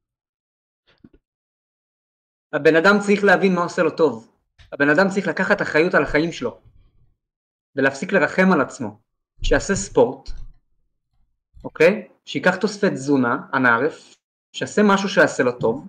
[2.53, 4.33] הבן אדם צריך להבין מה עושה לו טוב.
[4.71, 6.61] הבן אדם צריך לקחת אחריות על החיים שלו.
[7.75, 8.99] ולהפסיק לרחם על עצמו.
[9.43, 10.29] שיעשה ספורט,
[11.63, 12.07] אוקיי?
[12.25, 14.16] שייקח תוספי תזונה, אנא ערף,
[14.57, 15.87] שיעשה משהו שיעשה לו טוב,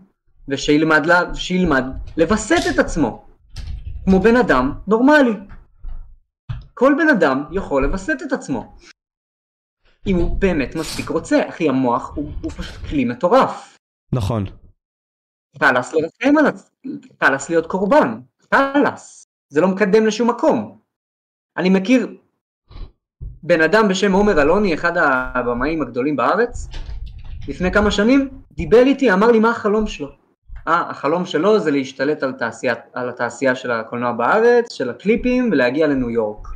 [0.48, 1.84] ושילמד, לה, שילמד
[2.16, 3.26] לווסת את עצמו.
[4.04, 5.36] כמו בן אדם נורמלי.
[6.74, 8.76] כל בן אדם יכול לווסת את עצמו.
[10.06, 13.76] אם הוא באמת מספיק רוצה, אחי המוח הוא, הוא פשוט כלי מטורף.
[14.12, 14.44] נכון.
[15.58, 16.70] חלאס לרחם על עצמו,
[17.20, 18.20] חלאס להיות קורבן,
[18.54, 19.24] חלאס.
[19.48, 20.78] זה לא מקדם לשום מקום.
[21.56, 22.16] אני מכיר
[23.42, 26.68] בן אדם בשם עומר אלוני, אחד הבמאים הגדולים בארץ,
[27.48, 30.08] לפני כמה שנים, דיבר איתי, אמר לי מה החלום שלו.
[30.68, 35.86] אה, החלום שלו זה להשתלט על, תעשייה, על התעשייה של הקולנוע בארץ, של הקליפים, ולהגיע
[35.86, 36.48] לניו יורק.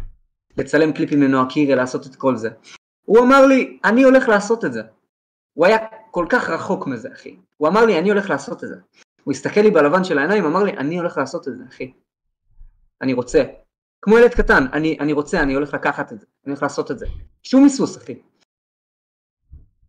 [0.56, 2.51] לצלם קליפים לנועה קירל, לעשות את כל זה.
[3.02, 4.82] הוא אמר לי, אני הולך לעשות את זה.
[5.55, 5.77] הוא היה
[6.10, 7.36] כל כך רחוק מזה, אחי.
[7.56, 8.77] הוא אמר לי, אני הולך לעשות את זה.
[9.24, 11.93] הוא הסתכל לי בלבן של העיניים, אמר לי, אני הולך לעשות את זה, אחי.
[13.02, 13.43] אני רוצה.
[14.02, 16.27] כמו ילד קטן, אני, אני רוצה, אני הולך לקחת את זה.
[16.44, 17.06] אני הולך לעשות את זה.
[17.43, 18.14] שום היסוס, אחי.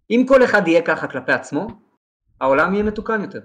[0.09, 1.67] אם כל אחד יהיה ככה כלפי עצמו,
[2.41, 3.41] העולם יהיה מתוקן יותר.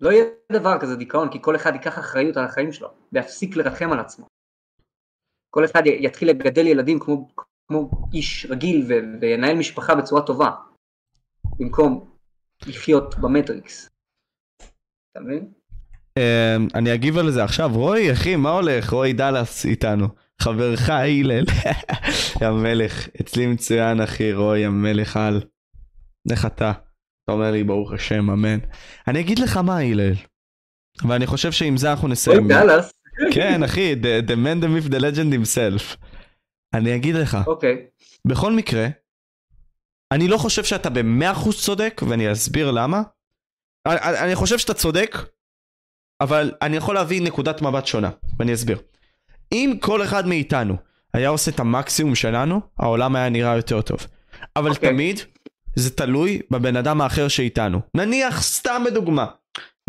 [0.00, 3.92] לא יהיה דבר כזה דיכאון, כי כל אחד ייקח אחריות על החיים שלו, ויפסיק לרחם
[3.92, 4.26] על עצמו.
[5.50, 7.28] כל אחד יתחיל לגדל ילדים כמו,
[7.68, 10.50] כמו איש רגיל ו- וינהל משפחה בצורה טובה,
[11.58, 12.10] במקום
[12.66, 13.88] לחיות במטריקס.
[15.12, 15.52] אתה מבין?
[16.18, 17.70] אמ, אני אגיב על זה עכשיו.
[17.72, 18.90] רועי, אחי, מה הולך?
[18.90, 20.06] רועי דאלאס איתנו.
[20.40, 21.44] חברך הלל.
[22.42, 23.08] יא מלך.
[23.20, 25.40] אצלי מצוין, אחי, רועי המלך על.
[26.30, 26.70] איך אתה?
[27.24, 28.58] אתה אומר לי, ברוך השם, אמן.
[29.08, 30.12] אני אגיד לך מה, הלל.
[31.08, 32.48] ואני חושב שעם זה אנחנו נסיים.
[33.32, 35.96] כן, אחי, the, the man, the myth, the legend himself.
[36.74, 37.86] אני אגיד לך, אוקיי.
[38.26, 38.86] בכל מקרה,
[40.12, 43.02] אני לא חושב שאתה במאה אחוז צודק, ואני אסביר למה.
[43.86, 45.16] אני, אני- חושב שאתה צודק,
[46.20, 48.78] אבל אני יכול להביא נקודת מבט שונה, ואני אסביר.
[49.52, 50.76] אם כל אחד מאיתנו
[51.14, 53.98] היה עושה את המקסימום שלנו, העולם היה נראה יותר טוב.
[54.56, 54.90] אבל אוקיי.
[54.90, 55.20] תמיד
[55.76, 57.80] זה תלוי בבן אדם האחר שאיתנו.
[57.96, 59.26] נניח, סתם בדוגמה,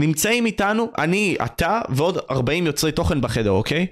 [0.01, 3.87] נמצאים איתנו, אני, אתה ועוד 40 יוצרי תוכן בחדר, אוקיי?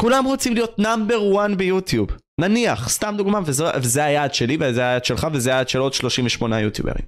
[0.00, 2.08] כולם רוצים להיות נאמבר 1 ביוטיוב.
[2.40, 6.60] נניח, סתם דוגמה, וזה, וזה היעד שלי, וזה היעד שלך, וזה היעד של עוד 38
[6.60, 7.04] יוטיוברים.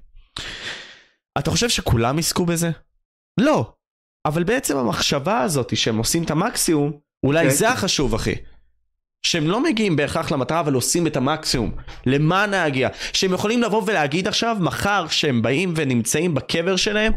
[1.38, 2.70] אתה חושב שכולם יזכו בזה?
[3.40, 3.72] לא.
[4.26, 6.92] אבל בעצם המחשבה הזאת שהם עושים את המקסימום,
[7.26, 7.56] אולי אוקיי.
[7.56, 8.34] זה החשוב, אחי.
[9.24, 11.74] שהם לא מגיעים בהכרח למטרה, אבל עושים את המקסימום.
[12.06, 12.88] למען להגיע.
[13.12, 17.12] שהם יכולים לבוא ולהגיד עכשיו, מחר, שהם באים ונמצאים בקבר שלהם,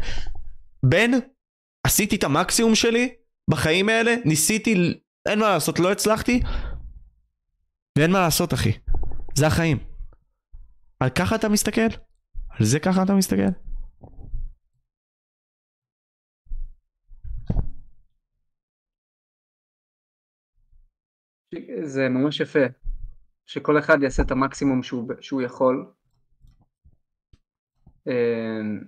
[0.82, 1.10] בן,
[1.86, 3.08] עשיתי את המקסימום שלי
[3.50, 4.94] בחיים האלה, ניסיתי,
[5.28, 6.40] אין מה לעשות, לא הצלחתי,
[7.98, 8.72] ואין מה לעשות, אחי.
[9.34, 9.78] זה החיים.
[11.00, 11.80] על ככה אתה מסתכל?
[12.50, 13.67] על זה ככה אתה מסתכל?
[21.82, 22.58] זה ממש יפה.
[23.46, 25.92] שכל אחד יעשה את המקסימום שהוא, שהוא יכול.
[28.06, 28.80] אמ,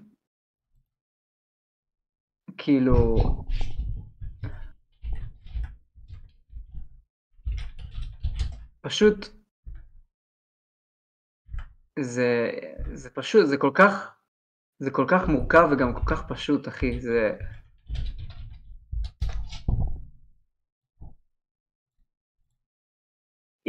[2.59, 3.17] כאילו...
[8.81, 9.29] פשוט...
[12.01, 12.51] זה,
[12.95, 14.17] זה פשוט, זה כל כך,
[14.79, 17.01] זה כל כך מורכב וגם כל כך פשוט, אחי.
[17.01, 17.39] זה,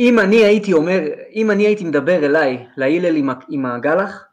[0.01, 0.99] אם אני הייתי אומר,
[1.35, 4.25] אם אני הייתי מדבר אליי, להלל עם, עם הגלח,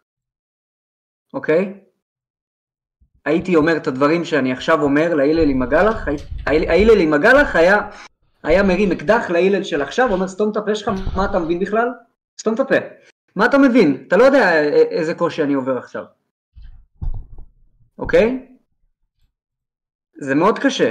[1.35, 1.81] אוקיי?
[3.25, 6.09] הייתי אומר את הדברים שאני עכשיו אומר להלל עם הגלח,
[6.47, 7.91] הי- ההלל עם הגלח היה,
[8.43, 11.89] היה מרים אקדח להלל של עכשיו, אומר סתום את הפה שלך, מה אתה מבין בכלל?
[12.41, 12.75] סתום את הפה.
[13.37, 14.05] מה אתה מבין?
[14.09, 16.05] אתה לא יודע א- איזה קושי אני עובר עכשיו.
[17.99, 18.47] אוקיי?
[20.21, 20.91] זה מאוד קשה.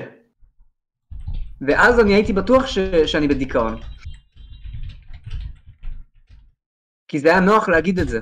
[1.61, 2.79] ואז אני הייתי בטוח ש...
[3.05, 3.79] שאני בדיכאון.
[7.07, 8.19] כי זה היה נוח להגיד את זה.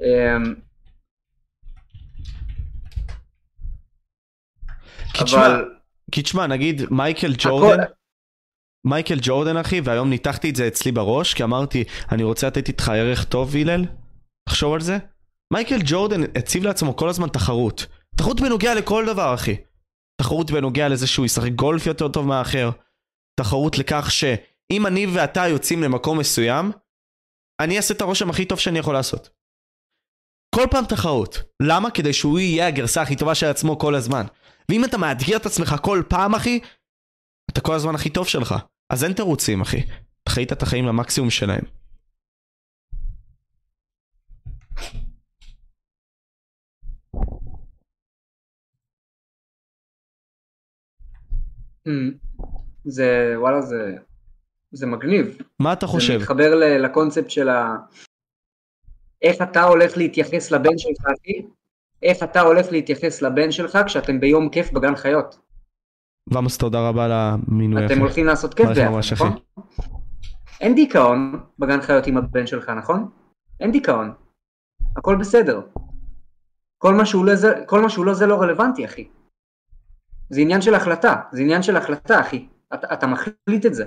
[0.00, 0.54] אמ,
[5.14, 5.64] כי תשמע, אבל
[6.12, 7.82] כי תשמע, נגיד מייקל ג'ורדן,
[8.84, 12.88] מייקל ג'ורדן אחי, והיום ניתחתי את זה אצלי בראש, כי אמרתי, אני רוצה לתת איתך
[12.88, 13.84] ערך טוב הלל,
[14.48, 14.98] תחשוב על זה.
[15.52, 17.86] מייקל ג'ורדן הציב לעצמו כל הזמן תחרות.
[18.16, 19.56] תחרות בנוגע לכל דבר אחי.
[20.20, 22.70] תחרות בנוגע לזה שהוא ישחק גולף יותר טוב מהאחר.
[23.34, 26.72] תחרות לכך שאם אני ואתה יוצאים למקום מסוים,
[27.60, 29.30] אני אעשה את הרושם הכי טוב שאני יכול לעשות.
[30.54, 31.38] כל פעם תחרות.
[31.62, 31.90] למה?
[31.90, 34.24] כדי שהוא יהיה הגרסה הכי טובה של עצמו כל הזמן.
[34.70, 36.60] ואם אתה מאתגר את עצמך כל פעם, אחי,
[37.50, 38.54] אתה כל הזמן הכי טוב שלך.
[38.90, 39.80] אז אין תירוצים, אחי.
[40.22, 41.64] אתה חיית את החיים למקסימום שלהם.
[51.86, 52.23] אמ,
[52.84, 53.96] זה וואלה זה
[54.72, 55.38] זה מגניב.
[55.60, 56.18] מה אתה זה חושב?
[56.18, 57.76] מתחבר ל- לקונספט של ה...
[59.22, 61.46] איך אתה הולך להתייחס לבן שלך, אחי?
[62.02, 65.38] איך אתה הולך להתייחס לבן שלך כשאתם ביום כיף בגן חיות?
[66.30, 67.86] ומוס, תודה רבה על המינוי.
[67.86, 67.98] אתם.
[67.98, 69.36] הולכים לעשות כיף ביחד, נכון?
[70.60, 73.08] אין דיכאון בגן חיות עם הבן שלך, נכון?
[73.60, 74.12] אין דיכאון.
[74.96, 75.60] הכל בסדר.
[76.78, 79.08] כל מה שהוא לא זה, כל מה שהוא לא זה לא רלוונטי, אחי.
[80.30, 82.48] זה עניין של החלטה, זה עניין של החלטה, אחי.
[82.74, 83.84] אתה, אתה מחליט את זה.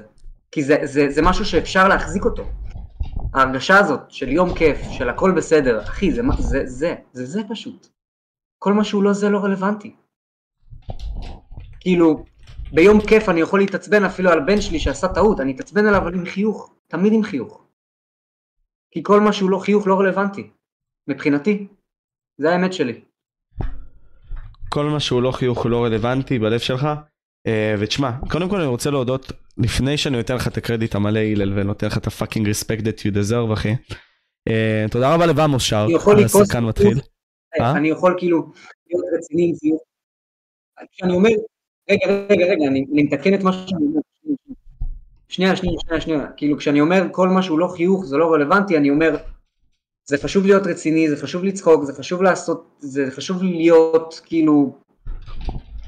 [0.51, 2.43] כי זה, זה, זה משהו שאפשר להחזיק אותו.
[3.33, 7.87] ההרגשה הזאת של יום כיף, של הכל בסדר, אחי, זה, זה, זה, זה, זה פשוט.
[8.59, 9.95] כל מה שהוא לא זה לא רלוונטי.
[11.79, 12.25] כאילו,
[12.71, 16.25] ביום כיף אני יכול להתעצבן אפילו על בן שלי שעשה טעות, אני אתעצבן עליו עם
[16.25, 17.63] חיוך, תמיד עם חיוך.
[18.91, 20.49] כי כל מה שהוא לא חיוך לא רלוונטי,
[21.07, 21.67] מבחינתי.
[22.37, 23.01] זה האמת שלי.
[24.69, 26.87] כל מה שהוא לא חיוך לא רלוונטי בלב שלך.
[27.47, 31.59] אה, ותשמע, קודם כל אני רוצה להודות, לפני שאני נותן לך את הקרדיט המלא הלל
[31.59, 33.75] ונותן לך את הפאקינג respect that you deserve אחי.
[34.47, 36.99] אה, תודה רבה לבאמוס שר, אני יכול לכעוס השחקן מתחיל.
[37.61, 37.71] אה?
[37.71, 38.51] אני יכול כאילו
[38.87, 39.77] להיות רציני עם.
[40.91, 41.29] כשאני אומר,
[41.89, 43.99] רגע, רגע, רגע, אני, אני מתקן את מה שאני אומר.
[45.29, 46.27] שנייה, שנייה, שנייה, שנייה.
[46.37, 49.17] כאילו כשאני אומר כל מה שהוא לא חיוך זה לא רלוונטי, אני אומר,
[50.05, 54.77] זה חשוב להיות רציני, זה חשוב לצחוק, זה חשוב לעשות, זה חשוב להיות כאילו,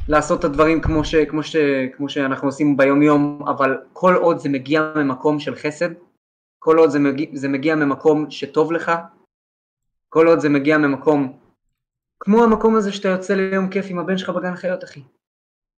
[0.09, 1.55] לעשות את הדברים כמו, ש, כמו, ש,
[1.97, 5.89] כמו שאנחנו עושים ביום יום, אבל כל עוד זה מגיע ממקום של חסד,
[6.59, 8.91] כל עוד זה מגיע, זה מגיע ממקום שטוב לך,
[10.09, 11.39] כל עוד זה מגיע ממקום
[12.19, 15.03] כמו המקום הזה שאתה יוצא ליום כיף עם הבן שלך בגן חיות אחי.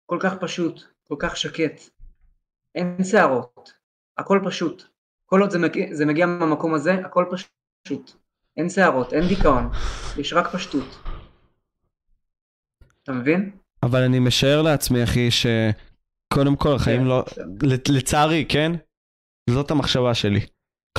[0.07, 1.81] כל כך פשוט, כל כך שקט.
[2.75, 3.73] אין שערות,
[4.19, 4.83] הכל פשוט.
[5.27, 8.11] כל עוד זה מגיע, זה מגיע מהמקום הזה, הכל פשוט.
[8.57, 9.71] אין שערות, אין דיכאון,
[10.19, 10.99] יש רק פשטות.
[13.03, 13.60] אתה מבין?
[13.83, 17.45] אבל אני משער לעצמי אחי שקודם כל החיים כן, לא, בסדר.
[17.63, 18.73] לצ- לצערי כן,
[19.51, 20.41] זאת המחשבה שלי.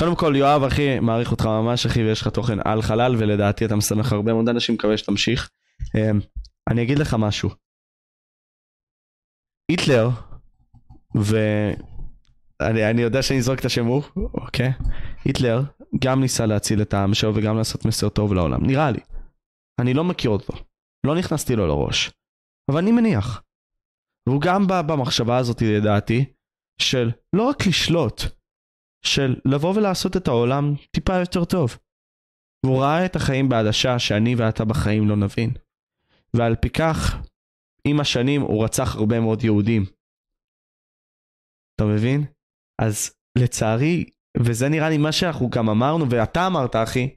[0.00, 3.76] קודם כל יואב אחי מעריך אותך ממש אחי ויש לך תוכן על חלל ולדעתי אתה
[3.76, 5.50] משמח הרבה מאוד אנשים מקווה שתמשיך.
[5.94, 6.20] אמ,
[6.70, 7.50] אני אגיד לך משהו.
[9.70, 10.08] היטלר
[11.14, 14.02] ואני אני יודע שאני אזרוק את השם הוא
[14.34, 14.72] אוקיי
[15.24, 15.62] היטלר
[16.04, 19.00] גם ניסה להציל את העם שלו וגם לעשות מסר טוב לעולם נראה לי.
[19.80, 20.52] אני לא מכיר אותו
[21.06, 22.10] לא נכנסתי לו לראש
[22.70, 23.42] אבל אני מניח.
[24.28, 26.24] והוא גם בא במחשבה הזאת לדעתי
[26.78, 28.22] של לא רק לשלוט
[29.04, 31.78] של לבוא ולעשות את העולם טיפה יותר טוב.
[32.66, 35.50] והוא ראה את החיים בעדשה שאני ואתה בחיים לא נבין.
[36.34, 37.16] ועל פי כך,
[37.84, 39.84] עם השנים הוא רצח הרבה מאוד יהודים.
[41.74, 42.24] אתה מבין?
[42.78, 44.04] אז לצערי,
[44.46, 47.16] וזה נראה לי מה שאנחנו גם אמרנו, ואתה אמרת אחי,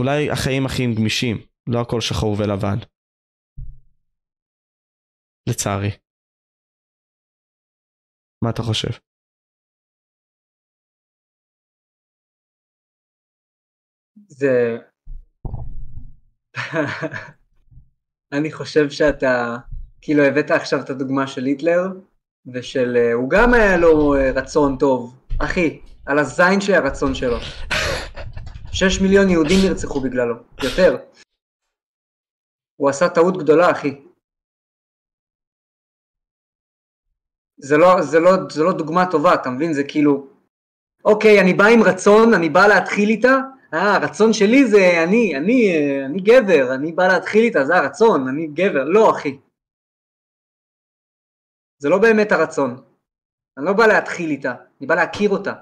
[0.00, 2.76] אולי החיים הכי גמישים, לא הכל שחור ולבן.
[5.48, 5.90] לצערי.
[8.44, 8.88] מה אתה חושב?
[14.28, 14.78] זה...
[18.32, 19.56] אני חושב שאתה,
[20.00, 21.82] כאילו הבאת עכשיו את הדוגמה של היטלר,
[22.54, 22.96] ושל...
[22.96, 25.18] אה, הוא גם היה לו אה, רצון טוב.
[25.40, 27.36] אחי, על הזין של הרצון שלו.
[28.78, 30.96] שש מיליון יהודים נרצחו בגללו, יותר.
[32.76, 34.05] הוא עשה טעות גדולה, אחי.
[37.58, 39.72] זה לא, זה, לא, זה לא דוגמה טובה, אתה מבין?
[39.72, 40.26] זה כאילו,
[41.04, 43.36] אוקיי, אני בא עם רצון, אני בא להתחיל איתה,
[43.74, 45.72] אה, הרצון שלי זה אני, אני,
[46.06, 48.84] אני גבר, אני בא להתחיל איתה, זה הרצון, אני גבר.
[48.84, 49.38] לא, אחי.
[51.78, 52.82] זה לא באמת הרצון.
[53.56, 55.52] אני לא בא להתחיל איתה, אני בא להכיר אותה.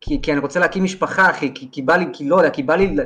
[0.00, 2.62] כי, כי אני רוצה להקים משפחה, אחי, כי, כי בא לי, כי לא יודע, כי
[2.62, 2.96] בא לי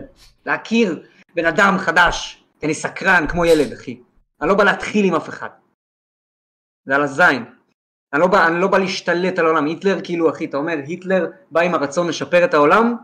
[0.46, 4.00] להכיר בן אדם חדש, כי אני סקרן כמו ילד, אחי.
[4.40, 5.48] אני לא בא להתחיל עם אף אחד.
[6.84, 7.55] זה על הזין.
[8.12, 9.66] אני לא בא, אני לא בא להשתלט על העולם.
[9.66, 12.94] היטלר, כאילו, אחי, אתה אומר, היטלר בא עם הרצון לשפר את העולם,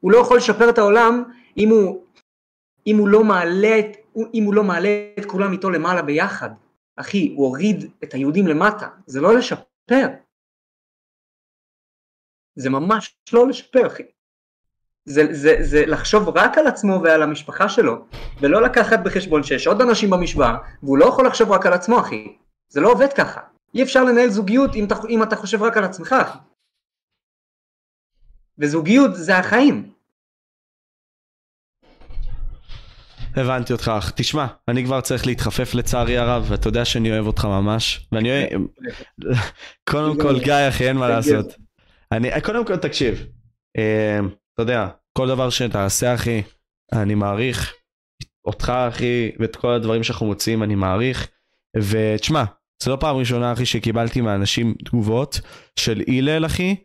[0.00, 1.24] הוא לא יכול לשפר את העולם
[1.56, 2.04] אם הוא,
[2.86, 3.96] אם הוא, לא, מעלה את,
[4.34, 4.88] אם הוא לא מעלה
[5.18, 6.50] את כולם איתו למעלה ביחד.
[6.96, 10.06] אחי, הוא הוריד את היהודים למטה, זה לא לשפר.
[12.56, 14.02] זה ממש לא לשפר, אחי.
[15.04, 18.06] זה, זה, זה לחשוב רק על עצמו ועל המשפחה שלו,
[18.40, 22.36] ולא לקחת בחשבון שיש עוד אנשים במשוואה, והוא לא יכול לחשוב רק על עצמו, אחי.
[22.68, 23.40] זה לא עובד ככה.
[23.74, 26.38] אי אפשר לנהל זוגיות אם אתה, אם אתה חושב רק על עצמך, אחי.
[28.58, 29.92] וזוגיות זה החיים.
[33.36, 34.10] הבנתי אותך אח.
[34.10, 38.62] תשמע, אני כבר צריך להתחפף לצערי הרב, ואתה יודע שאני אוהב אותך ממש, ואני אוהב...
[39.90, 41.46] קודם כל, גיא, אחי, אין מה לעשות.
[42.12, 43.26] אני, קודם כל, תקשיב,
[43.78, 44.18] אה,
[44.54, 46.42] אתה יודע, כל דבר שתעשה, אחי,
[46.92, 47.74] אני מעריך
[48.44, 51.28] אותך, אחי, ואת כל הדברים שאנחנו מוציאים, אני מעריך.
[51.76, 52.44] ותשמע,
[52.82, 55.40] זו לא פעם ראשונה, אחי, שקיבלתי מאנשים תגובות
[55.76, 56.76] של הלל, אחי,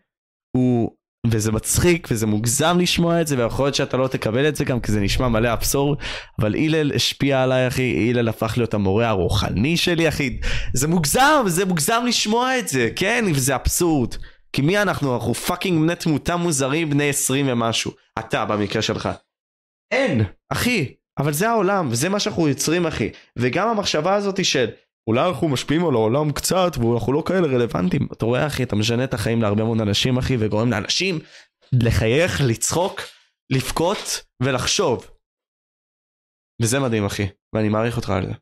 [0.57, 0.91] הוא
[1.27, 4.79] וזה מצחיק וזה מוגזם לשמוע את זה ויכול להיות שאתה לא תקבל את זה גם
[4.79, 5.97] כי זה נשמע מלא אבסורד.
[6.39, 8.09] אבל הלל השפיע עליי אחי.
[8.09, 10.39] הלל הפך להיות המורה הרוחני שלי אחי.
[10.73, 13.25] זה מוגזם זה מוגזם לשמוע את זה כן?
[13.35, 14.15] וזה אבסורד.
[14.53, 15.15] כי מי אנחנו?
[15.15, 17.91] אנחנו fucking בני תמותה מוזרים בני 20 ומשהו.
[18.19, 19.09] אתה במקרה שלך.
[19.91, 20.93] אין אחי.
[21.19, 23.09] אבל זה העולם וזה מה שאנחנו יוצרים אחי.
[23.37, 24.69] וגם המחשבה הזאת של
[25.07, 28.07] אולי אנחנו משפיעים על העולם קצת ואנחנו לא כאלה רלוונטיים.
[28.13, 31.19] אתה רואה אחי, אתה משנה את החיים להרבה מאוד אנשים אחי וגורם לאנשים
[31.83, 33.01] לחייך, לצחוק,
[33.49, 35.09] לבכות ולחשוב.
[36.61, 38.33] וזה מדהים אחי, ואני מעריך אותך על זה.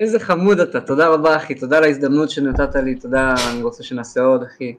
[0.00, 4.20] איזה חמוד אתה, תודה רבה אחי, תודה על ההזדמנות שנתת לי, תודה, אני רוצה שנעשה
[4.20, 4.76] עוד אחי.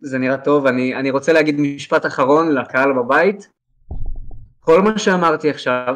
[0.00, 3.48] זה נראה טוב, אני, אני רוצה להגיד משפט אחרון לקהל בבית.
[4.60, 5.94] כל מה שאמרתי עכשיו,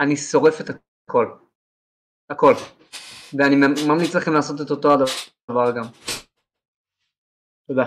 [0.00, 1.26] אני שורף את הכל.
[2.30, 2.54] הכל.
[3.38, 5.84] ואני ממליץ לכם לעשות את אותו הדבר גם.
[7.68, 7.84] תודה.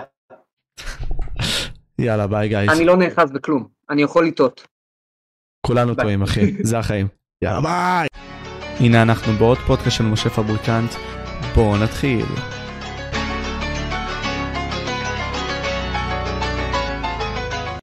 [1.98, 2.70] יאללה ביי guys.
[2.70, 4.66] אני לא נאחז בכלום, אני יכול לטעות.
[5.66, 7.08] כולנו טועים אחי, זה החיים.
[7.42, 8.08] יאללה ביי.
[8.80, 10.90] הנה אנחנו בעוד פודקאסט של משה פבריקנט,
[11.54, 12.26] בואו נתחיל.